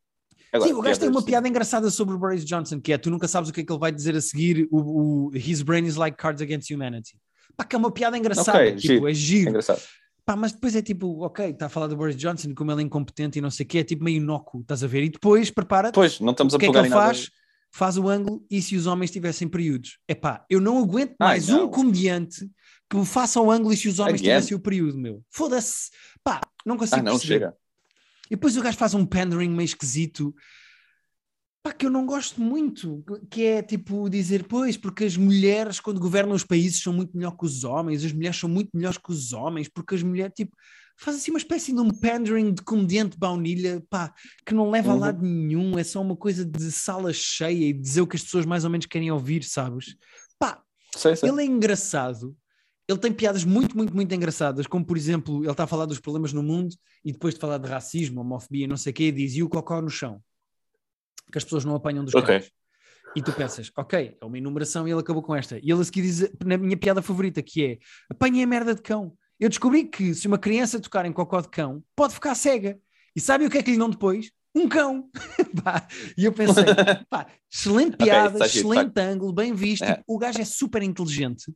Agora, 0.52 0.70
Sim, 0.70 0.76
o 0.76 0.80
gajo 0.80 1.00
tem 1.00 1.08
uma 1.08 1.22
piada 1.22 1.48
engraçada 1.48 1.90
sobre 1.90 2.14
o 2.14 2.18
Boris 2.18 2.44
Johnson, 2.44 2.80
que 2.80 2.92
é 2.92 2.98
tu 2.98 3.10
nunca 3.10 3.28
sabes 3.28 3.50
o 3.50 3.52
que 3.52 3.60
é 3.60 3.64
que 3.64 3.72
ele 3.72 3.78
vai 3.78 3.92
dizer 3.92 4.16
a 4.16 4.20
seguir, 4.20 4.66
o, 4.70 5.28
o 5.28 5.36
His 5.36 5.62
brain 5.62 5.84
is 5.84 5.96
like 5.96 6.16
Cards 6.16 6.40
Against 6.40 6.70
Humanity. 6.70 7.18
Pá, 7.56 7.64
que 7.64 7.76
é 7.76 7.78
uma 7.78 7.90
piada 7.90 8.16
engraçada, 8.16 8.58
okay, 8.58 8.76
tipo, 8.76 8.94
giro. 8.94 9.08
é 9.08 9.14
giro. 9.14 9.46
É 9.46 9.50
engraçado. 9.50 9.82
Pá, 10.24 10.36
mas 10.36 10.52
depois 10.52 10.76
é 10.76 10.82
tipo, 10.82 11.24
ok, 11.24 11.50
está 11.50 11.66
a 11.66 11.68
falar 11.68 11.86
do 11.86 11.96
Boris 11.96 12.16
Johnson, 12.16 12.54
como 12.54 12.70
ele 12.70 12.82
é 12.82 12.84
incompetente 12.84 13.38
e 13.38 13.42
não 13.42 13.50
sei 13.50 13.64
o 13.64 13.68
que, 13.68 13.78
é 13.78 13.84
tipo 13.84 14.04
meio 14.04 14.18
inócuo, 14.18 14.60
estás 14.60 14.84
a 14.84 14.86
ver? 14.86 15.02
E 15.02 15.08
depois 15.08 15.50
prepara 15.50 15.90
Pois, 15.90 16.20
não 16.20 16.32
estamos 16.32 16.54
a 16.54 16.56
o 16.56 16.60
que 16.60 16.66
é 16.66 16.70
que 16.70 16.78
ele 16.78 16.90
faz? 16.90 17.30
Faz 17.70 17.98
o 17.98 18.08
ângulo 18.08 18.44
e 18.50 18.62
se 18.62 18.76
os 18.76 18.86
homens 18.86 19.10
tivessem 19.10 19.48
períodos? 19.48 19.98
É 20.06 20.14
pá, 20.14 20.44
eu 20.48 20.60
não 20.60 20.78
aguento 20.78 21.14
mais 21.18 21.48
Ai, 21.48 21.56
não. 21.56 21.66
um 21.66 21.70
comediante 21.70 22.48
que 22.90 22.96
me 22.96 23.04
faça 23.04 23.40
o 23.40 23.50
ângulo 23.50 23.72
e 23.72 23.76
se 23.76 23.88
os 23.88 23.98
homens 23.98 24.20
Again? 24.20 24.24
tivessem 24.24 24.56
o 24.56 24.60
período, 24.60 24.98
meu. 24.98 25.22
Foda-se. 25.30 25.90
Pá, 26.24 26.40
não 26.64 26.76
consigo 26.76 27.00
ah, 27.00 27.02
não, 27.02 27.12
perceber. 27.12 27.34
Chega. 27.34 27.56
E 28.30 28.36
depois 28.36 28.56
o 28.56 28.62
gajo 28.62 28.76
faz 28.76 28.94
um 28.94 29.06
pandering 29.06 29.50
meio 29.50 29.64
esquisito 29.64 30.34
pá, 31.62 31.72
que 31.72 31.86
eu 31.86 31.90
não 31.90 32.06
gosto 32.06 32.40
muito, 32.40 33.04
que 33.30 33.44
é 33.44 33.62
tipo 33.62 34.08
dizer, 34.08 34.44
pois, 34.44 34.76
porque 34.76 35.04
as 35.04 35.16
mulheres, 35.16 35.80
quando 35.80 36.00
governam 36.00 36.34
os 36.34 36.44
países, 36.44 36.82
são 36.82 36.92
muito 36.92 37.16
melhor 37.16 37.36
que 37.36 37.44
os 37.44 37.64
homens, 37.64 38.04
as 38.04 38.12
mulheres 38.12 38.38
são 38.38 38.48
muito 38.48 38.70
melhores 38.74 38.98
que 38.98 39.10
os 39.10 39.32
homens, 39.32 39.68
porque 39.68 39.94
as 39.94 40.02
mulheres, 40.02 40.32
tipo, 40.34 40.56
faz 40.96 41.16
assim 41.16 41.30
uma 41.30 41.38
espécie 41.38 41.72
de 41.72 41.80
um 41.80 41.90
pandering 41.90 42.52
de 42.52 42.62
comediante 42.62 43.18
baunilha, 43.18 43.82
pá, 43.88 44.12
que 44.44 44.54
não 44.54 44.70
leva 44.70 44.90
uhum. 44.90 44.96
a 44.96 44.98
lado 44.98 45.22
nenhum, 45.22 45.78
é 45.78 45.84
só 45.84 46.00
uma 46.00 46.16
coisa 46.16 46.44
de 46.44 46.72
sala 46.72 47.12
cheia 47.12 47.66
e 47.66 47.72
dizer 47.72 48.00
o 48.00 48.06
que 48.06 48.16
as 48.16 48.22
pessoas 48.22 48.46
mais 48.46 48.64
ou 48.64 48.70
menos 48.70 48.86
querem 48.86 49.10
ouvir, 49.10 49.44
sabes? 49.44 49.96
Pá, 50.38 50.62
sei, 50.96 51.16
sei. 51.16 51.28
ele 51.28 51.42
é 51.42 51.44
engraçado, 51.44 52.36
ele 52.88 52.98
tem 52.98 53.12
piadas 53.12 53.44
muito, 53.44 53.76
muito, 53.76 53.94
muito 53.94 54.14
engraçadas, 54.14 54.66
como 54.66 54.84
por 54.84 54.96
exemplo, 54.96 55.42
ele 55.44 55.50
está 55.50 55.64
a 55.64 55.66
falar 55.66 55.84
dos 55.84 56.00
problemas 56.00 56.32
no 56.32 56.42
mundo 56.42 56.74
e 57.04 57.12
depois 57.12 57.34
de 57.34 57.40
falar 57.40 57.58
de 57.58 57.68
racismo, 57.68 58.22
homofobia, 58.22 58.66
não 58.66 58.78
sei 58.78 58.92
o 58.92 58.94
quê, 58.94 59.12
diz 59.12 59.34
e 59.34 59.42
o 59.42 59.48
cocó 59.48 59.82
no 59.82 59.90
chão 59.90 60.22
que 61.30 61.38
as 61.38 61.44
pessoas 61.44 61.64
não 61.64 61.74
apanham 61.74 62.04
dos 62.04 62.14
okay. 62.14 62.38
carros. 62.38 62.52
E 63.16 63.22
tu 63.22 63.32
pensas, 63.32 63.70
ok, 63.76 64.16
é 64.20 64.24
uma 64.24 64.38
enumeração 64.38 64.86
e 64.86 64.90
ele 64.90 65.00
acabou 65.00 65.22
com 65.22 65.34
esta. 65.34 65.58
E 65.58 65.70
ele 65.70 65.80
a 65.80 65.84
seguir 65.84 66.02
diz, 66.02 66.30
na 66.44 66.56
minha 66.58 66.76
piada 66.76 67.02
favorita, 67.02 67.42
que 67.42 67.64
é 67.64 67.78
apanhem 68.10 68.42
a 68.42 68.46
merda 68.46 68.74
de 68.74 68.82
cão. 68.82 69.14
Eu 69.40 69.48
descobri 69.48 69.84
que 69.84 70.14
se 70.14 70.26
uma 70.26 70.38
criança 70.38 70.80
tocar 70.80 71.06
em 71.06 71.12
cocó 71.12 71.40
de 71.40 71.48
cão, 71.48 71.82
pode 71.96 72.14
ficar 72.14 72.34
cega. 72.34 72.78
E 73.16 73.20
sabe 73.20 73.46
o 73.46 73.50
que 73.50 73.58
é 73.58 73.62
que 73.62 73.70
lhe 73.70 73.78
dão 73.78 73.88
depois? 73.88 74.30
Um 74.54 74.68
cão. 74.68 75.08
e 76.16 76.24
eu 76.24 76.32
pensei, 76.32 76.64
pá, 77.08 77.26
excelente 77.50 77.96
piada, 77.96 78.36
okay, 78.36 78.46
excelente 78.46 79.00
ângulo, 79.00 79.32
bem 79.32 79.54
visto. 79.54 79.84
É. 79.84 80.02
O 80.06 80.18
gajo 80.18 80.40
é 80.40 80.44
super 80.44 80.82
inteligente, 80.82 81.52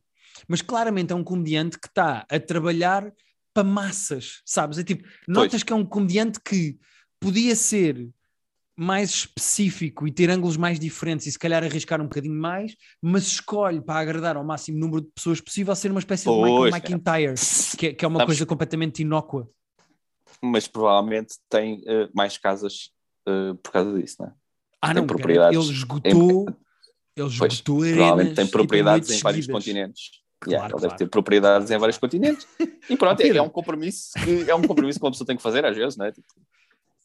mas 0.47 0.61
claramente 0.61 1.11
é 1.11 1.15
um 1.15 1.23
comediante 1.23 1.79
que 1.79 1.87
está 1.87 2.25
a 2.29 2.39
trabalhar 2.39 3.11
para 3.53 3.63
massas, 3.63 4.41
sabes? 4.45 4.77
É 4.77 4.83
tipo, 4.83 5.07
notas 5.27 5.51
pois. 5.51 5.63
que 5.63 5.73
é 5.73 5.75
um 5.75 5.85
comediante 5.85 6.39
que 6.39 6.77
podia 7.19 7.55
ser 7.55 8.09
mais 8.75 9.11
específico 9.11 10.07
e 10.07 10.11
ter 10.11 10.29
ângulos 10.29 10.57
mais 10.57 10.79
diferentes 10.79 11.27
e 11.27 11.31
se 11.31 11.37
calhar 11.37 11.63
arriscar 11.63 12.01
um 12.01 12.05
bocadinho 12.05 12.33
mais, 12.33 12.75
mas 13.01 13.27
escolhe 13.27 13.79
para 13.79 13.99
agradar 13.99 14.35
ao 14.35 14.43
máximo 14.43 14.79
número 14.79 15.01
de 15.01 15.11
pessoas 15.11 15.39
possível 15.39 15.75
ser 15.75 15.91
uma 15.91 15.99
espécie 15.99 16.25
pois, 16.25 16.37
de 16.37 16.43
Michael 16.43 16.69
McIntyre, 16.69 17.35
que 17.77 17.87
é, 17.87 17.93
que 17.93 18.05
é 18.05 18.07
uma 18.07 18.19
Sabes, 18.19 18.35
coisa 18.35 18.45
completamente 18.45 19.01
inócua. 19.03 19.47
Mas 20.41 20.67
provavelmente 20.67 21.35
tem 21.47 21.81
uh, 21.81 22.09
mais 22.13 22.37
casas 22.37 22.89
uh, 23.27 23.55
por 23.55 23.71
causa 23.71 23.93
disso, 23.99 24.17
não 24.19 24.27
é? 24.27 24.33
Ah, 24.81 24.87
tem 24.87 24.95
não, 24.95 25.07
propriedades 25.07 25.57
ele 25.57 25.71
esgotou, 25.71 26.49
em... 26.49 26.55
ele 27.15 27.27
esgotou 27.27 27.77
pois, 27.77 27.91
Provavelmente 27.91 28.35
tem 28.35 28.47
propriedades 28.47 29.09
em 29.11 29.19
vários 29.19 29.47
continentes. 29.47 30.22
Claro, 30.43 30.51
yeah, 30.51 30.69
claro. 30.69 30.75
Ele 30.75 30.89
deve 30.89 30.97
ter 30.97 31.09
propriedades 31.09 31.71
em 31.71 31.77
vários 31.77 31.97
continentes. 31.97 32.47
E 32.89 32.97
pronto, 32.97 33.21
é, 33.21 33.29
é, 33.29 33.41
um 33.41 33.49
compromisso 33.49 34.11
que, 34.23 34.49
é 34.49 34.53
um 34.53 34.61
compromisso 34.61 34.99
que 34.99 35.05
uma 35.05 35.11
pessoa 35.11 35.25
tem 35.25 35.37
que 35.37 35.41
fazer 35.41 35.65
às 35.65 35.75
vezes, 35.75 35.95
não 35.95 36.05
é? 36.05 36.11
Tipo, 36.11 36.27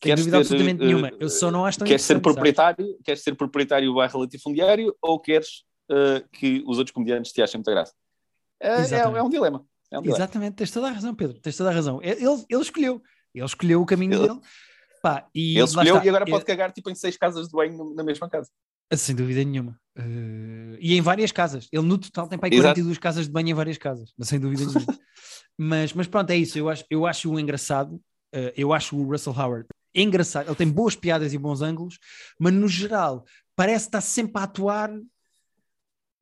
sem 0.03 0.14
dúvida 0.14 0.37
ter, 0.37 0.40
absolutamente 0.40 0.83
uh, 0.83 0.87
nenhuma. 0.87 1.12
Eu 1.20 1.29
só 1.29 1.51
não 1.51 1.64
acho 1.64 1.79
tão 1.79 1.87
Queres 1.87 2.03
ser 2.03 2.20
proprietário, 2.20 2.85
sabe? 2.85 2.98
queres 3.05 3.22
ser 3.22 3.35
proprietário 3.35 3.94
barra 3.94 4.18
latifundiário 4.18 4.94
ou 5.01 5.20
queres 5.20 5.64
uh, 5.90 6.27
que 6.33 6.62
os 6.66 6.79
outros 6.79 6.92
comediantes 6.92 7.33
te 7.33 7.40
achem 7.40 7.59
muita 7.59 7.70
graça? 7.70 7.94
É, 8.61 8.70
é, 8.70 8.98
é 8.98 9.22
um 9.22 9.31
dilema. 9.31 9.64
É 9.90 9.98
um. 9.98 10.05
Exatamente, 10.05 10.57
tens 10.57 10.70
toda 10.70 10.88
a 10.88 10.90
razão, 10.90 11.14
Pedro, 11.14 11.40
tens 11.40 11.57
toda 11.57 11.70
a 11.70 11.72
razão. 11.72 12.01
Ele, 12.03 12.44
ele 12.48 12.61
escolheu, 12.61 13.03
ele 13.35 13.44
escolheu 13.44 13.81
o 13.81 13.87
caminho 13.87 14.14
ele, 14.14 14.29
dele. 14.29 14.40
Pá, 15.01 15.27
e 15.35 15.57
ele 15.57 15.64
escolheu 15.64 16.03
e 16.03 16.09
agora 16.09 16.27
pode 16.27 16.44
cagar 16.44 16.72
tipo 16.72 16.90
em 16.90 16.94
seis 16.94 17.16
casas 17.16 17.46
de 17.46 17.53
banho 17.53 17.94
na 17.94 18.03
mesma 18.03 18.29
casa. 18.29 18.51
Sem 18.94 19.14
dúvida 19.14 19.44
nenhuma. 19.44 19.79
Uh, 19.98 20.77
e 20.81 20.94
em 20.94 21.01
várias 21.01 21.33
casas. 21.33 21.68
Ele 21.72 21.83
no 21.83 21.98
total 21.98 22.29
tem 22.29 22.38
para 22.38 22.46
aí 22.46 22.57
42 22.57 22.87
Exato. 22.87 23.01
casas 23.01 23.27
de 23.27 23.33
banho 23.33 23.48
em 23.48 23.55
várias 23.55 23.79
casas, 23.79 24.12
sem 24.22 24.38
dúvida 24.38 24.64
nenhuma. 24.64 24.98
mas, 25.59 25.92
mas 25.92 26.07
pronto, 26.07 26.31
é 26.31 26.37
isso. 26.37 26.59
Eu 26.59 26.68
acho, 26.68 26.85
eu 26.88 27.07
acho 27.07 27.31
o 27.31 27.38
engraçado. 27.38 27.96
Uh, 28.35 28.53
eu 28.57 28.72
acho 28.72 28.96
o 28.96 29.11
Russell 29.11 29.33
Howard 29.33 29.66
engraçado, 29.94 30.48
ele 30.48 30.55
tem 30.55 30.68
boas 30.68 30.94
piadas 30.94 31.33
e 31.33 31.38
bons 31.38 31.62
ângulos, 31.62 31.98
mas 32.38 32.53
no 32.53 32.68
geral 32.68 33.24
parece 33.57 33.87
estar 33.87 34.01
sempre 34.01 34.40
a 34.40 34.44
atuar 34.44 34.90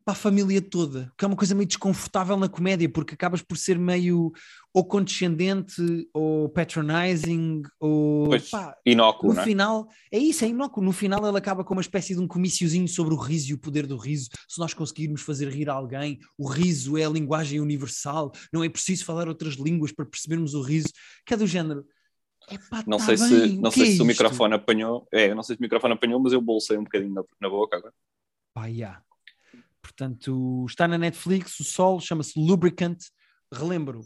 para 0.06 0.12
a 0.12 0.16
família 0.16 0.62
toda, 0.62 1.12
que 1.18 1.24
é 1.24 1.28
uma 1.28 1.36
coisa 1.36 1.52
meio 1.52 1.66
desconfortável 1.66 2.36
na 2.36 2.48
comédia, 2.48 2.88
porque 2.88 3.14
acabas 3.14 3.42
por 3.42 3.58
ser 3.58 3.76
meio 3.76 4.30
ou 4.72 4.84
condescendente 4.86 5.82
ou 6.14 6.48
patronizing 6.48 7.62
ou 7.80 8.26
Pois, 8.28 8.48
pá, 8.48 8.76
inócuo, 8.86 9.34
no 9.34 9.40
é? 9.40 9.42
final, 9.42 9.88
é 10.12 10.16
isso, 10.16 10.44
é 10.44 10.48
inócuo. 10.48 10.80
No 10.80 10.92
final 10.92 11.26
ele 11.26 11.36
acaba 11.36 11.64
com 11.64 11.74
uma 11.74 11.80
espécie 11.80 12.14
de 12.14 12.20
um 12.20 12.28
comiciozinho 12.28 12.86
sobre 12.86 13.14
o 13.14 13.16
riso 13.16 13.50
e 13.50 13.54
o 13.54 13.58
poder 13.58 13.84
do 13.84 13.96
riso. 13.96 14.28
Se 14.48 14.60
nós 14.60 14.72
conseguirmos 14.72 15.22
fazer 15.22 15.48
rir 15.48 15.68
alguém, 15.68 16.20
o 16.38 16.48
riso 16.48 16.96
é 16.96 17.04
a 17.04 17.10
linguagem 17.10 17.60
universal, 17.60 18.30
não 18.52 18.62
é 18.62 18.68
preciso 18.68 19.04
falar 19.04 19.26
outras 19.26 19.54
línguas 19.54 19.90
para 19.90 20.06
percebermos 20.06 20.54
o 20.54 20.62
riso, 20.62 20.92
que 21.26 21.34
é 21.34 21.36
do 21.36 21.48
género. 21.48 21.84
Epá, 22.48 22.84
Não 22.86 22.98
tá 22.98 23.06
sei 23.06 23.16
bem, 23.16 23.26
se, 23.26 23.58
não 23.58 23.70
sei 23.72 23.82
é 23.82 23.96
se 23.96 24.02
o 24.02 24.04
microfone 24.04 24.54
apanhou. 24.54 25.08
É, 25.12 25.34
não 25.34 25.42
sei 25.42 25.56
se 25.56 25.60
o 25.60 25.64
microfone 25.64 25.94
apanhou, 25.94 26.20
mas 26.20 26.32
eu 26.32 26.40
bolsei 26.40 26.78
um 26.78 26.84
bocadinho 26.84 27.12
na, 27.12 27.24
na 27.40 27.48
boca 27.48 27.76
agora. 27.76 27.92
Pá, 28.54 28.66
yeah. 28.66 29.02
Portanto, 29.90 30.66
está 30.68 30.88
na 30.88 30.98
Netflix, 30.98 31.60
o 31.60 31.64
Sol 31.64 32.00
chama-se 32.00 32.32
Lubricant. 32.38 32.98
Relembro, 33.54 34.00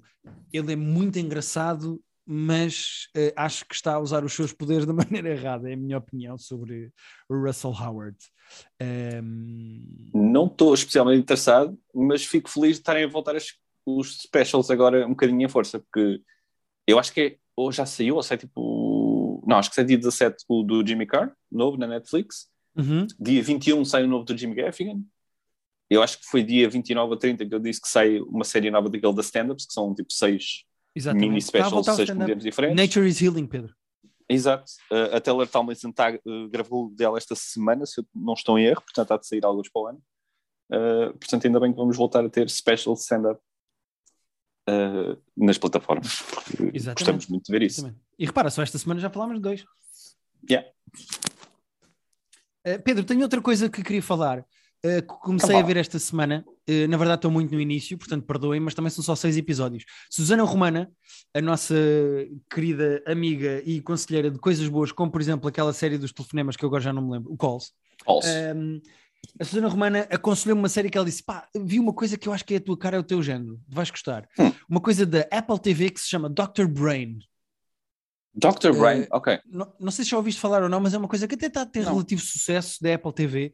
ele 0.53 0.75
é 0.75 0.77
muito 0.77 1.19
engraçado, 1.19 1.99
mas 2.27 3.09
eh, 3.17 3.33
acho 3.35 3.65
que 3.67 3.75
está 3.75 3.95
a 3.95 3.99
usar 3.99 4.23
os 4.25 4.33
seus 4.35 4.53
poderes 4.53 4.85
da 4.85 4.93
maneira 4.93 5.31
errada, 5.31 5.71
é 5.71 5.73
a 5.73 5.77
minha 5.77 5.97
opinião 5.97 6.37
sobre 6.37 6.93
o 7.29 7.35
Russell 7.43 7.71
Howard. 7.73 8.17
Ehm, 8.79 10.11
Não 10.15 10.47
estou 10.47 10.75
especialmente 10.75 11.21
interessado, 11.23 11.79
mas 11.95 12.25
fico 12.25 12.51
feliz 12.51 12.73
de 12.77 12.81
estarem 12.83 13.05
a 13.05 13.09
voltar 13.09 13.35
as- 13.37 13.55
os 13.87 14.19
specials 14.21 14.71
agora 14.71 15.07
um 15.07 15.11
bocadinho 15.11 15.43
em 15.43 15.49
força, 15.49 15.79
porque 15.81 16.21
eu 16.87 16.99
acho 16.99 17.13
que 17.13 17.21
é, 17.21 17.37
ou 17.57 17.73
já 17.73 17.87
saiu, 17.87 18.17
ou 18.17 18.23
sai 18.23 18.37
tipo. 18.39 19.43
Não, 19.47 19.57
acho 19.57 19.71
que 19.71 19.77
sai 19.77 19.85
dia 19.85 19.97
17 19.99 20.45
o 20.49 20.63
do 20.63 20.87
Jimmy 20.87 21.07
Carr, 21.07 21.33
novo 21.51 21.77
na 21.79 21.87
Netflix. 21.87 22.49
uhum, 22.77 23.07
Dia 23.19 23.43
21 23.43 23.85
sai 23.85 24.05
o 24.05 24.07
novo 24.07 24.25
do 24.25 24.37
Jimmy 24.37 24.55
Gaffigan. 24.55 25.01
Eu 25.91 26.03
acho 26.03 26.19
que 26.21 26.27
foi 26.27 26.43
dia 26.45 26.69
29 26.69 27.11
ou 27.11 27.17
30 27.17 27.45
que 27.47 27.55
eu 27.55 27.59
disse 27.59 27.81
que 27.81 27.89
sai 27.89 28.21
uma 28.21 28.45
série 28.45 28.71
nova 28.71 28.89
daquele 28.89 29.13
da 29.13 29.23
stand-ups, 29.23 29.67
que 29.67 29.73
são 29.73 29.93
tipo 29.93 30.13
seis 30.13 30.65
exatamente. 30.95 31.27
mini 31.27 31.39
a 31.39 31.41
specials, 31.41 31.87
seis 31.97 32.11
comediantes 32.11 32.45
diferentes. 32.45 32.77
Nature 32.77 33.09
is 33.09 33.21
Healing, 33.21 33.47
Pedro. 33.47 33.75
Exato. 34.29 34.71
Uh, 34.91 35.17
a 35.17 35.21
Taylor 35.21 35.49
Tomlinson 35.49 35.91
tá, 35.91 36.13
uh, 36.25 36.49
gravou 36.49 36.91
dela 36.91 37.19
esta 37.19 37.35
semana, 37.35 37.85
se 37.85 38.01
eu 38.01 38.07
não 38.15 38.35
estou 38.35 38.57
em 38.57 38.67
erro, 38.67 38.81
portanto 38.83 39.11
há 39.11 39.17
de 39.17 39.27
sair 39.27 39.45
alguns 39.45 39.69
para 39.69 39.83
o 39.83 39.87
ano. 39.89 40.03
Uh, 40.73 41.13
portanto, 41.19 41.47
ainda 41.47 41.59
bem 41.59 41.73
que 41.73 41.77
vamos 41.77 41.97
voltar 41.97 42.25
a 42.25 42.29
ter 42.29 42.49
special 42.49 42.95
stand-up 42.95 43.41
uh, 44.69 45.21
nas 45.37 45.59
plataformas. 45.59 46.23
Exatamente. 46.73 46.99
Gostamos 46.99 47.27
muito 47.27 47.47
de 47.47 47.53
ver 47.53 47.63
isso. 47.63 47.81
Exatamente. 47.81 48.01
E 48.17 48.27
repara, 48.27 48.51
só 48.51 48.63
esta 48.63 48.79
semana 48.79 49.01
já 49.01 49.11
falámos 49.11 49.37
de 49.37 49.43
dois. 49.43 49.65
Yeah. 50.49 50.69
Eh, 52.65 52.79
Pedro, 52.79 53.05
tenho 53.05 53.23
outra 53.23 53.41
coisa 53.41 53.69
que 53.69 53.83
queria 53.83 54.03
falar. 54.03 54.45
Eh, 54.83 55.03
que 55.03 55.15
comecei 55.21 55.51
Então 55.51 55.61
a 55.61 55.67
ver 55.67 55.77
esta 55.77 55.99
semana. 55.99 56.45
Eh, 56.67 56.87
na 56.87 56.97
verdade, 56.97 57.19
estou 57.19 57.31
muito 57.31 57.53
no 57.53 57.61
início, 57.61 57.99
portanto, 57.99 58.25
perdoem, 58.25 58.61
mas 58.61 58.75
também 58.75 58.91
são 58.91 59.05
só 59.05 59.15
seis 59.15 59.37
episódios. 59.37 59.85
Susana 60.11 60.43
Romana, 60.43 60.91
a 61.35 61.41
nossa 61.41 61.75
querida 62.51 63.03
amiga 63.07 63.63
e 63.65 63.81
conselheira 63.83 64.31
de 64.31 64.39
coisas 64.39 64.67
boas, 64.69 64.91
como 64.91 65.11
por 65.11 65.21
exemplo 65.21 65.49
aquela 65.49 65.73
série 65.73 65.99
dos 65.99 66.13
telefonemas 66.13 66.57
que 66.57 66.65
eu 66.65 66.69
agora 66.69 66.83
já 66.83 66.93
não 66.93 67.03
me 67.03 67.13
lembro, 67.13 67.33
o 67.33 67.37
Calls. 67.37 67.73
False. 68.05 68.29
Um, 68.55 68.81
a 69.39 69.45
Susana 69.45 69.69
Romana 69.69 70.07
aconselhou-me 70.11 70.63
uma 70.63 70.69
série 70.69 70.89
que 70.89 70.97
ela 70.97 71.05
disse: 71.05 71.23
pá, 71.23 71.47
vi 71.55 71.79
uma 71.79 71.93
coisa 71.93 72.17
que 72.17 72.27
eu 72.27 72.33
acho 72.33 72.45
que 72.45 72.55
é 72.55 72.57
a 72.57 72.61
tua 72.61 72.79
cara, 72.79 72.97
é 72.97 73.01
o 73.01 73.05
teu 73.05 73.23
género, 73.23 73.61
vais 73.69 73.91
gostar. 73.91 74.27
Hum. 74.39 74.51
Uma 74.69 74.81
coisa 74.81 75.05
da 75.05 75.27
Apple 75.31 75.59
TV 75.59 75.91
que 75.91 76.01
se 76.01 76.09
chama 76.09 76.31
Dr. 76.31 76.67
Brain. 76.67 77.19
Dr. 78.35 78.73
Brain, 78.73 79.03
eh, 79.03 79.09
ok. 79.11 79.41
Não, 79.47 79.73
não 79.79 79.91
sei 79.91 80.05
se 80.05 80.13
já 80.13 80.17
ouviste 80.17 80.41
falar 80.41 80.63
ou 80.63 80.69
não, 80.69 80.81
mas 80.81 80.95
é 80.95 80.99
uma 80.99 81.09
coisa 81.09 81.27
que 81.27 81.35
até 81.35 81.47
está 81.47 81.63
a 81.63 81.67
ter 81.67 81.85
Não. 81.85 81.93
relativo 81.93 82.23
sucesso 82.23 82.79
da 82.81 82.95
Apple 82.95 83.13
TV, 83.13 83.53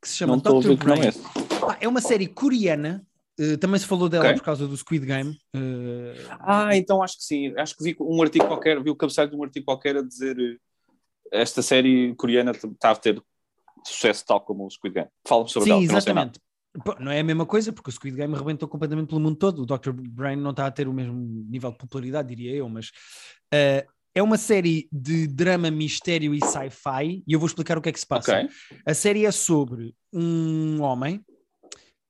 que 0.00 0.08
se 0.08 0.16
chama 0.16 0.36
Não 0.36 0.60
Dr. 0.60 0.68
não 0.68 0.76
Brain. 0.76 1.00
é. 1.08 1.12
Pá, 1.60 1.78
é 1.80 1.88
uma 1.88 2.00
série 2.00 2.26
coreana, 2.26 3.04
eh, 3.38 3.56
também 3.56 3.78
se 3.78 3.86
falou 3.86 4.08
dela 4.08 4.24
Ok. 4.26 4.36
por 4.38 4.44
causa 4.44 4.66
do 4.66 4.76
Squid 4.76 5.04
Game. 5.06 5.38
eh, 5.54 6.14
Ah, 6.40 6.76
então 6.76 7.02
acho 7.02 7.16
que 7.18 7.24
sim. 7.24 7.52
Acho 7.56 7.76
que 7.76 7.84
vi 7.84 7.96
um 8.00 8.22
artigo 8.22 8.46
qualquer, 8.46 8.82
vi 8.82 8.90
o 8.90 8.96
cabeçalho 8.96 9.30
de 9.30 9.36
um 9.36 9.42
artigo 9.42 9.64
qualquer 9.66 9.96
a 9.96 10.02
dizer 10.02 10.36
uh, 10.38 10.58
esta 11.32 11.60
série 11.62 12.14
coreana 12.16 12.52
está 12.52 12.90
a 12.90 12.96
ter 12.96 13.22
sucesso 13.86 14.24
tal 14.26 14.40
como 14.40 14.66
o 14.66 14.70
Squid 14.70 14.94
Game. 14.94 15.08
Fala-me 15.26 15.48
sobre 15.50 15.64
Sim, 15.66 15.70
ela, 15.72 15.80
não 15.80 15.86
nada. 15.86 15.98
exatamente. 15.98 16.40
Pô, 16.84 16.94
Não 17.00 17.10
é 17.10 17.18
a 17.20 17.24
mesma 17.24 17.46
coisa, 17.46 17.72
porque 17.72 17.90
o 17.90 17.92
Squid 17.92 18.16
Game 18.16 18.34
arrebentou 18.34 18.68
completamente 18.68 19.08
pelo 19.08 19.20
mundo 19.20 19.36
todo. 19.36 19.62
O 19.62 19.66
Dr. 19.66 19.90
Brain 19.92 20.36
não 20.36 20.50
está 20.50 20.66
a 20.66 20.70
ter 20.70 20.86
o 20.86 20.92
mesmo 20.92 21.14
nível 21.48 21.72
de 21.72 21.78
popularidade, 21.78 22.28
diria 22.28 22.54
eu, 22.54 22.68
mas 22.68 22.90
eh, 23.52 23.86
é 24.14 24.22
uma 24.22 24.36
série 24.36 24.88
de 24.90 25.26
drama, 25.26 25.70
mistério 25.70 26.34
e 26.34 26.40
sci-fi, 26.44 27.22
e 27.26 27.32
eu 27.32 27.38
vou 27.38 27.46
explicar 27.46 27.78
o 27.78 27.82
que 27.82 27.88
é 27.88 27.92
que 27.92 28.00
se 28.00 28.06
passa. 28.06 28.40
Ok. 28.40 28.50
A 28.86 28.94
série 28.94 29.24
é 29.24 29.30
sobre 29.30 29.94
um 30.12 30.80
homem 30.80 31.24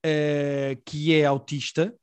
eh, 0.03 0.79
que 0.85 1.15
é 1.15 1.25
autista, 1.25 1.95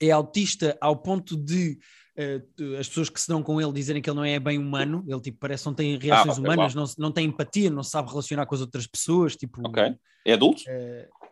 é 0.00 0.10
autista 0.10 0.76
ao 0.80 0.96
ponto 0.96 1.36
de 1.36 1.78
eh, 2.16 2.42
as 2.78 2.88
pessoas 2.88 3.08
que 3.08 3.20
se 3.20 3.28
dão 3.28 3.42
com 3.42 3.60
ele 3.60 3.72
dizerem 3.72 4.02
que 4.02 4.10
ele 4.10 4.16
não 4.16 4.24
é 4.24 4.38
bem 4.38 4.58
humano, 4.58 5.04
ele 5.06 5.20
tipo 5.20 5.38
parece 5.38 5.62
que 5.62 5.68
não 5.68 5.74
tem 5.74 5.96
reações 5.96 6.38
ok, 6.38 6.44
humanas, 6.44 6.74
não, 6.74 6.84
não 6.98 7.12
tem 7.12 7.26
empatia, 7.26 7.70
não 7.70 7.82
sabe 7.82 8.10
relacionar 8.10 8.46
com 8.46 8.54
as 8.54 8.60
outras 8.60 8.86
pessoas, 8.86 9.36
tipo 9.36 9.60
Ok. 9.66 9.94
É 10.26 10.34
adulto? 10.34 10.62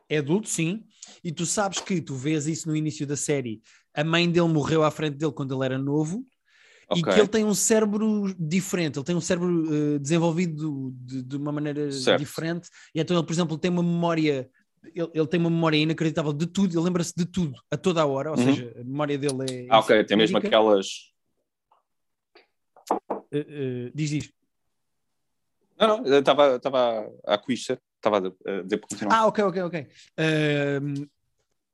é 0.08 0.16
adulto, 0.16 0.48
sim, 0.48 0.82
e 1.22 1.30
tu 1.30 1.44
sabes 1.44 1.80
que 1.80 2.00
tu 2.00 2.14
vês 2.14 2.46
isso 2.46 2.66
no 2.66 2.74
início 2.74 3.06
da 3.06 3.16
série. 3.16 3.60
A 3.92 4.02
mãe 4.02 4.30
dele 4.30 4.48
morreu 4.48 4.82
à 4.82 4.90
frente 4.90 5.18
dele 5.18 5.32
quando 5.32 5.54
ele 5.54 5.66
era 5.66 5.78
novo 5.78 6.24
e 6.96 7.00
Ok. 7.00 7.12
que 7.12 7.20
ele 7.20 7.28
tem 7.28 7.44
um 7.44 7.54
cérebro 7.54 8.34
diferente, 8.38 8.98
ele 8.98 9.04
tem 9.04 9.14
um 9.16 9.20
cérebro 9.20 9.94
eh, 9.94 9.98
desenvolvido 9.98 10.90
de, 10.94 11.22
de 11.22 11.36
uma 11.36 11.52
maneira 11.52 11.90
Certo. 11.92 12.18
diferente, 12.18 12.68
e 12.94 13.00
então 13.00 13.16
ele, 13.16 13.26
por 13.26 13.32
exemplo, 13.32 13.58
tem 13.58 13.70
uma 13.70 13.82
memória. 13.82 14.48
Ele, 14.94 15.10
ele 15.12 15.26
tem 15.26 15.38
uma 15.40 15.50
memória 15.50 15.76
inacreditável 15.76 16.32
de 16.32 16.46
tudo, 16.46 16.72
ele 16.74 16.84
lembra-se 16.84 17.12
de 17.14 17.26
tudo 17.26 17.60
a 17.70 17.76
toda 17.76 18.00
a 18.00 18.06
hora, 18.06 18.30
ou 18.30 18.38
Uhum. 18.38 18.44
seja, 18.44 18.72
a 18.80 18.84
memória 18.84 19.18
dele 19.18 19.66
é. 19.66 19.66
Ah, 19.68 19.80
ok. 19.80 20.04
Tem 20.04 20.16
mesmo 20.16 20.38
aquelas. 20.38 21.12
Eh, 23.30 23.46
eh, 23.48 23.92
diz, 23.94 24.10
diz. 24.10 24.32
Não, 25.78 25.98
não, 26.02 26.18
estava 26.18 27.12
a 27.26 27.38
conhecer. 27.38 27.78
Estava 27.96 28.16
a 28.18 28.62
dizer. 28.62 28.80
Ah, 29.10 29.26
ok, 29.26 29.44
ok, 29.44 29.62
ok. 29.62 29.86
Ahm, 30.16 31.06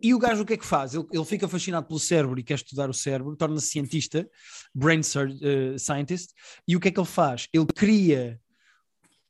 e 0.00 0.12
o 0.12 0.18
gajo 0.18 0.42
o 0.42 0.46
que 0.46 0.54
é 0.54 0.56
que 0.56 0.66
faz? 0.66 0.94
Ele, 0.94 1.06
ele 1.12 1.24
fica 1.24 1.48
fascinado 1.48 1.86
pelo 1.86 1.98
cérebro 1.98 2.38
e 2.38 2.42
quer 2.42 2.54
estudar 2.54 2.90
o 2.90 2.94
cérebro, 2.94 3.36
torna-se 3.36 3.68
cientista, 3.68 4.28
brain 4.74 5.00
eh, 5.00 5.78
scientist, 5.78 6.30
e 6.66 6.76
o 6.76 6.80
que 6.80 6.88
é 6.88 6.90
que 6.90 7.00
ele 7.00 7.06
faz? 7.06 7.48
Ele 7.52 7.66
cria 7.66 8.40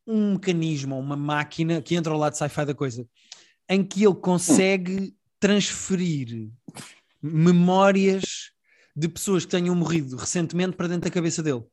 um 0.07 0.33
mecanismo, 0.33 0.99
uma 0.99 1.17
máquina 1.17 1.81
que 1.81 1.95
entra 1.95 2.13
ao 2.13 2.19
lado 2.19 2.35
sci-fi 2.35 2.65
da 2.65 2.75
coisa, 2.75 3.07
em 3.69 3.83
que 3.85 4.05
ele 4.05 4.15
consegue 4.15 5.15
transferir 5.39 6.51
memórias 7.23 8.51
de 8.97 9.09
pessoas 9.09 9.45
que 9.45 9.51
tenham 9.51 9.75
morrido 9.75 10.17
recentemente 10.17 10.77
para 10.77 10.89
dentro 10.89 11.09
da 11.09 11.15
cabeça 11.15 11.43
dele. 11.43 11.57
Ou, 11.57 11.71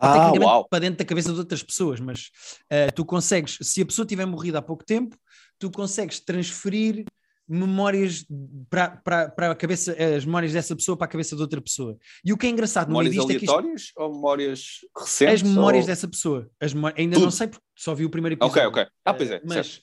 Ah, 0.00 0.32
uau. 0.32 0.68
para 0.68 0.80
dentro 0.80 0.98
da 0.98 1.04
cabeça 1.04 1.32
de 1.32 1.38
outras 1.38 1.62
pessoas, 1.62 1.98
mas 1.98 2.30
eh, 2.70 2.90
tu 2.90 3.04
consegues, 3.04 3.58
se 3.62 3.82
a 3.82 3.86
pessoa 3.86 4.06
tiver 4.06 4.26
morrido 4.26 4.58
há 4.58 4.62
pouco 4.62 4.84
tempo, 4.84 5.16
tu 5.58 5.70
consegues 5.70 6.20
transferir 6.20 7.04
memórias 7.48 8.26
para, 8.68 8.88
para, 8.98 9.28
para 9.30 9.50
a 9.52 9.54
cabeça, 9.54 9.92
as 10.16 10.24
memórias 10.24 10.52
dessa 10.52 10.76
pessoa 10.76 10.96
para 10.96 11.06
a 11.06 11.08
cabeça 11.08 11.34
de 11.34 11.40
outra 11.42 11.60
pessoa. 11.60 11.96
E 12.24 12.32
o 12.32 12.36
que 12.36 12.46
é 12.46 12.50
engraçado 12.50 12.88
no 12.88 12.98
meio 12.98 13.10
Memórias 13.10 13.26
disto 13.26 13.36
é 13.36 13.38
que 13.38 13.44
isto, 13.44 13.52
aleatórias 13.54 13.92
ou 13.96 14.14
memórias 14.14 14.70
recentes? 14.96 15.34
as 15.34 15.42
memórias 15.42 15.84
ou... 15.84 15.86
dessa 15.86 16.08
pessoa, 16.08 16.50
as 16.60 16.74
memó- 16.74 16.92
ainda 16.96 17.14
Tudo. 17.14 17.24
não 17.24 17.30
sei 17.30 17.46
porque 17.48 17.64
só 17.76 17.94
vi 17.94 18.04
o 18.04 18.10
primeiro 18.10 18.34
episódio. 18.34 18.68
Ok, 18.68 18.82
ok. 18.82 18.92
Ah, 19.04 19.14
pois 19.14 19.30
é. 19.30 19.36
Eh, 19.36 19.40
mas 19.44 19.82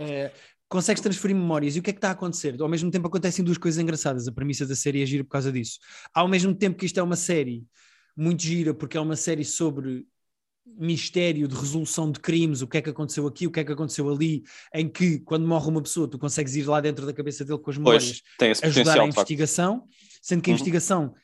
eh, 0.00 0.32
consegues 0.68 1.02
transferir 1.02 1.36
memórias 1.36 1.76
e 1.76 1.78
o 1.78 1.82
que 1.82 1.90
é 1.90 1.92
que 1.92 1.98
está 1.98 2.08
a 2.08 2.12
acontecer? 2.12 2.56
Ao 2.60 2.68
mesmo 2.68 2.90
tempo 2.90 3.06
acontecem 3.06 3.44
duas 3.44 3.58
coisas 3.58 3.80
engraçadas. 3.80 4.26
A 4.26 4.32
premissa 4.32 4.66
da 4.66 4.74
série 4.74 5.02
é 5.02 5.06
gira 5.06 5.24
por 5.24 5.30
causa 5.30 5.52
disso. 5.52 5.78
Ao 6.14 6.26
mesmo 6.26 6.54
tempo 6.54 6.78
que 6.78 6.86
isto 6.86 6.98
é 6.98 7.02
uma 7.02 7.16
série 7.16 7.64
muito 8.16 8.42
gira, 8.42 8.72
porque 8.72 8.96
é 8.96 9.00
uma 9.00 9.16
série 9.16 9.44
sobre 9.44 10.06
mistério 10.66 11.46
de 11.46 11.54
resolução 11.54 12.10
de 12.10 12.18
crimes, 12.20 12.62
o 12.62 12.66
que 12.66 12.78
é 12.78 12.82
que 12.82 12.90
aconteceu 12.90 13.26
aqui, 13.26 13.46
o 13.46 13.50
que 13.50 13.60
é 13.60 13.64
que 13.64 13.72
aconteceu 13.72 14.10
ali, 14.10 14.42
em 14.74 14.88
que 14.88 15.18
quando 15.20 15.46
morre 15.46 15.68
uma 15.68 15.82
pessoa 15.82 16.08
tu 16.08 16.18
consegues 16.18 16.56
ir 16.56 16.64
lá 16.64 16.80
dentro 16.80 17.04
da 17.06 17.12
cabeça 17.12 17.44
dele 17.44 17.58
com 17.58 17.70
as 17.70 17.76
memórias 17.76 18.02
Pois, 18.04 18.22
tem 18.38 18.50
esse 18.50 18.64
ajudar 18.66 18.98
a 19.00 19.04
investigação, 19.06 19.84
sendo 20.22 20.42
que 20.42 20.50
a 20.50 20.52
Uhum. 20.52 20.54
investigação 20.54 21.14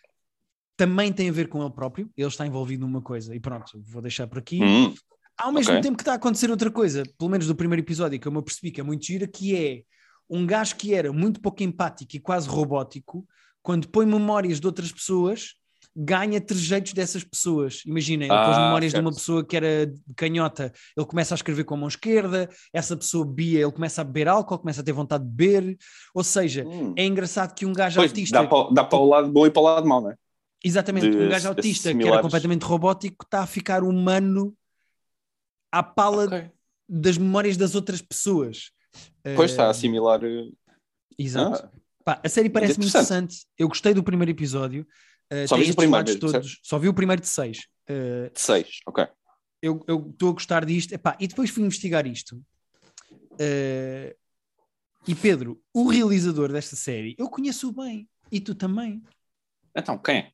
também 0.77 1.13
tem 1.13 1.29
a 1.29 1.33
ver 1.33 1.49
com 1.49 1.61
ele 1.63 1.71
próprio, 1.73 2.11
ele 2.17 2.27
está 2.29 2.47
envolvido 2.47 2.87
numa 2.87 3.03
coisa, 3.03 3.35
e 3.35 3.41
pronto, 3.41 3.83
vou 3.83 4.01
deixar 4.03 4.27
por 4.27 4.39
aqui. 4.39 4.61
Hum, 4.63 4.95
Ao 5.39 5.53
mesmo 5.53 5.73
Ok. 5.75 5.83
tempo 5.83 5.97
que 5.97 6.03
está 6.03 6.13
a 6.13 6.17
acontecer 6.17 6.51
outra 6.51 6.71
coisa, 6.71 7.03
pelo 7.19 7.31
menos 7.31 7.47
do 7.47 7.55
primeiro 7.55 7.83
episódio, 7.83 8.21
que 8.21 8.29
eu 8.29 8.33
me 8.33 8.39
apercebi 8.39 8.71
que 8.71 8.81
é 8.81 8.85
muito 8.85 9.05
gira, 9.05 9.27
que 9.27 9.57
é 9.57 9.83
um 10.29 10.47
gajo 10.47 10.77
que 10.77 10.95
era 10.95 11.13
muito 11.13 11.41
pouco 11.41 11.63
empático 11.63 12.15
e 12.15 12.21
quase 12.21 12.47
robótico, 12.49 13.27
quando 13.63 13.89
põe 13.89 14.07
memórias 14.07 14.61
de 14.61 14.67
outras 14.67 14.93
pessoas, 14.93 15.55
ganha 15.97 16.41
trejeitos 16.41 16.93
dessas 16.93 17.25
pessoas. 17.25 17.83
Imaginem, 17.85 18.29
ele 18.29 18.45
pôs 18.45 18.57
Ah, 18.57 18.65
memórias 18.67 18.93
de 18.93 19.01
uma 19.01 19.11
certo. 19.11 19.19
pessoa 19.21 19.45
que 19.45 19.57
era 19.57 19.93
canhota, 20.17 20.73
ele 20.97 21.07
começa 21.07 21.35
a 21.35 21.37
escrever 21.37 21.65
com 21.65 21.75
a 21.75 21.77
mão 21.79 21.89
esquerda, 21.89 22.49
essa 22.73 22.97
pessoa 22.97 23.25
bebia, 23.27 23.61
ele 23.63 23.73
começa 23.73 24.01
a 24.01 24.05
beber 24.05 24.29
álcool, 24.29 24.59
começa 24.59 24.81
a 24.81 24.85
ter 24.85 24.93
vontade 24.93 25.25
de 25.25 25.31
beber, 25.31 25.77
ou 26.15 26.23
seja, 26.23 26.65
hum. 26.67 26.95
é 26.97 27.05
engraçado 27.05 27.55
que 27.55 27.67
um 27.67 27.73
gajo 27.73 27.97
Pois, 27.97 28.11
autista... 28.11 28.41
dá 28.43 28.49
para, 28.49 28.71
dá 28.73 28.85
para 28.85 28.99
o 28.99 29.09
lado 29.09 29.31
bom 29.33 29.47
e 29.47 29.51
para 29.51 29.61
o 29.61 29.65
lado 29.65 29.87
mau, 29.87 30.01
não 30.01 30.11
é? 30.11 30.17
Exatamente, 30.63 31.11
de 31.11 31.17
um 31.17 31.29
gajo 31.29 31.49
autista 31.49 31.85
que 31.85 31.89
era 31.89 31.99
similares. 31.99 32.23
completamente 32.23 32.63
robótico 32.65 33.25
está 33.25 33.43
a 33.43 33.47
ficar 33.47 33.83
humano 33.83 34.55
à 35.73 35.83
pala 35.83 36.25
Ok. 36.25 36.51
das 36.89 37.17
memórias 37.19 37.57
das 37.57 37.75
outras 37.75 38.03
pessoas. 38.03 38.71
Pois 39.37 39.51
está 39.53 39.65
a 39.65 39.67
Uh, 39.69 39.71
assimilar. 39.71 40.23
eh, 40.25 40.51
Exato. 41.19 41.65
Ah, 41.67 41.71
Pá, 42.05 42.21
a 42.25 42.29
série 42.29 42.49
parece-me 42.49 42.87
interessante. 42.87 43.35
interessante. 43.35 43.47
Eu 43.59 43.69
gostei 43.69 43.93
do 43.95 44.03
primeiro 44.03 44.31
episódio. 44.31 44.87
Uh, 45.33 45.47
Só 45.49 45.57
viste 45.57 45.73
o 45.73 45.77
primeiro 45.77 46.05
mesmo, 46.07 46.21
todos. 46.21 46.59
Só 46.63 46.79
vi 46.79 46.89
o 46.89 46.95
primeiro 46.95 47.23
de 47.23 47.29
seis. 47.29 47.67
Uh, 47.89 48.33
de 48.33 48.41
6, 48.41 48.81
ok. 48.87 49.07
eu 49.63 49.85
eu 49.89 50.09
estou 50.11 50.31
a 50.31 50.33
gostar 50.33 50.65
disto. 50.65 50.93
Epá, 50.93 51.17
e 51.21 51.27
depois 51.29 51.51
fui 51.51 51.63
investigar 51.63 52.07
isto. 52.07 52.37
Uh, 53.13 54.15
e 55.07 55.15
Pedro, 55.15 55.63
o 55.73 55.89
realizador 55.89 56.53
desta 56.53 56.77
série, 56.77 57.15
eu 57.19 57.29
conheço 57.29 57.73
bem. 57.73 58.09
E 58.31 58.41
tu 58.41 58.55
também. 58.55 59.03
Então, 59.75 59.99
quem 59.99 60.17
é? 60.19 60.33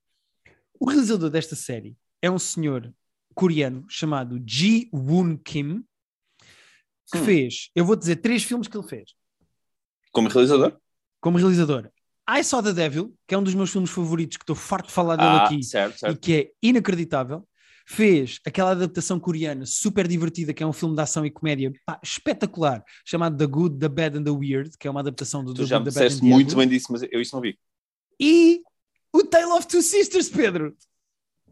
O 0.79 0.87
realizador 0.89 1.31
desta 1.31 1.55
série 1.57 1.97
é 2.21 2.31
um 2.31 2.39
senhor 2.39 2.93
coreano 3.35 3.87
chamado 3.89 4.43
Ji 4.47 4.91
Woon 4.93 5.37
Kim, 5.39 5.85
que 7.11 7.19
Hum. 7.19 7.25
fez, 7.25 7.71
eu 7.75 7.85
vou 7.85 7.95
dizer 7.97 8.17
três 8.17 8.43
filmes 8.43 8.67
que 8.67 8.77
ele 8.77 8.87
fez 8.89 9.15
Como 10.11 10.29
realizador? 10.29 10.79
como 11.21 11.39
realizador. 11.39 11.91
I 12.29 12.43
Saw 12.43 12.61
the 12.63 12.73
Devil, 12.73 13.15
que 13.27 13.35
é 13.35 13.39
um 13.39 13.43
dos 13.43 13.55
meus 13.55 13.71
filmes 13.71 13.91
favoritos, 13.91 14.37
que 14.37 14.43
estou 14.43 14.57
farto 14.57 14.89
de 14.89 14.93
falar 14.93 15.17
dele 15.17 15.29
Ah, 15.29 15.45
aqui 15.45 15.63
certo, 15.63 15.97
e 15.97 15.99
certo. 16.01 16.21
que 16.21 16.35
é 16.35 16.51
inacreditável. 16.63 17.47
Fez 17.89 18.41
aquela 18.45 18.73
adaptação 18.73 19.21
coreana 19.21 19.65
super 19.65 20.09
divertida, 20.09 20.53
que 20.53 20.61
é 20.61 20.67
um 20.67 20.73
filme 20.73 20.97
de 20.97 21.03
ação 21.03 21.25
e 21.25 21.31
comédia 21.31 21.73
pá, 21.87 22.01
espetacular, 22.03 22.83
chamado 23.05 23.37
The 23.37 23.47
Good, 23.47 23.79
The 23.79 23.89
Bad 23.89 24.19
and 24.19 24.25
The 24.25 24.31
Weird, 24.31 24.71
que 24.77 24.89
é 24.89 24.91
uma 24.91 24.99
adaptação 24.99 25.45
do 25.45 25.55
Tu 25.55 25.63
The 25.63 25.67
já 25.67 25.79
me 25.79 25.85
Good, 25.85 25.95
The 25.95 26.01
Bad 26.01 26.15
and 26.15 26.19
the 26.19 26.25
muito 26.27 26.57
bem 26.57 26.69
disso, 26.69 26.87
mas 26.91 27.03
eu 27.03 27.21
isso 27.21 27.33
não 27.37 27.41
vi. 27.41 27.57
E 28.19 28.61
o 29.13 29.23
Tale 29.23 29.53
of 29.53 29.69
Two 29.69 29.83
Sisters, 29.83 30.29
Pedro. 30.29 30.77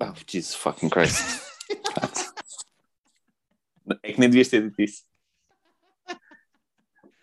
Oh, 0.00 0.12
Jesus 0.26 0.56
fucking 0.56 0.88
Christ. 0.88 1.22
é 4.02 4.12
que 4.12 4.18
nem 4.18 4.28
devias 4.28 4.48
ter 4.48 4.68
dito 4.68 4.82
isso. 4.82 5.04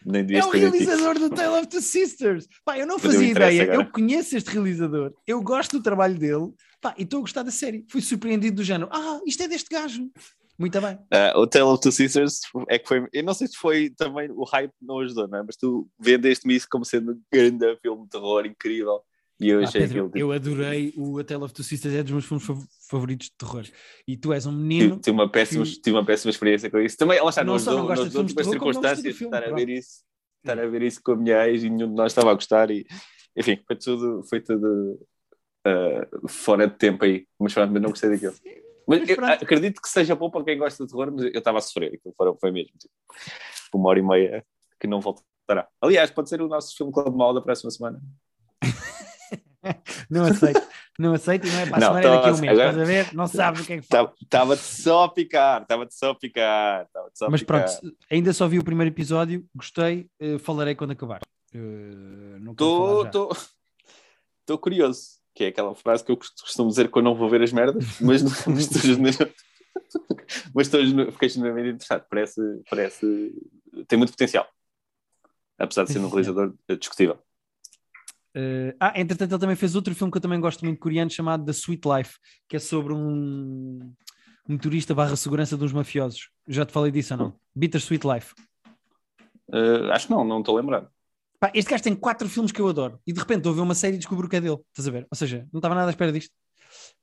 Nem 0.05 0.25
É 0.35 0.43
o 0.43 0.49
realizador 0.49 1.19
do 1.19 1.29
Tale 1.29 1.59
of 1.59 1.67
Two 1.67 1.81
Sisters. 1.81 2.47
Pá, 2.65 2.77
eu 2.77 2.87
não 2.87 2.95
Mas 2.95 3.03
fazia 3.03 3.29
ideia. 3.29 3.63
agora. 3.63 3.77
Eu 3.77 3.91
conheço 3.91 4.35
este 4.35 4.49
realizador. 4.49 5.13
Eu 5.27 5.41
gosto 5.41 5.77
do 5.77 5.83
trabalho 5.83 6.17
dele. 6.17 6.51
Pá, 6.81 6.95
e 6.97 7.03
estou 7.03 7.19
a 7.19 7.21
gostar 7.21 7.43
da 7.43 7.51
série. 7.51 7.85
Fui 7.89 8.01
surpreendido 8.01 8.57
do 8.57 8.63
género. 8.63 8.89
Ah, 8.91 9.19
isto 9.25 9.43
é 9.43 9.47
deste 9.47 9.69
gajo. 9.69 10.09
Muito 10.57 10.79
bem. 10.79 10.97
Ah, 11.11 11.33
o 11.35 11.47
Tale 11.47 11.65
of 11.65 11.81
Two 11.81 11.91
Sisters 11.91 12.41
é 12.69 12.77
que 12.77 12.87
foi. 12.87 13.07
Eu 13.13 13.23
não 13.23 13.33
sei 13.33 13.47
se 13.47 13.57
foi 13.57 13.89
também 13.89 14.29
o 14.31 14.43
hype 14.43 14.71
não 14.81 14.99
ajudou, 14.99 15.27
não 15.27 15.39
é? 15.39 15.43
Mas 15.43 15.55
tu 15.55 15.87
vendeste-me 15.99 16.55
isso 16.55 16.67
como 16.69 16.85
sendo 16.85 17.13
um 17.13 17.21
grande 17.31 17.77
filme 17.81 18.03
de 18.03 18.09
terror 18.09 18.45
incrível. 18.45 19.01
E 19.41 19.49
eu 19.49 19.59
Ah, 19.59 19.63
achei 19.63 19.81
Pedro, 19.81 19.97
aquilo. 19.97 20.07
tipo, 20.09 20.17
eu 20.19 20.31
adorei 20.31 20.93
o 20.95 21.17
A 21.17 21.23
Tale 21.23 21.43
of 21.43 21.53
Two 21.53 21.63
Sisters. 21.63 21.95
É 21.95 22.03
dos 22.03 22.11
meus 22.11 22.25
filmes 22.25 22.45
fav- 22.45 22.63
favoritos 22.89 23.27
de 23.27 23.33
terror. 23.37 23.65
E 24.07 24.15
tu 24.15 24.31
és 24.33 24.45
um 24.45 24.51
menino. 24.51 24.97
tive 24.99 25.11
uma 25.11 25.29
péssima, 25.29 25.65
que- 25.65 25.81
tive 25.81 25.95
uma 25.97 26.05
péssima 26.05 26.29
experiência 26.29 26.69
com 26.69 26.79
isso. 26.79 26.95
Também, 26.97 27.17
ela 27.17 27.29
está, 27.29 27.43
Não 27.43 27.53
não 27.53 27.59
só 27.59 27.71
não 27.73 27.87
gosta 27.87 28.05
de 28.05 28.11
filmes 28.11 28.31
de 28.31 28.35
terror, 28.37 28.51
circunstâncias 28.51 29.03
de 29.03 29.13
filme, 29.13 29.35
estar 29.35 29.49
a 29.49 29.55
ver 29.55 29.69
isso, 29.69 30.03
estar 30.43 30.59
a 30.59 30.67
ver 30.67 30.81
isso 30.83 31.01
com 31.03 31.11
a 31.13 31.15
minha 31.15 31.47
ex 31.47 31.63
e 31.63 31.69
nenhum 31.69 31.89
de 31.89 31.95
nós 31.95 32.11
estava 32.11 32.31
a 32.31 32.33
gostar 32.35 32.69
e 32.69 32.85
enfim, 33.35 33.59
foi 33.65 33.75
tudo, 33.77 34.23
foi 34.29 34.41
tudo 34.41 34.99
ah, 35.65 36.07
fora 36.27 36.67
de 36.67 36.75
tempo 36.77 37.03
aí, 37.05 37.25
mas 37.39 37.53
pronto, 37.53 37.71
mas 37.71 37.81
não 37.81 37.89
gostei 37.89 38.09
daquilo. 38.11 38.33
Mas 38.87 39.07
eu 39.09 39.23
acredito 39.25 39.81
que 39.81 39.87
seja 39.89 40.15
bom 40.15 40.29
para 40.29 40.43
quem 40.43 40.57
gosta 40.57 40.83
de 40.85 40.91
terror, 40.91 41.11
mas 41.11 41.23
eu 41.25 41.31
estava 41.39 41.57
a 41.57 41.61
sofrer, 41.61 41.93
aquilo 41.95 42.13
foi, 42.15 42.33
foi 42.39 42.51
mesmo 42.51 42.73
tipo, 42.77 42.93
uma 43.73 43.89
hora 43.89 43.99
e 43.99 44.03
meia 44.03 44.45
que 44.79 44.85
não 44.87 44.99
voltará. 44.99 45.67
Aliás, 45.81 46.11
pode 46.11 46.29
ser 46.29 46.41
o 46.41 46.47
nosso 46.47 46.75
filme 46.75 46.91
Clube 46.91 47.15
Mal 47.17 47.33
da 47.33 47.41
próxima 47.41 47.71
semana. 47.71 48.01
Não 50.09 50.25
aceito. 50.25 50.61
Não 50.99 51.13
aceito 51.13 51.47
e 51.47 51.49
não 51.51 51.59
é 51.59 51.65
para 51.65 51.77
a 51.77 51.81
semana, 51.81 51.99
é 51.99 52.03
daqui 52.03 52.27
a 52.27 52.31
um 52.31 52.35
então, 52.35 52.41
mês. 52.41 52.57
Estás 52.59 52.77
a 52.77 52.83
ver? 52.83 53.13
Não 53.13 53.27
sabes 53.27 53.61
o 53.61 53.65
que 53.65 53.73
é 53.73 53.77
que 53.77 53.87
fala. 53.87 54.13
Estava-te 54.21 54.61
só 54.61 55.03
a 55.05 55.09
picar, 55.09 55.61
estava-te 55.61 55.95
só 55.95 56.09
a 56.11 56.15
picar, 56.15 56.87
só 57.13 57.25
a 57.25 57.29
Mas 57.29 57.41
picar. 57.41 57.65
pronto, 57.65 57.95
ainda 58.11 58.33
só 58.33 58.47
vi 58.47 58.59
o 58.59 58.63
primeiro 58.63 58.93
episódio. 58.93 59.43
Gostei. 59.55 60.07
eh, 60.19 60.37
falarei 60.37 60.75
quando 60.75 60.91
acabar. 60.91 61.21
Estou 64.41 64.57
curioso, 64.59 65.19
que 65.33 65.45
é 65.45 65.47
aquela 65.47 65.73
frase 65.75 66.03
que 66.03 66.11
eu 66.11 66.17
costumo 66.17 66.69
dizer 66.69 66.89
quando 66.89 67.05
não 67.05 67.15
vou 67.15 67.29
ver 67.29 67.41
as 67.41 67.51
merdas, 67.53 67.83
mas, 67.99 68.21
estou 68.21 68.53
genuinamente- 68.81 69.33
mas 70.53 70.67
estou 70.67 70.81
fiquei 71.11 71.29
genuinamente 71.29 71.69
interessado. 71.75 72.05
Parece, 72.09 72.41
parece. 72.69 73.33
tem 73.87 73.97
muito 73.97 74.11
potencial. 74.11 74.47
Apesar 75.57 75.83
de 75.85 75.93
ser 75.93 75.99
um 75.99 76.07
realizador 76.09 76.53
discutível. 76.79 77.17
Eh, 78.33 78.75
ah, 78.79 78.93
entretanto, 78.95 79.31
ele 79.31 79.39
também 79.39 79.55
fez 79.55 79.75
outro 79.75 79.93
filme 79.93 80.11
que 80.11 80.17
eu 80.17 80.21
também 80.21 80.39
gosto 80.39 80.63
muito 80.63 80.79
coreano 80.79 81.11
chamado 81.11 81.45
The 81.45 81.51
Sweet 81.51 81.87
Life, 81.87 82.17
que 82.47 82.55
é 82.55 82.59
sobre 82.59 82.93
um 82.93 83.93
um 84.47 84.53
motorista 84.53 84.93
barra 84.93 85.15
segurança 85.15 85.55
dos 85.55 85.71
mafiosos. 85.71 86.29
Já 86.47 86.65
te 86.65 86.71
falei 86.71 86.91
disso 86.91 87.13
ou 87.13 87.19
não? 87.19 87.39
Bitter 87.55 87.79
Sweet 87.79 88.05
Life. 88.07 88.33
Uh, 89.47 89.91
acho 89.91 90.07
que 90.07 90.13
não, 90.13 90.23
não 90.23 90.39
estou 90.39 90.55
lembrado. 90.55 90.89
Pá, 91.39 91.51
este 91.53 91.69
gajo 91.69 91.83
tem 91.83 91.95
quatro 91.95 92.29
filmes 92.29 92.51
que 92.51 92.59
eu 92.59 92.67
adoro 92.67 92.99
e 93.05 93.13
de 93.13 93.19
repente 93.19 93.43
ver 93.43 93.61
uma 93.61 93.75
série 93.75 93.95
e 93.95 93.97
descubro 93.97 94.29
que 94.29 94.35
é 94.35 94.41
dele. 94.41 94.59
Estás 94.69 94.87
a 94.87 94.91
ver? 94.91 95.07
Ou 95.09 95.15
seja, 95.15 95.47
não 95.51 95.59
estava 95.59 95.75
nada 95.75 95.87
à 95.87 95.91
espera 95.91 96.11
disto. 96.11 96.33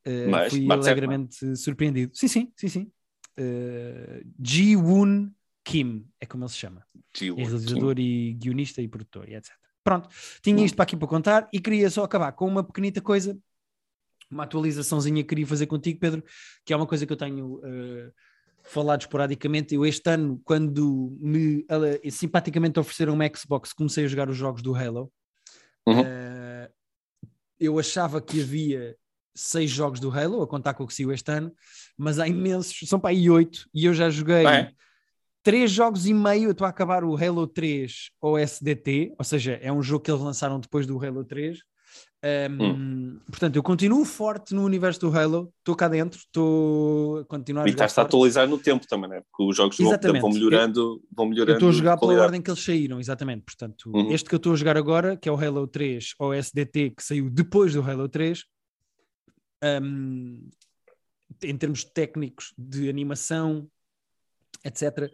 Eh, 0.05 0.27
Mas 0.29 0.53
fui 0.53 0.67
certo, 0.67 0.87
alegremente 0.87 1.57
surpreendido. 1.57 2.13
Sim, 2.15 2.29
sim, 2.29 2.53
sim, 2.57 2.69
sim. 2.69 2.93
Uh, 3.39 4.25
Ji 4.43 4.77
Woon 4.77 5.31
Kim 5.65 6.07
é 6.21 6.27
como 6.27 6.45
ele 6.45 6.51
se 6.51 6.57
chama. 6.57 6.85
É 7.21 7.25
realizador 7.25 7.99
e 7.99 8.35
guionista 8.35 8.81
e 8.81 8.89
produtor 8.89 9.29
e 9.29 9.35
etc. 9.35 9.53
Pronto, 9.89 10.07
tinha 10.43 10.63
isto 10.63 10.75
para 10.77 10.83
aqui 10.83 10.95
para 10.95 11.09
contar 11.09 11.49
e 11.51 11.59
queria 11.59 11.89
só 11.89 12.05
acabar 12.05 12.31
com 12.33 12.47
uma 12.47 12.63
pequenita 12.63 13.01
coisa, 13.01 13.39
uma 14.31 14.43
atualizaçãozinha 14.43 15.23
que 15.23 15.31
queria 15.31 15.47
fazer 15.47 15.67
contigo, 15.67 15.99
Pedro, 15.99 16.23
que 16.63 16.75
é 16.75 16.77
uma 16.77 16.87
coisa 16.87 17.07
que 17.07 17.13
eu 17.15 17.17
tenho 17.17 17.55
uh, 17.55 18.13
falado 18.65 19.01
esporadicamente. 19.01 19.75
Eu 19.75 19.87
este 19.87 20.11
ano, 20.11 20.39
quando 20.45 21.17
me 21.19 21.61
uh, 21.61 22.11
simpaticamente 22.11 22.79
ofereceram 22.79 23.15
uma 23.15 23.31
Xbox, 23.35 23.73
comecei 23.73 24.05
a 24.05 24.09
jogar 24.09 24.29
os 24.29 24.37
jogos 24.37 24.61
do 24.61 24.75
Halo. 24.75 25.11
Uhum. 25.87 26.03
Uh, 26.03 26.71
eu 27.59 27.79
achava 27.79 28.21
que 28.21 28.43
havia 28.43 28.95
seis 29.35 29.71
jogos 29.71 30.01
do 30.01 30.11
Halo, 30.11 30.43
a 30.43 30.47
contar 30.47 30.75
com 30.75 30.85
o 30.85 30.87
que 30.87 30.93
saiu 30.93 31.13
este 31.13 31.33
ano, 31.33 31.51
mas 31.97 32.19
há 32.19 32.29
imensos, 32.29 32.87
são 32.87 33.01
para 33.01 33.09
aí 33.09 33.31
oito, 33.31 33.67
e 33.73 33.87
eu 33.87 33.95
já 33.95 34.11
joguei... 34.11 34.45
Bem 34.45 34.77
3 35.49 35.71
jogos 35.71 36.07
e 36.07 36.13
meio, 36.13 36.45
eu 36.45 36.51
estou 36.51 36.67
a 36.67 36.69
acabar 36.69 37.03
o 37.03 37.17
Halo 37.17 37.47
3 37.47 38.11
OSDT, 38.21 39.15
ou 39.19 39.25
seja, 39.25 39.59
é 39.63 39.73
um 39.73 39.83
jogo 39.83 40.05
que 40.05 40.11
eles 40.11 40.21
lançaram 40.21 40.61
depois 40.61 40.87
do 40.87 41.03
Halo 41.03 41.25
3. 41.25 41.59
Um, 42.23 42.63
hum. 42.63 43.21
Portanto, 43.31 43.57
eu 43.57 43.63
continuo 43.63 44.05
forte 44.05 44.55
no 44.55 44.63
universo 44.63 45.01
do 45.01 45.19
Halo, 45.19 45.51
estou 45.61 45.75
cá 45.75 45.89
dentro, 45.89 46.19
estou 46.19 47.21
a 47.21 47.25
continuar 47.25 47.63
e 47.63 47.65
a 47.65 47.73
jogar. 47.73 47.85
E 47.85 47.87
estás 47.87 47.97
a 47.97 48.03
atualizar 48.03 48.47
no 48.47 48.59
tempo 48.59 48.87
também, 48.87 49.09
né? 49.09 49.23
Porque 49.23 49.51
os 49.51 49.57
jogos 49.57 49.81
exatamente. 49.81 50.21
vão, 50.21 50.31
melhorando. 50.31 51.03
Vão 51.11 51.25
melhorando 51.25 51.53
eu 51.53 51.55
estou 51.55 51.71
a 51.71 51.73
jogar 51.73 51.97
pela 51.97 52.23
ordem 52.23 52.43
que 52.43 52.51
eles 52.51 52.63
saíram, 52.63 53.01
exatamente. 53.01 53.45
Portanto, 53.47 53.91
uhum. 53.95 54.11
este 54.13 54.29
que 54.29 54.35
eu 54.35 54.39
estou 54.39 54.53
a 54.53 54.57
jogar 54.57 54.77
agora, 54.77 55.17
que 55.17 55.31
é 55.31 55.33
o 55.33 55.43
Halo 55.43 55.67
3 55.67 56.13
OSDT, 56.21 56.91
que 56.91 57.03
saiu 57.03 57.31
depois 57.31 57.73
do 57.73 57.81
Halo 57.81 58.07
3, 58.07 58.45
um, 59.83 60.47
em 61.43 61.57
termos 61.57 61.85
técnicos 61.85 62.53
de 62.59 62.91
animação, 62.91 63.67
etc., 64.63 65.11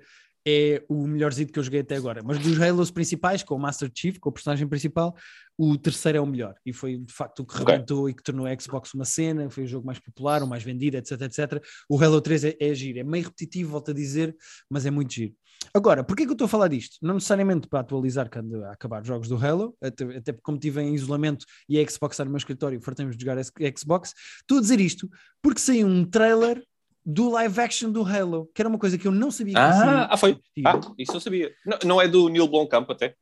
é 0.46 0.84
o 0.88 1.06
melhorzinho 1.06 1.48
que 1.48 1.58
eu 1.58 1.62
joguei 1.62 1.80
até 1.80 1.96
agora. 1.96 2.22
Mas 2.22 2.38
dos 2.38 2.60
Halos 2.60 2.90
principais, 2.90 3.42
com 3.42 3.54
o 3.54 3.58
Master 3.58 3.90
Chief, 3.94 4.18
com 4.18 4.28
o 4.28 4.32
personagem 4.32 4.68
principal, 4.68 5.16
o 5.56 5.76
terceiro 5.78 6.18
é 6.18 6.20
o 6.20 6.26
melhor. 6.26 6.54
E 6.66 6.72
foi 6.72 6.98
de 6.98 7.12
facto 7.12 7.40
o 7.40 7.46
que 7.46 7.54
Ok. 7.54 7.66
rebentou 7.66 8.08
e 8.08 8.14
que 8.14 8.22
tornou 8.22 8.46
a 8.46 8.58
Xbox 8.58 8.92
uma 8.94 9.04
cena, 9.04 9.48
foi 9.48 9.64
o 9.64 9.66
jogo 9.66 9.86
mais 9.86 9.98
popular, 9.98 10.42
o 10.42 10.46
mais 10.46 10.62
vendido, 10.62 10.96
etc, 10.96 11.20
etc. 11.22 11.64
O 11.88 12.02
Halo 12.02 12.20
3 12.20 12.44
é, 12.44 12.56
é 12.60 12.74
giro, 12.74 12.98
é 12.98 13.04
meio 13.04 13.24
repetitivo, 13.24 13.70
volto 13.70 13.90
a 13.90 13.94
dizer, 13.94 14.36
mas 14.68 14.84
é 14.84 14.90
muito 14.90 15.14
giro. 15.14 15.34
Agora, 15.72 16.04
porquê 16.04 16.24
que 16.24 16.28
eu 16.30 16.34
estou 16.34 16.44
a 16.44 16.48
falar 16.48 16.68
disto? 16.68 16.98
Não 17.00 17.14
necessariamente 17.14 17.66
para 17.68 17.80
atualizar 17.80 18.28
quando 18.28 18.62
acabar 18.66 19.00
os 19.00 19.08
jogos 19.08 19.28
do 19.28 19.36
Halo, 19.36 19.74
até, 19.80 20.04
até 20.04 20.32
porque 20.32 20.42
como 20.42 20.58
estive 20.58 20.82
em 20.82 20.94
isolamento 20.94 21.46
e 21.68 21.78
a 21.80 21.88
Xbox 21.88 22.14
está 22.14 22.24
no 22.24 22.30
meu 22.30 22.38
escritório, 22.38 22.80
fartamos 22.82 23.16
de 23.16 23.24
jogar 23.24 23.38
a 23.38 23.42
Xbox. 23.78 24.12
Estou 24.40 24.58
a 24.58 24.60
dizer 24.60 24.78
isto 24.80 25.08
porque 25.40 25.60
saiu 25.60 25.86
um 25.86 26.04
trailer 26.04 26.62
do 27.04 27.28
live 27.30 27.60
action 27.60 27.90
do 27.90 28.02
Halo, 28.04 28.50
que 28.54 28.62
era 28.62 28.68
uma 28.68 28.78
coisa 28.78 28.96
que 28.96 29.06
eu 29.06 29.12
não 29.12 29.30
sabia 29.30 29.54
que 29.54 29.60
Ah, 29.60 29.68
existia. 29.68 30.06
ah, 30.10 30.16
foi. 30.16 30.32
Sim. 30.54 30.62
Ah, 30.66 30.80
isso 30.98 31.12
eu 31.14 31.20
sabia. 31.20 31.54
Não, 31.66 31.78
não 31.84 32.00
é 32.02 32.08
do 32.08 32.28
Neil 32.28 32.48
Blomkamp 32.48 32.90
até? 32.90 33.14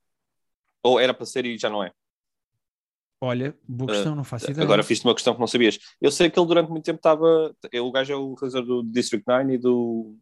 Ou 0.84 0.98
era 1.00 1.12
para 1.14 1.26
ser 1.26 1.44
e 1.46 1.56
já 1.58 1.68
não 1.70 1.82
é? 1.82 1.92
Olha, 3.20 3.56
boa 3.68 3.92
questão, 3.92 4.16
não 4.16 4.24
faço 4.24 4.50
ideia. 4.50 4.64
Agora 4.64 4.82
fiz-te 4.82 5.04
uma 5.04 5.14
questão 5.14 5.32
que 5.32 5.38
não 5.40 5.46
sabias. 5.46 5.78
Eu 6.00 6.10
sei 6.10 6.28
que 6.28 6.38
ele 6.38 6.46
durante 6.46 6.70
muito 6.70 6.84
tempo 6.84 6.96
estava. 6.98 7.54
O 7.80 7.92
gajo 7.92 8.12
é 8.12 8.16
o 8.16 8.34
realizador 8.34 8.82
do 8.82 8.90
District 8.90 9.24
9 9.26 9.54
e 9.54 9.58
do. 9.58 10.16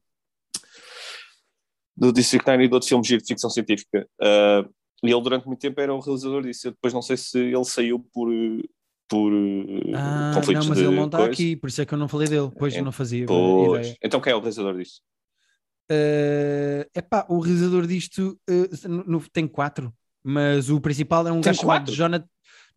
Do 1.96 2.12
District 2.12 2.46
9 2.46 2.64
e 2.64 2.68
do 2.68 2.74
outro 2.74 2.88
filme 2.88 3.04
giro 3.04 3.22
de 3.22 3.28
ficção 3.28 3.48
científica. 3.48 4.06
Ah, 4.20 4.66
e 5.02 5.10
ele 5.10 5.22
durante 5.22 5.46
muito 5.46 5.60
tempo 5.60 5.80
era 5.80 5.94
o 5.94 6.00
realizador 6.00 6.42
disso. 6.42 6.68
Eu 6.68 6.72
depois 6.72 6.92
não 6.92 7.00
sei 7.00 7.16
se 7.16 7.38
ele 7.38 7.64
saiu 7.64 7.98
por. 8.12 8.28
Por 9.10 9.32
Ah, 9.92 10.30
conflitos 10.36 10.64
não, 10.66 10.68
mas 10.70 10.78
de 10.78 10.84
ele 10.84 10.94
não 10.96 11.06
está 11.06 11.18
coisa. 11.18 11.32
aqui, 11.32 11.56
por 11.56 11.68
isso 11.68 11.82
é 11.82 11.84
que 11.84 11.92
eu 11.92 11.98
não 11.98 12.06
falei 12.08 12.28
dele. 12.28 12.48
Pois 12.56 12.74
eu 12.76 12.84
não 12.84 12.92
fazia 12.92 13.26
Pois. 13.26 13.80
ideia. 13.88 13.96
Então 14.02 14.20
quem 14.20 14.32
é 14.32 14.36
o 14.36 14.38
realizador 14.38 14.78
disso? 14.78 15.02
É 15.90 16.88
epá, 16.94 17.26
o 17.28 17.40
realizador 17.40 17.86
disto 17.86 18.38
eh, 18.48 18.88
no- 18.88 19.04
no- 19.04 19.28
tem 19.32 19.48
quatro, 19.48 19.92
mas 20.22 20.70
o 20.70 20.80
principal 20.80 21.26
é 21.26 21.32
um 21.32 21.40
Tem 21.40 21.50
gajo 21.50 21.60
chamado 21.62 21.80
quatro? 21.80 21.94
Jonathan, 21.94 22.28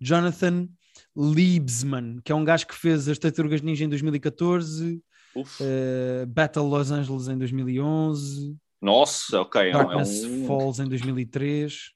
Jonathan 0.01 0.67
Liebsman, 1.15 2.19
que 2.23 2.31
é 2.31 2.35
um 2.35 2.43
gajo 2.43 2.65
que 2.65 2.73
fez 2.75 3.07
as 3.07 3.19
Tartarugas 3.19 3.61
Ninja 3.61 3.85
em 3.85 3.89
2014, 3.89 4.99
Uf. 5.35 5.61
eh, 5.63 6.25
Battle 6.27 6.67
Los 6.67 6.89
Angeles 6.89 7.27
em 7.27 7.37
2011, 7.37 8.55
Nossa, 8.81 9.39
ok. 9.41 9.61
É 9.61 9.65
um- 9.65 9.67
é 9.67 9.71
Darkness 9.85 10.23
um- 10.25 10.45
Falls 10.47 10.81
em 10.81 10.89
2003. 10.89 11.91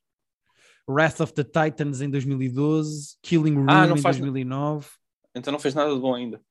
Wrath 0.87 1.19
of 1.21 1.33
the 1.33 1.43
Titans 1.43 2.01
em 2.01 2.09
2012. 2.09 3.17
Killing 3.21 3.55
Room 3.55 3.65
Ah, 3.69 3.85
em 3.87 3.97
faz- 4.01 4.17
2009. 4.17 4.87
Então 5.35 5.51
não 5.51 5.59
fez 5.59 5.75
nada 5.75 5.93
de 5.93 5.99
bom 5.99 6.15
ainda. 6.15 6.41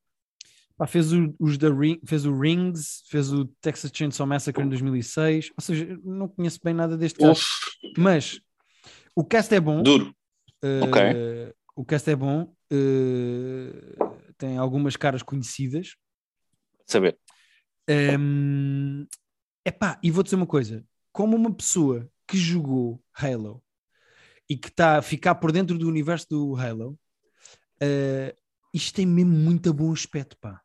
Pá, 0.76 0.87
fez, 0.87 1.11
o, 1.12 1.34
os 1.41 1.57
da 1.57 1.72
Ring, 1.72 1.99
fez 2.05 2.26
o 2.26 2.39
Rings, 2.39 3.03
fez 3.09 3.32
o 3.32 3.47
Texas 3.62 3.91
Chainsaw 3.95 4.26
Massacre 4.26 4.62
em 4.62 4.68
2006. 4.68 5.51
Ou 5.57 5.62
seja, 5.62 5.99
não 6.05 6.28
conheço 6.28 6.61
bem 6.62 6.74
nada 6.74 6.97
deste. 6.99 7.24
Uf, 7.24 7.43
Mas 7.97 8.39
o 9.14 9.24
cast 9.24 9.55
é 9.55 9.61
bom. 9.61 9.82
duro. 9.82 10.14
eh, 10.62 10.80
ok. 10.82 11.55
O 11.74 11.84
cast 11.84 12.11
é 12.11 12.14
bom. 12.16 12.55
eh, 12.70 13.97
tem 14.37 14.59
algumas 14.59 14.97
caras 14.97 15.22
conhecidas. 15.22 15.97
Saber. 16.87 17.18
Um, 17.89 19.07
epá, 19.64 19.99
e 20.03 20.11
vou 20.11 20.22
dizer 20.22 20.37
uma 20.37 20.47
coisa: 20.47 20.84
como 21.12 21.37
uma 21.37 21.53
pessoa 21.55 22.07
que 22.26 22.37
jogou 22.37 23.03
Halo 23.14 23.62
e 24.49 24.57
que 24.57 24.68
está 24.68 24.99
a 24.99 25.03
ficar 25.03 25.34
por 25.36 25.53
dentro 25.53 25.76
do 25.76 25.88
universo 25.88 26.26
do 26.30 26.57
Halo, 26.57 26.99
uh, 27.82 28.36
isto 28.72 28.94
tem 28.94 29.07
mesmo 29.07 29.32
muito 29.32 29.72
bom 29.72 29.92
aspecto, 29.92 30.36
pá. 30.40 30.61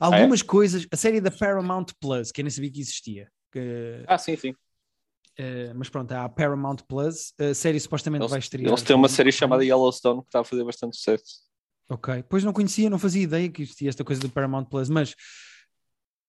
Algumas 0.00 0.42
coisas, 0.42 0.86
a 0.90 0.96
série 0.96 1.20
da 1.20 1.30
Paramount 1.30 1.86
Plus, 2.00 2.32
que 2.32 2.40
eu 2.40 2.44
nem 2.44 2.50
sabia 2.50 2.70
que 2.70 2.80
existia, 2.80 3.30
que, 3.52 4.04
Ah, 4.06 4.18
sim, 4.18 4.36
sim. 4.36 4.50
uh, 4.50 5.74
mas 5.74 5.88
pronto, 5.88 6.12
há 6.12 6.24
a 6.24 6.28
Paramount 6.28 6.78
Plus, 6.88 7.34
a 7.38 7.54
série 7.54 7.78
supostamente 7.80 8.22
Eles, 8.22 8.30
vai 8.30 8.38
estrear. 8.38 8.68
eles 8.68 8.82
têm 8.82 8.96
uma 8.96 9.08
série 9.08 9.32
chamada 9.32 9.64
Yellowstone 9.64 10.22
que 10.22 10.28
está 10.28 10.40
a 10.40 10.44
fazer 10.44 10.64
bastante 10.64 10.96
sucesso. 10.96 11.44
Ok, 11.88 12.24
pois 12.30 12.42
não 12.42 12.52
conhecia, 12.52 12.88
não 12.88 12.98
fazia 12.98 13.22
ideia 13.22 13.50
que 13.50 13.62
existia 13.62 13.90
esta 13.90 14.02
coisa 14.02 14.20
do 14.22 14.30
Paramount 14.30 14.64
Plus, 14.64 14.88
mas 14.88 15.14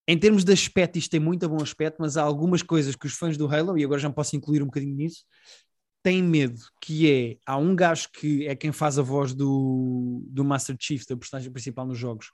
em 0.08 0.18
termos 0.18 0.44
de 0.44 0.52
aspecto, 0.52 0.98
isto 0.98 1.10
tem 1.10 1.18
muito 1.18 1.48
bom 1.48 1.60
aspecto, 1.62 1.96
mas 1.98 2.16
há 2.16 2.22
algumas 2.22 2.62
coisas 2.62 2.94
que 2.94 3.06
os 3.06 3.14
fãs 3.14 3.36
do 3.36 3.48
Halo, 3.52 3.76
e 3.76 3.84
agora 3.84 3.98
já 4.00 4.08
me 4.08 4.14
posso 4.14 4.36
incluir 4.36 4.62
um 4.62 4.66
bocadinho 4.66 4.94
nisso, 4.94 5.24
têm 6.06 6.22
medo, 6.22 6.60
que 6.80 7.10
é, 7.10 7.36
há 7.44 7.56
um 7.56 7.74
gajo 7.74 8.08
que 8.12 8.46
é 8.46 8.54
quem 8.54 8.70
faz 8.70 8.96
a 8.96 9.02
voz 9.02 9.34
do, 9.34 10.22
do 10.28 10.44
Master 10.44 10.76
Chief, 10.78 11.04
da 11.04 11.16
personagem 11.16 11.50
principal 11.50 11.84
nos 11.84 11.98
jogos, 11.98 12.30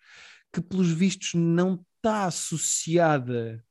que 0.53 0.61
pelos 0.61 0.91
vistos 0.91 1.33
não 1.33 1.83
está 1.97 2.27
associada 2.27 3.64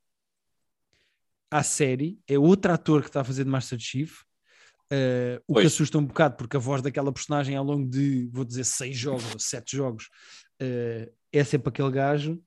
à 1.48 1.62
série, 1.62 2.18
é 2.26 2.36
outro 2.36 2.72
ator 2.72 3.02
que 3.02 3.10
está 3.10 3.20
a 3.20 3.24
fazer 3.24 3.44
de 3.44 3.50
Master 3.50 3.78
Chief, 3.78 4.22
Uh, 4.92 5.40
o 5.48 5.54
Pois. 5.54 5.62
que 5.62 5.66
assusta 5.68 5.96
um 5.96 6.04
bocado, 6.04 6.36
porque 6.36 6.54
a 6.54 6.60
voz 6.60 6.82
daquela 6.82 7.10
personagem 7.10 7.56
ao 7.56 7.64
longo 7.64 7.88
de, 7.88 8.28
vou 8.30 8.44
dizer, 8.44 8.62
seis 8.62 8.94
jogos 8.94 9.24
ou 9.32 9.38
sete 9.38 9.74
jogos, 9.74 10.10
uh, 10.60 11.10
é 11.32 11.44
sempre 11.44 11.70
aquele 11.70 11.90
gajo. 11.90 12.38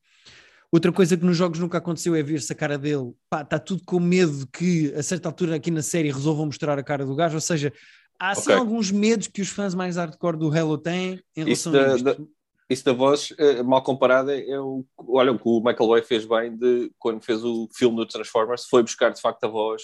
Outra 0.76 0.92
coisa 0.92 1.16
que 1.16 1.24
nos 1.24 1.38
jogos 1.38 1.58
nunca 1.58 1.78
aconteceu 1.78 2.14
é 2.16 2.22
ver-se 2.22 2.52
a 2.52 2.56
cara 2.56 2.78
dele. 2.78 3.14
Pá, 3.30 3.44
está 3.44 3.58
tudo 3.58 3.82
com 3.86 3.98
medo 3.98 4.46
que 4.52 4.94
a 4.94 5.02
certa 5.02 5.30
altura 5.30 5.56
aqui 5.56 5.72
na 5.72 5.82
série 5.82 6.12
resolvam 6.12 6.48
mostrar 6.48 6.78
a 6.78 6.84
cara 6.84 7.06
do 7.06 7.16
gajo. 7.16 7.36
Ou 7.36 7.40
seja, 7.42 7.72
há 8.20 8.32
assim 8.32 8.50
Ok. 8.52 8.56
alguns 8.56 8.92
medos 8.92 9.28
que 9.28 9.42
os 9.42 9.48
fãs 9.48 9.74
mais 9.74 9.96
hardcore 9.96 10.36
do 10.38 10.52
Halo 10.54 10.78
têm 10.78 11.22
em 11.34 11.50
Isso 11.50 11.72
relação 11.72 11.74
a 11.74 11.86
da- 11.88 11.96
isto. 11.96 12.04
da- 12.04 12.36
Isso 12.70 12.84
da 12.84 12.92
voz, 12.92 13.34
eh, 13.38 13.64
mal 13.64 13.82
comparada, 13.84 14.38
é 14.38 14.60
o. 14.60 14.84
Olha, 14.98 15.32
o 15.32 15.38
que 15.40 15.48
o 15.48 15.60
Michael 15.64 15.88
Bay 15.88 16.02
fez 16.04 16.26
bem 16.26 16.58
de 16.58 16.92
quando 17.00 17.24
fez 17.24 17.42
o 17.42 17.70
filme 17.74 17.96
do 17.96 18.06
Transformers, 18.06 18.66
foi 18.66 18.82
buscar 18.84 19.12
de 19.14 19.22
facto 19.22 19.46
a 19.46 19.48
voz 19.48 19.82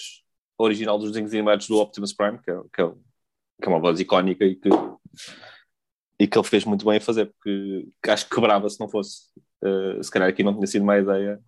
original 0.58 0.98
dos 0.98 1.10
desenhos 1.12 1.32
animados 1.32 1.68
do 1.68 1.78
Optimus 1.78 2.12
Prime, 2.12 2.38
que 2.44 2.50
é, 2.50 2.54
que 2.74 2.82
é, 2.82 2.88
que 3.62 3.66
é 3.66 3.68
uma 3.68 3.80
voz 3.80 3.98
icónica 3.98 4.44
e 4.44 4.56
que, 4.56 4.68
e 6.18 6.26
que 6.26 6.36
ele 6.36 6.46
fez 6.46 6.64
muito 6.66 6.84
bem 6.84 6.98
a 6.98 7.00
fazer, 7.00 7.26
porque 7.32 7.88
acho 8.08 8.28
que 8.28 8.34
quebrava 8.34 8.68
se 8.68 8.78
não 8.78 8.88
fosse. 8.88 9.30
Eh, 9.64 10.02
se 10.02 10.10
calhar 10.10 10.28
aqui 10.28 10.42
não 10.42 10.54
tinha 10.54 10.66
sido 10.66 10.82
uma 10.82 10.98
ideia. 10.98 11.40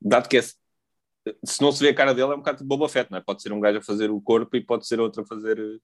Dado 0.00 0.28
que 0.28 0.38
é, 0.38 0.42
se 0.42 1.60
não 1.60 1.72
se 1.72 1.82
vê 1.82 1.90
a 1.90 1.94
cara 1.94 2.14
dele, 2.14 2.32
é 2.32 2.34
um 2.34 2.38
bocado 2.38 2.58
de 2.58 2.64
Boba 2.64 2.88
Fett, 2.88 3.10
não 3.10 3.18
é? 3.18 3.20
Pode 3.20 3.42
ser 3.42 3.52
um 3.52 3.60
gajo 3.60 3.78
a 3.78 3.82
fazer 3.82 4.10
o 4.10 4.20
corpo 4.20 4.56
e 4.56 4.64
pode 4.64 4.86
ser 4.86 5.00
outro 5.00 5.22
a 5.22 5.26
fazer. 5.26 5.58
eh, 5.58 5.78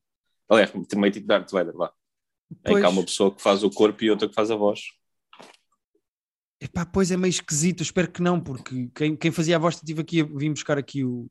Aliás, 0.48 0.72
meio 0.94 1.12
tipo 1.12 1.26
Darth 1.26 1.50
Vader, 1.50 1.74
vá. 1.74 1.92
Em 2.66 2.76
que 2.76 2.84
há 2.84 2.88
uma 2.88 3.02
pessoa 3.02 3.34
que 3.34 3.40
faz 3.42 3.62
o 3.64 3.70
corpo 3.70 4.04
e 4.04 4.10
outra 4.10 4.28
que 4.28 4.34
faz 4.34 4.50
a 4.50 4.56
voz. 4.56 4.80
Epá, 6.60 6.86
pois 6.86 7.10
é 7.10 7.16
meio 7.16 7.30
esquisito, 7.30 7.82
espero 7.82 8.10
que 8.10 8.22
não, 8.22 8.40
porque 8.40 8.88
quem, 8.94 9.16
quem 9.16 9.30
fazia 9.30 9.56
a 9.56 9.58
voz, 9.58 9.80
tive 9.80 10.00
aqui, 10.00 10.22
vim 10.22 10.50
buscar 10.50 10.78
aqui 10.78 11.04
o, 11.04 11.28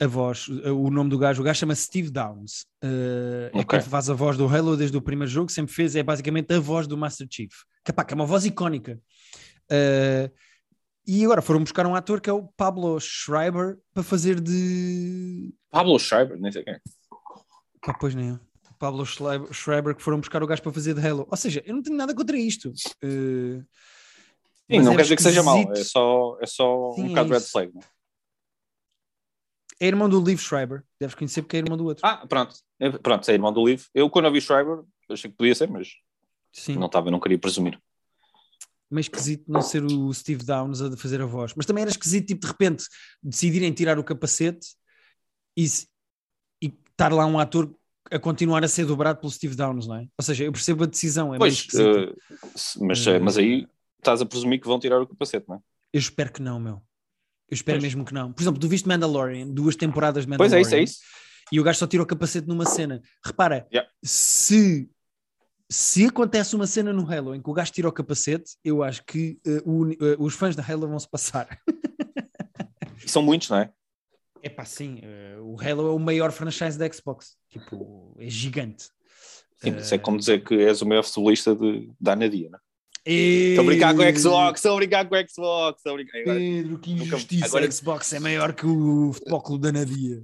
a 0.00 0.06
voz, 0.06 0.46
o 0.48 0.90
nome 0.90 1.10
do 1.10 1.18
gajo, 1.18 1.40
o 1.40 1.44
gajo 1.44 1.58
chama 1.60 1.74
Steve 1.74 2.10
Downs, 2.10 2.66
eh, 2.82 3.50
é 3.52 3.58
Ok. 3.60 3.80
quem 3.80 3.88
faz 3.88 4.08
a 4.10 4.14
voz 4.14 4.36
do 4.36 4.46
Halo 4.46 4.76
desde 4.76 4.96
o 4.96 5.02
primeiro 5.02 5.30
jogo, 5.30 5.50
sempre 5.50 5.74
fez, 5.74 5.96
é 5.96 6.02
basicamente 6.02 6.52
a 6.52 6.60
voz 6.60 6.86
do 6.86 6.96
Master 6.96 7.26
Chief, 7.30 7.52
que, 7.86 7.92
epá, 7.92 8.04
que 8.04 8.12
é 8.12 8.16
uma 8.16 8.26
voz 8.26 8.44
icónica. 8.44 9.00
Eh, 9.70 10.28
e 11.06 11.24
agora 11.24 11.40
foram 11.40 11.60
buscar 11.60 11.86
um 11.86 11.94
ator 11.94 12.20
que 12.20 12.28
é 12.28 12.32
o 12.32 12.42
Pablo 12.56 12.98
Schreiber 13.00 13.78
para 13.94 14.02
fazer 14.02 14.40
de. 14.40 15.54
Pablo 15.70 15.96
Schreiber, 16.00 16.36
nem 16.38 16.50
sei 16.50 16.64
quem. 16.64 16.74
é. 16.74 16.80
Pá, 17.80 17.94
pois 17.98 18.12
nem 18.14 18.30
eu. 18.30 18.40
Pablo 18.78 19.06
Schreiber, 19.06 19.94
que 19.94 20.02
foram 20.02 20.18
buscar 20.18 20.42
o 20.42 20.46
gajo 20.46 20.62
para 20.62 20.72
fazer 20.72 20.94
de 20.94 21.06
Halo. 21.06 21.26
Ou 21.30 21.36
seja, 21.36 21.62
eu 21.64 21.74
não 21.74 21.82
tenho 21.82 21.96
nada 21.96 22.14
contra 22.14 22.36
isto. 22.36 22.72
Eh, 23.02 23.62
Sim, 24.68 24.80
não 24.82 24.96
quer 24.96 25.02
dizer 25.02 25.16
que 25.16 25.22
seja 25.22 25.42
mau, 25.44 25.72
é 25.72 25.76
só, 25.84 26.36
é 26.40 26.46
só 26.46 26.92
Sim, 26.92 27.02
um 27.02 27.06
é 27.06 27.08
bocado 27.10 27.30
red 27.30 27.38
isso. 27.38 27.50
flag. 27.52 27.72
é? 27.78 27.80
É 29.78 29.86
irmão 29.86 30.08
do 30.08 30.20
Liv 30.20 30.40
Schreiber, 30.40 30.82
deves 30.98 31.14
conhecer 31.14 31.42
porque 31.42 31.56
é 31.56 31.60
irmão 31.60 31.76
do 31.78 31.84
outro. 31.84 32.04
Ah, 32.04 32.26
pronto. 32.26 32.56
É, 32.80 32.90
Pronto, 32.90 33.30
é 33.30 33.34
irmão 33.34 33.52
do 33.52 33.64
livro. 33.64 33.86
Eu, 33.94 34.10
quando 34.10 34.24
ouvi 34.26 34.40
Schreiber, 34.40 34.80
achei 35.10 35.30
que 35.30 35.36
podia 35.36 35.54
ser, 35.54 35.68
mas 35.70 35.88
Sim. 36.56 36.76
não 36.76 36.86
estava, 36.86 37.10
não 37.10 37.20
queria 37.20 37.38
presumir. 37.38 37.78
meio 38.90 39.00
esquisito 39.02 39.44
não 39.50 39.62
ser 39.62 39.82
o 39.84 40.12
Steve 40.14 40.44
Downs 40.44 40.80
a 40.80 40.96
fazer 40.96 41.20
a 41.20 41.26
voz, 41.26 41.52
mas 41.56 41.66
também 41.66 41.82
era 41.82 41.90
esquisito, 41.90 42.26
tipo, 42.28 42.40
de 42.42 42.46
repente 42.46 42.84
decidirem 43.22 43.72
tirar 43.72 43.98
o 43.98 44.04
capacete 44.04 44.68
e, 45.56 45.64
e 46.62 46.66
estar 46.90 47.12
lá 47.12 47.26
um 47.26 47.38
ator 47.38 47.74
a 48.10 48.18
continuar 48.18 48.62
a 48.64 48.68
ser 48.68 48.86
dobrado 48.86 49.18
pelo 49.20 49.32
Steve 49.32 49.56
Downs, 49.56 49.86
não 49.86 49.96
é? 49.96 50.06
Ou 50.18 50.24
seja, 50.24 50.44
eu 50.44 50.52
percebo 50.52 50.84
a 50.84 50.86
decisão, 50.86 51.34
é 51.34 51.38
pois, 51.38 51.66
se- 52.54 52.84
mas, 52.84 53.04
eh, 53.06 53.18
mas 53.18 53.36
aí 53.36 53.66
estás 53.98 54.20
a 54.22 54.26
presumir 54.26 54.60
que 54.60 54.66
vão 54.68 54.78
tirar 54.78 55.00
o 55.02 55.06
capacete, 55.06 55.46
não 55.48 55.56
é? 55.56 55.58
Eu 55.92 55.98
espero 55.98 56.32
que 56.32 56.40
não, 56.40 56.60
meu. 56.60 56.74
Eu 57.48 57.54
espero 57.54 57.78
Pois. 57.78 57.84
mesmo 57.92 58.04
que 58.04 58.14
não. 58.14 58.32
Por 58.32 58.42
exemplo, 58.42 58.60
tu 58.60 58.68
viste 58.68 58.86
Mandalorian, 58.88 59.48
duas 59.48 59.74
temporadas 59.76 60.24
de 60.24 60.36
Pois 60.36 60.52
Mandalorian. 60.52 60.58
é, 60.78 60.82
isso, 60.82 61.00
é 61.00 61.04
isso. 61.04 61.16
E 61.52 61.58
o 61.60 61.64
gajo 61.64 61.78
só 61.78 61.86
tira 61.86 62.02
o 62.02 62.06
capacete 62.06 62.46
numa 62.46 62.64
cena. 62.66 63.00
Repara, 63.24 63.66
Yeah. 63.72 63.90
se, 64.04 64.88
se 65.70 66.06
acontece 66.06 66.54
uma 66.54 66.66
cena 66.66 66.92
no 66.92 67.10
Halo 67.10 67.34
em 67.34 67.42
que 67.42 67.50
o 67.50 67.52
gajo 67.52 67.72
tira 67.72 67.88
o 67.88 67.92
capacete, 67.92 68.52
eu 68.64 68.82
acho 68.82 69.04
que 69.04 69.38
eh, 69.46 69.62
o 69.64 69.90
eh, 69.90 70.16
os 70.18 70.34
fãs 70.34 70.54
da 70.54 70.62
Halo 70.66 70.88
vão 70.88 70.98
se 70.98 71.08
passar. 71.08 71.58
E 73.04 73.08
são 73.08 73.22
muitos, 73.22 73.48
não 73.50 73.58
é? 73.58 73.70
É 74.42 74.48
pá, 74.48 74.64
sim, 74.64 75.00
eh, 75.02 75.36
o 75.40 75.56
Halo 75.60 75.88
é 75.88 75.90
o 75.92 75.98
maior 75.98 76.30
franchise 76.32 76.78
da 76.78 76.90
Xbox. 76.90 77.36
Tipo, 77.50 78.14
é 78.18 78.28
gigante. 78.28 78.84
Sim, 79.58 79.76
isso 79.76 79.94
é 79.94 79.98
como 79.98 80.18
dizer 80.18 80.44
que 80.44 80.54
és 80.54 80.82
o 80.82 80.86
maior 80.86 81.02
futebolista 81.02 81.54
de, 81.54 81.90
da 82.00 82.12
Anadia, 82.12 82.50
não 82.50 82.58
é? 82.58 82.62
Estou 83.08 83.50
Estou 83.50 83.62
a 83.62 83.66
brincar 83.66 83.94
com 83.94 84.02
o 84.02 84.18
Xbox, 84.18 84.58
estou 84.58 84.72
a 84.72 84.76
brincar 84.76 85.08
com 85.08 85.14
o 85.14 85.18
Xbox, 85.28 85.78
estou 85.78 85.92
a 85.92 85.94
brincar. 85.94 86.18
Agora, 86.20 86.38
Pedro, 86.38 86.78
que 86.78 86.90
Nunca- 86.90 87.04
injustiça. 87.04 87.46
agora- 87.46 87.66
A 87.66 87.70
Xbox 87.70 88.12
é 88.12 88.18
maior 88.20 88.52
que 88.52 88.66
o 88.66 89.12
Futebol 89.12 89.42
Clube 89.42 89.62
da 89.62 89.72
Nadia. 89.72 90.22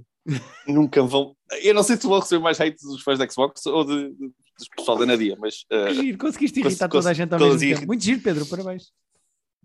nunca 0.67 1.01
vão. 1.03 1.35
Eu 1.61 1.73
não 1.73 1.81
sei 1.83 1.95
se 1.97 2.05
vão 2.07 2.19
receber 2.19 2.41
mais 2.43 2.59
hate 2.59 2.77
dos 2.83 3.01
fãs 3.01 3.17
da 3.19 3.27
Xbox 3.27 3.65
ou 3.65 3.85
de, 3.85 4.11
de, 4.13 4.31
dos 4.57 4.67
pessoal 4.69 4.97
da 4.97 5.03
Anadia, 5.03 5.35
mas. 5.39 5.65
eh, 5.69 5.93
Giro, 5.93 6.17
conseguiste 6.17 6.59
irritar 6.59 6.87
Cons- 6.89 6.99
toda 7.03 7.09
a 7.11 7.13
gente 7.13 7.33
ao 7.33 7.39
mesmo 7.39 7.59
tempo. 7.59 7.87
Muito 7.87 8.03
giro, 8.03 8.21
Pedro, 8.21 8.45
parabéns. 8.45 8.91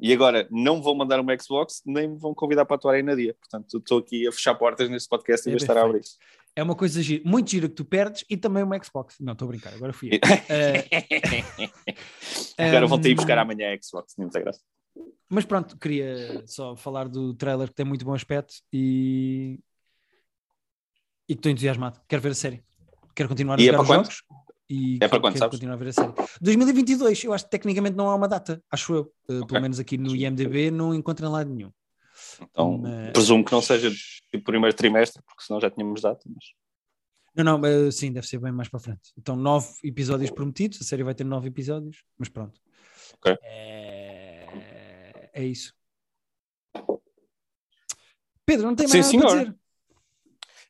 E 0.01 0.13
agora 0.13 0.47
não 0.51 0.81
vão 0.81 0.95
mandar 0.95 1.19
uma 1.21 1.37
Xbox, 1.39 1.83
nem 1.85 2.09
me 2.09 2.17
vão 2.19 2.33
convidar 2.33 2.65
para 2.65 2.77
atuar 2.77 2.99
em 2.99 3.03
Nadia. 3.03 3.35
Portanto, 3.35 3.79
estou 3.79 3.99
aqui 3.99 4.29
a 4.29 4.33
fechar 4.33 4.55
portas 4.55 4.89
neste 4.89 5.09
podcast 5.09 5.47
em 5.47 5.51
É 5.51 5.53
vez 5.55 5.63
de 5.63 5.65
estar 5.71 5.81
a 5.81 5.85
abrir. 5.85 6.03
É 6.55 6.63
uma 6.63 6.75
coisa 6.77 7.03
gira, 7.03 7.23
muito 7.25 7.51
gira 7.51 7.69
que 7.69 7.75
tu 7.75 7.85
perdes 7.85 8.25
e 8.31 8.37
também 8.37 8.63
uma 8.63 8.81
Xbox. 8.83 9.17
Não, 9.21 9.33
estou 9.33 9.47
a 9.47 9.49
brincar, 9.51 9.75
agora 9.75 9.93
fui 9.93 10.11
eu. 10.13 10.19
Eh, 10.49 10.85
agora 12.59 12.87
um, 12.87 13.01
ir 13.07 13.15
buscar 13.15 13.39
amanhã 13.39 13.75
a 13.75 13.79
Xbox, 13.83 14.15
nem 14.17 14.27
muita 14.27 14.41
graça. 14.41 14.61
Mas 15.29 15.45
pronto, 15.45 15.77
queria 15.77 16.43
só 16.47 16.75
falar 16.77 17.09
do 17.09 17.35
trailer 17.35 17.69
que 17.69 17.75
tem 17.75 17.85
muito 17.87 18.05
bom 18.05 18.15
aspecto 18.15 18.55
e, 18.73 19.59
e 21.29 21.35
que 21.35 21.39
estou 21.41 21.53
entusiasmado. 21.53 22.01
Quero 22.09 22.23
ver 22.23 22.31
a 22.31 22.35
série. 22.35 22.63
Quero 23.15 23.29
continuar 23.29 23.59
a 23.59 23.61
E 23.61 23.65
é 23.69 23.73
jogar 23.73 23.79
para 23.79 23.83
os 23.83 23.89
quando? 23.89 24.05
jogos. 24.05 24.23
E 24.71 24.99
É 25.01 25.09
para 25.09 25.19
quando, 25.21 25.39
sabes? 25.39 25.57
continuar 25.57 25.75
a 25.75 25.77
ver 25.79 25.89
a 25.89 25.93
série. 25.93 26.13
2022, 26.41 27.25
eu 27.25 27.33
acho 27.33 27.45
que 27.45 27.51
tecnicamente 27.51 27.97
não 27.97 28.11
há 28.11 28.15
uma 28.15 28.29
data, 28.29 28.63
acho 28.71 28.95
eu. 28.95 29.03
Uh, 29.29 29.37
Ok. 29.43 29.47
Pelo 29.49 29.63
menos 29.63 29.79
aqui 29.81 29.97
no 29.97 30.15
IMDB 30.15 30.71
não 30.71 30.95
encontro 30.95 31.25
em 31.27 31.31
lado 31.31 31.49
nenhum. 31.51 31.73
Então, 32.43 32.79
Mas- 32.79 33.13
presumo 33.13 33.45
que 33.45 33.53
não 33.53 33.63
seja 33.63 33.91
tipo 34.31 34.45
primeiro 34.45 34.77
trimestre, 34.77 35.23
porque 35.25 35.43
senão 35.43 35.61
já 35.61 35.71
tínhamos 35.71 36.03
data. 36.03 36.21
Mas... 36.27 36.45
Não, 37.35 37.59
não, 37.59 37.87
uh, 37.89 37.91
sim, 37.93 38.13
deve 38.13 38.27
ser 38.27 38.39
bem 38.39 38.53
mais 38.53 38.69
para 38.69 38.81
frente. 38.81 39.13
Então, 39.17 39.37
nove 39.37 39.69
episódios 39.85 40.31
prometidos, 40.31 40.81
a 40.83 40.85
série 40.85 41.03
vai 41.03 41.15
ter 41.15 41.25
nove 41.25 41.49
episódios, 41.49 42.03
mas 42.19 42.29
pronto. 42.29 42.61
É, 43.43 45.31
é 45.33 45.45
isso. 45.45 45.73
Pedro, 48.45 48.67
não 48.67 48.75
tem 48.75 48.87
Sim, 48.89 48.99
mais 48.99 49.13
nada 49.13 49.21
para 49.23 49.31
senhor. 49.31 49.45
dizer. 49.47 49.59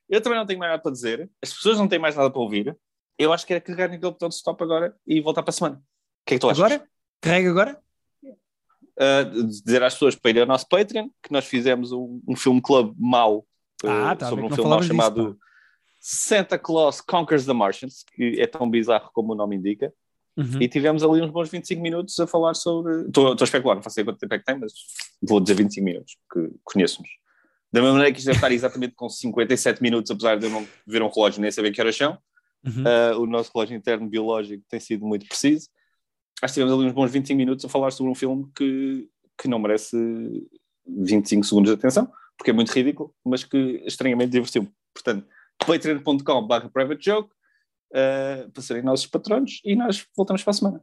Eu 0.09 0.21
também 0.23 0.39
não 0.39 0.47
tenho 0.47 0.59
mais 0.59 0.71
nada 0.73 0.83
para 0.83 0.93
dizer. 0.93 1.31
As 1.43 1.53
pessoas 1.53 1.79
não 1.79 1.89
têm 1.89 1.99
mais 1.99 2.17
nada 2.17 2.31
para 2.31 2.41
ouvir. 2.41 2.77
Eu 3.19 3.33
acho 3.33 3.47
que 3.47 3.53
era 3.53 3.61
carregar 3.61 3.89
naquele 3.89 4.13
botão 4.13 4.29
de 4.29 4.35
stop 4.37 4.63
agora 4.63 4.95
e 5.07 5.21
voltar 5.21 5.43
para 5.43 5.51
a 5.51 5.53
semana. 5.53 5.77
O 5.77 5.81
que 6.25 6.35
é 6.35 6.37
que 6.37 6.41
tu 6.41 6.49
achas? 6.49 6.65
Agora? 6.65 6.89
Carrega 7.21 7.51
agora? 7.51 7.83
uh, 8.99 9.45
dizer 9.47 9.83
às 9.83 9.95
pessoas 9.95 10.15
para 10.15 10.31
ir 10.31 10.41
ao 10.41 10.47
nosso 10.47 10.69
Patreon 10.69 11.09
que 11.23 11.33
nós 11.33 11.45
fizemos 11.47 11.93
um, 11.93 12.21
um 12.27 12.37
filme 12.37 12.61
club 12.61 12.95
mau 12.99 13.47
uh, 13.85 13.89
Ah, 13.89 14.17
tá, 14.17 14.29
sobre 14.29 14.45
um 14.45 14.51
filme 14.51 14.69
mau 14.69 14.81
disso, 14.81 14.89
chamado 14.89 15.39
Santa 16.01 16.59
Claus 16.59 17.01
Conquers 17.01 17.47
the 17.47 17.53
Martians, 17.53 18.05
que 18.15 18.41
é 18.41 18.47
tão 18.47 18.69
bizarro 18.69 19.11
como 19.13 19.33
o 19.33 19.37
nome 19.37 19.57
indica. 19.57 19.93
Uhum. 20.37 20.63
E 20.63 20.69
tivemos 20.69 21.03
ali 21.03 21.21
uns 21.21 21.31
bons 21.31 21.49
25 21.49 21.83
minutos 21.83 22.19
a 22.21 22.27
falar 22.27 22.55
sobre. 22.55 23.07
Estou 23.07 23.33
estou 23.33 23.45
a 23.45 23.45
especular, 23.45 23.77
não 23.77 23.83
faço 23.83 23.99
ideia 23.99 24.13
quanto 24.13 24.21
tempo 24.21 24.35
é 24.35 24.39
que 24.39 24.45
tem, 24.45 24.59
mas 24.59 24.73
vou 25.21 25.41
dizer 25.41 25.55
25 25.55 25.85
minutos, 25.85 26.17
porque 26.29 26.55
conheço-nos. 26.63 27.11
Da 27.73 27.81
mesma 27.81 27.95
maneira 27.95 28.13
que 28.13 28.19
isto 28.19 28.27
deve 28.27 28.39
estar 28.39 28.53
exatamente 28.53 28.95
com 28.95 29.09
57 29.09 29.83
minutos, 29.83 30.11
apesar 30.11 30.39
de 30.39 30.47
eu 30.47 30.51
não 30.51 30.67
ver 30.87 31.03
um 31.03 31.09
relógio 31.09 31.43
nem 31.43 31.51
saber 31.51 31.73
que 31.73 31.81
horas 31.81 31.97
são. 31.97 32.17
Uhum. 32.69 32.85
Uh, 32.85 33.21
o 33.23 33.27
nosso 33.27 33.51
relógio 33.55 33.77
interno 33.77 34.09
biológico 34.09 34.65
tem 34.69 34.79
sido 34.81 35.07
muito 35.07 35.27
preciso. 35.27 35.69
Acho 36.43 36.55
que 36.55 36.61
tivemos 36.61 36.79
ali 36.79 36.87
uns 36.89 36.93
bons 36.95 37.11
25 37.11 37.37
minutos 37.37 37.65
a 37.65 37.69
falar 37.69 37.91
sobre 37.91 38.13
um 38.13 38.15
filme 38.15 38.47
que, 38.55 39.09
que 39.41 39.49
não 39.49 39.59
merece 39.59 39.97
25 40.87 41.45
segundos 41.45 41.71
de 41.71 41.79
atenção, 41.79 42.11
porque 42.37 42.51
é 42.51 42.55
muito 42.55 42.71
ridículo, 42.73 43.15
mas 43.25 43.43
que 43.45 43.83
estranhamente 43.87 44.31
divertiu-me. 44.33 44.71
Portanto, 44.95 45.27
patreon.com.br 45.67 46.69
privatejoke 46.73 47.31
uh, 47.93 48.51
para 48.53 48.63
serem 48.63 48.83
nossos 48.83 49.07
patronos 49.07 49.61
e 49.65 49.75
nós 49.75 50.07
voltamos 50.17 50.43
para 50.43 50.51
a 50.51 50.55
semana. 50.55 50.83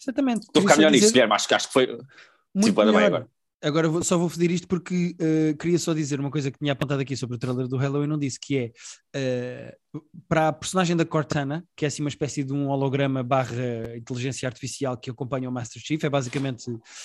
Exatamente. 0.00 0.42
Estou 0.46 0.60
a 0.60 0.62
ficar 0.62 0.76
melhor 0.76 0.90
dizer- 0.92 1.12
Guilherme, 1.12 1.34
acho 1.34 1.48
que, 1.48 1.54
acho 1.54 1.66
que 1.68 1.72
foi. 1.72 1.86
Muito 1.86 2.66
Tipo, 2.68 2.84
bem 2.84 3.04
agora. 3.04 3.28
Agora 3.62 3.88
vou- 3.88 4.04
só 4.04 4.18
vou 4.18 4.28
pedir 4.28 4.50
isto 4.50 4.68
porque 4.68 5.16
eh, 5.18 5.54
queria 5.58 5.78
só 5.78 5.94
dizer 5.94 6.20
uma 6.20 6.30
coisa 6.30 6.50
que 6.50 6.58
tinha 6.58 6.72
apontado 6.72 7.00
aqui 7.00 7.16
sobre 7.16 7.36
o 7.36 7.38
trailer 7.38 7.66
do 7.66 7.78
Halo 7.78 8.04
e 8.04 8.06
não 8.06 8.18
disse, 8.18 8.38
que 8.38 8.56
é 8.58 8.72
eh, 9.14 9.76
para 10.28 10.48
a 10.48 10.52
personagem 10.52 10.94
da 10.94 11.06
Cortana, 11.06 11.64
que 11.74 11.84
é 11.86 11.88
assim 11.88 12.02
uma 12.02 12.10
espécie 12.10 12.44
de 12.44 12.52
um 12.52 12.68
holograma 12.68 13.22
barra 13.22 13.96
inteligência 13.96 14.46
artificial 14.46 14.96
que 14.98 15.08
acompanha 15.10 15.48
o 15.48 15.52
Master 15.52 15.80
Chief, 15.82 16.04
é 16.04 16.10
basicamente 16.10 16.64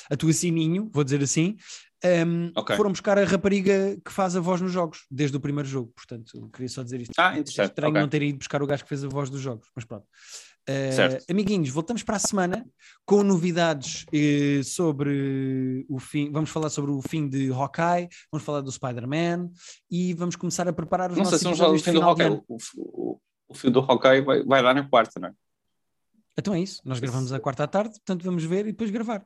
a 0.10 0.18
tua 0.18 0.34
sininho, 0.34 0.90
vou 0.94 1.06
dizer 1.06 1.24
assim, 1.24 1.56
ehm, 2.04 2.52
Ok. 2.54 2.76
foram 2.76 2.92
buscar 2.92 3.18
a 3.18 3.24
rapariga 3.24 3.98
que 4.04 4.12
faz 4.12 4.36
a 4.36 4.42
voz 4.42 4.60
nos 4.60 4.74
jogos, 4.74 5.06
desde 5.10 5.38
o 5.38 5.40
primeiro 5.40 5.70
jogo, 5.70 5.94
portanto 5.96 6.50
queria 6.52 6.68
só 6.68 6.84
dizer 6.84 7.00
isto. 7.00 7.14
Ah, 7.18 7.34
É 7.36 7.40
interessante. 7.40 7.70
estranho 7.70 7.92
ok. 7.94 8.02
não 8.02 8.10
terem 8.10 8.30
ido 8.30 8.40
buscar 8.40 8.62
o 8.62 8.68
gajo 8.68 8.84
que 8.84 8.90
fez 8.90 9.06
a 9.06 9.08
voz 9.08 9.30
dos 9.30 9.40
jogos, 9.40 9.68
mas 9.74 9.86
pronto. 9.86 10.06
Eh, 10.68 11.20
amiguinhos, 11.30 11.70
voltamos 11.70 12.04
para 12.04 12.18
a 12.18 12.20
semana 12.20 12.66
com 13.06 13.24
novidades 13.24 14.06
eh, 14.14 14.62
sobre 14.64 15.86
o 15.90 16.00
fim. 16.00 16.32
Vamos 16.32 16.50
falar 16.50 16.70
sobre 16.70 16.92
o 16.92 17.02
fim 17.02 17.28
de 17.28 17.52
Hawkeye, 17.52 18.08
vamos 18.32 18.46
falar 18.46 18.62
do 18.62 18.72
Spider-Man 18.72 19.50
e 19.90 20.14
vamos 20.14 20.36
começar 20.36 20.68
a 20.68 20.74
preparar 20.74 21.12
os 21.12 21.18
Não 21.18 21.26
sei 21.26 21.32
nossos 21.32 21.40
se 21.40 21.44
vamos 21.46 21.60
falar 21.60 21.74
do 21.74 21.84
fim 21.84 21.94
do 21.94 22.02
Hawkeye. 22.02 22.42
O, 22.48 22.58
o, 22.78 23.20
o 23.48 23.54
fim 23.56 23.72
do 23.72 23.80
Hawkeye 23.80 24.22
vai, 24.22 24.44
vai 24.44 24.62
dar 24.62 24.76
na 24.76 24.88
quarta, 24.88 25.20
não 25.20 25.30
é? 25.30 25.34
Então 26.38 26.54
é 26.54 26.60
isso, 26.60 26.82
nós 26.86 27.00
gravamos 27.00 27.34
à 27.34 27.40
quarta 27.40 27.64
à 27.64 27.68
tarde, 27.68 27.92
portanto 27.92 28.24
vamos 28.24 28.44
ver 28.44 28.66
e 28.68 28.72
depois 28.72 28.90
gravar. 28.90 29.26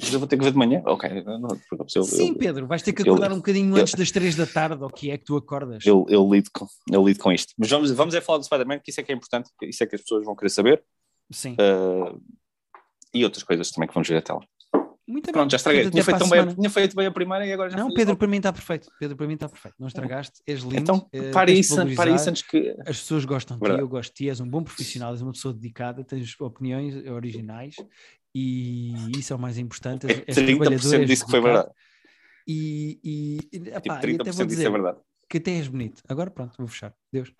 Mas 0.00 0.12
eu 0.12 0.18
vou 0.18 0.26
ter 0.26 0.36
que 0.38 0.44
ver 0.44 0.52
de 0.52 0.56
manhã? 0.56 0.82
Ok. 0.86 1.22
Não, 1.24 1.48
eu, 1.94 2.04
Sim, 2.04 2.28
eu, 2.30 2.38
Pedro, 2.38 2.66
vais 2.66 2.82
ter 2.82 2.92
que 2.92 3.02
eu- 3.02 3.12
acordar 3.12 3.32
um 3.32 3.36
bocadinho 3.36 3.76
eu- 3.76 3.82
antes 3.82 3.94
das 3.94 4.10
três 4.10 4.34
da 4.34 4.46
tarde, 4.46 4.82
ou 4.82 4.88
que 4.88 5.10
é 5.10 5.18
que 5.18 5.24
tu 5.24 5.36
acordas? 5.36 5.84
eu, 5.84 6.06
eu, 6.08 6.26
lido 6.32 6.48
com, 6.52 6.66
eu 6.90 7.06
lido 7.06 7.20
com 7.20 7.30
isto. 7.30 7.52
Mas 7.58 7.68
vamos, 7.68 7.90
vamos 7.90 8.14
é 8.14 8.20
falar 8.20 8.38
do 8.38 8.44
Spider-Man, 8.44 8.78
que 8.78 8.90
isso 8.90 9.00
é 9.00 9.02
que 9.04 9.12
é 9.12 9.14
importante, 9.14 9.50
isso 9.62 9.82
é 9.82 9.86
que 9.86 9.94
as 9.94 10.00
pessoas 10.00 10.24
vão 10.24 10.34
querer 10.34 10.50
saber. 10.50 10.82
Sim, 11.30 11.54
Uh, 11.54 12.20
e 13.12 13.24
outras 13.24 13.42
coisas 13.42 13.70
também 13.70 13.88
que 13.88 13.94
vamos 13.94 14.08
ver 14.08 14.16
até 14.16 14.32
lá. 14.32 14.40
muito 15.06 15.26
bem. 15.26 15.32
Pronto, 15.32 15.50
já 15.50 15.56
estraguei. 15.56 15.90
Tinha 15.90 16.04
feito, 16.04 16.28
bem, 16.28 16.54
tinha 16.54 16.70
feito 16.70 16.96
bem 16.96 17.06
a 17.06 17.10
primeira 17.10 17.46
e 17.46 17.52
agora 17.52 17.70
já 17.70 17.76
Não, 17.76 17.92
Pedro, 17.92 18.16
para 18.16 18.28
mim 18.28 18.36
está 18.38 18.52
perfeito. 18.52 18.88
Pedro, 18.98 19.16
para 19.16 19.26
mim 19.26 19.34
está 19.34 19.48
perfeito. 19.48 19.74
Não 19.78 19.88
estragaste, 19.88 20.40
és 20.46 20.60
lindo. 20.60 20.76
Então, 20.76 21.08
eh, 21.12 21.30
para 21.32 21.50
isso, 21.50 21.74
para 21.96 22.10
isso 22.10 22.30
antes 22.30 22.42
que. 22.42 22.74
as 22.80 22.98
pessoas 23.00 23.24
gostam 23.24 23.58
de 23.58 23.64
ti, 23.64 23.78
eu 23.80 23.88
gosto 23.88 24.10
de 24.10 24.16
ti, 24.16 24.28
és 24.28 24.40
um 24.40 24.48
bom 24.48 24.62
profissional, 24.62 25.12
és 25.12 25.22
uma 25.22 25.32
pessoa 25.32 25.52
dedicada, 25.52 26.04
tens 26.04 26.40
opiniões 26.40 26.94
originais 27.06 27.74
e 28.34 29.10
isso 29.18 29.32
é 29.32 29.36
o 29.36 29.38
mais 29.38 29.58
importante. 29.58 30.06
És 30.26 30.36
30% 30.36 30.56
trabalhador, 30.58 30.94
és 30.94 31.06
disso 31.06 31.24
que 31.24 31.30
foi 31.30 31.40
verdade. 31.40 31.70
E, 32.46 32.98
e, 33.04 33.38
e, 33.52 33.68
epá, 33.68 34.00
Tipo, 34.00 34.08
e 34.08 34.14
até 34.14 34.30
30% 34.30 34.32
vou 34.32 34.46
disso 34.46 34.46
dizer 34.46 34.66
é 34.66 34.70
verdade. 34.70 34.98
que 35.28 35.38
até 35.38 35.50
és 35.52 35.68
bonito. 35.68 36.02
Agora 36.08 36.30
pronto, 36.30 36.54
vou 36.58 36.66
fechar. 36.66 36.94
Deus. 37.12 37.32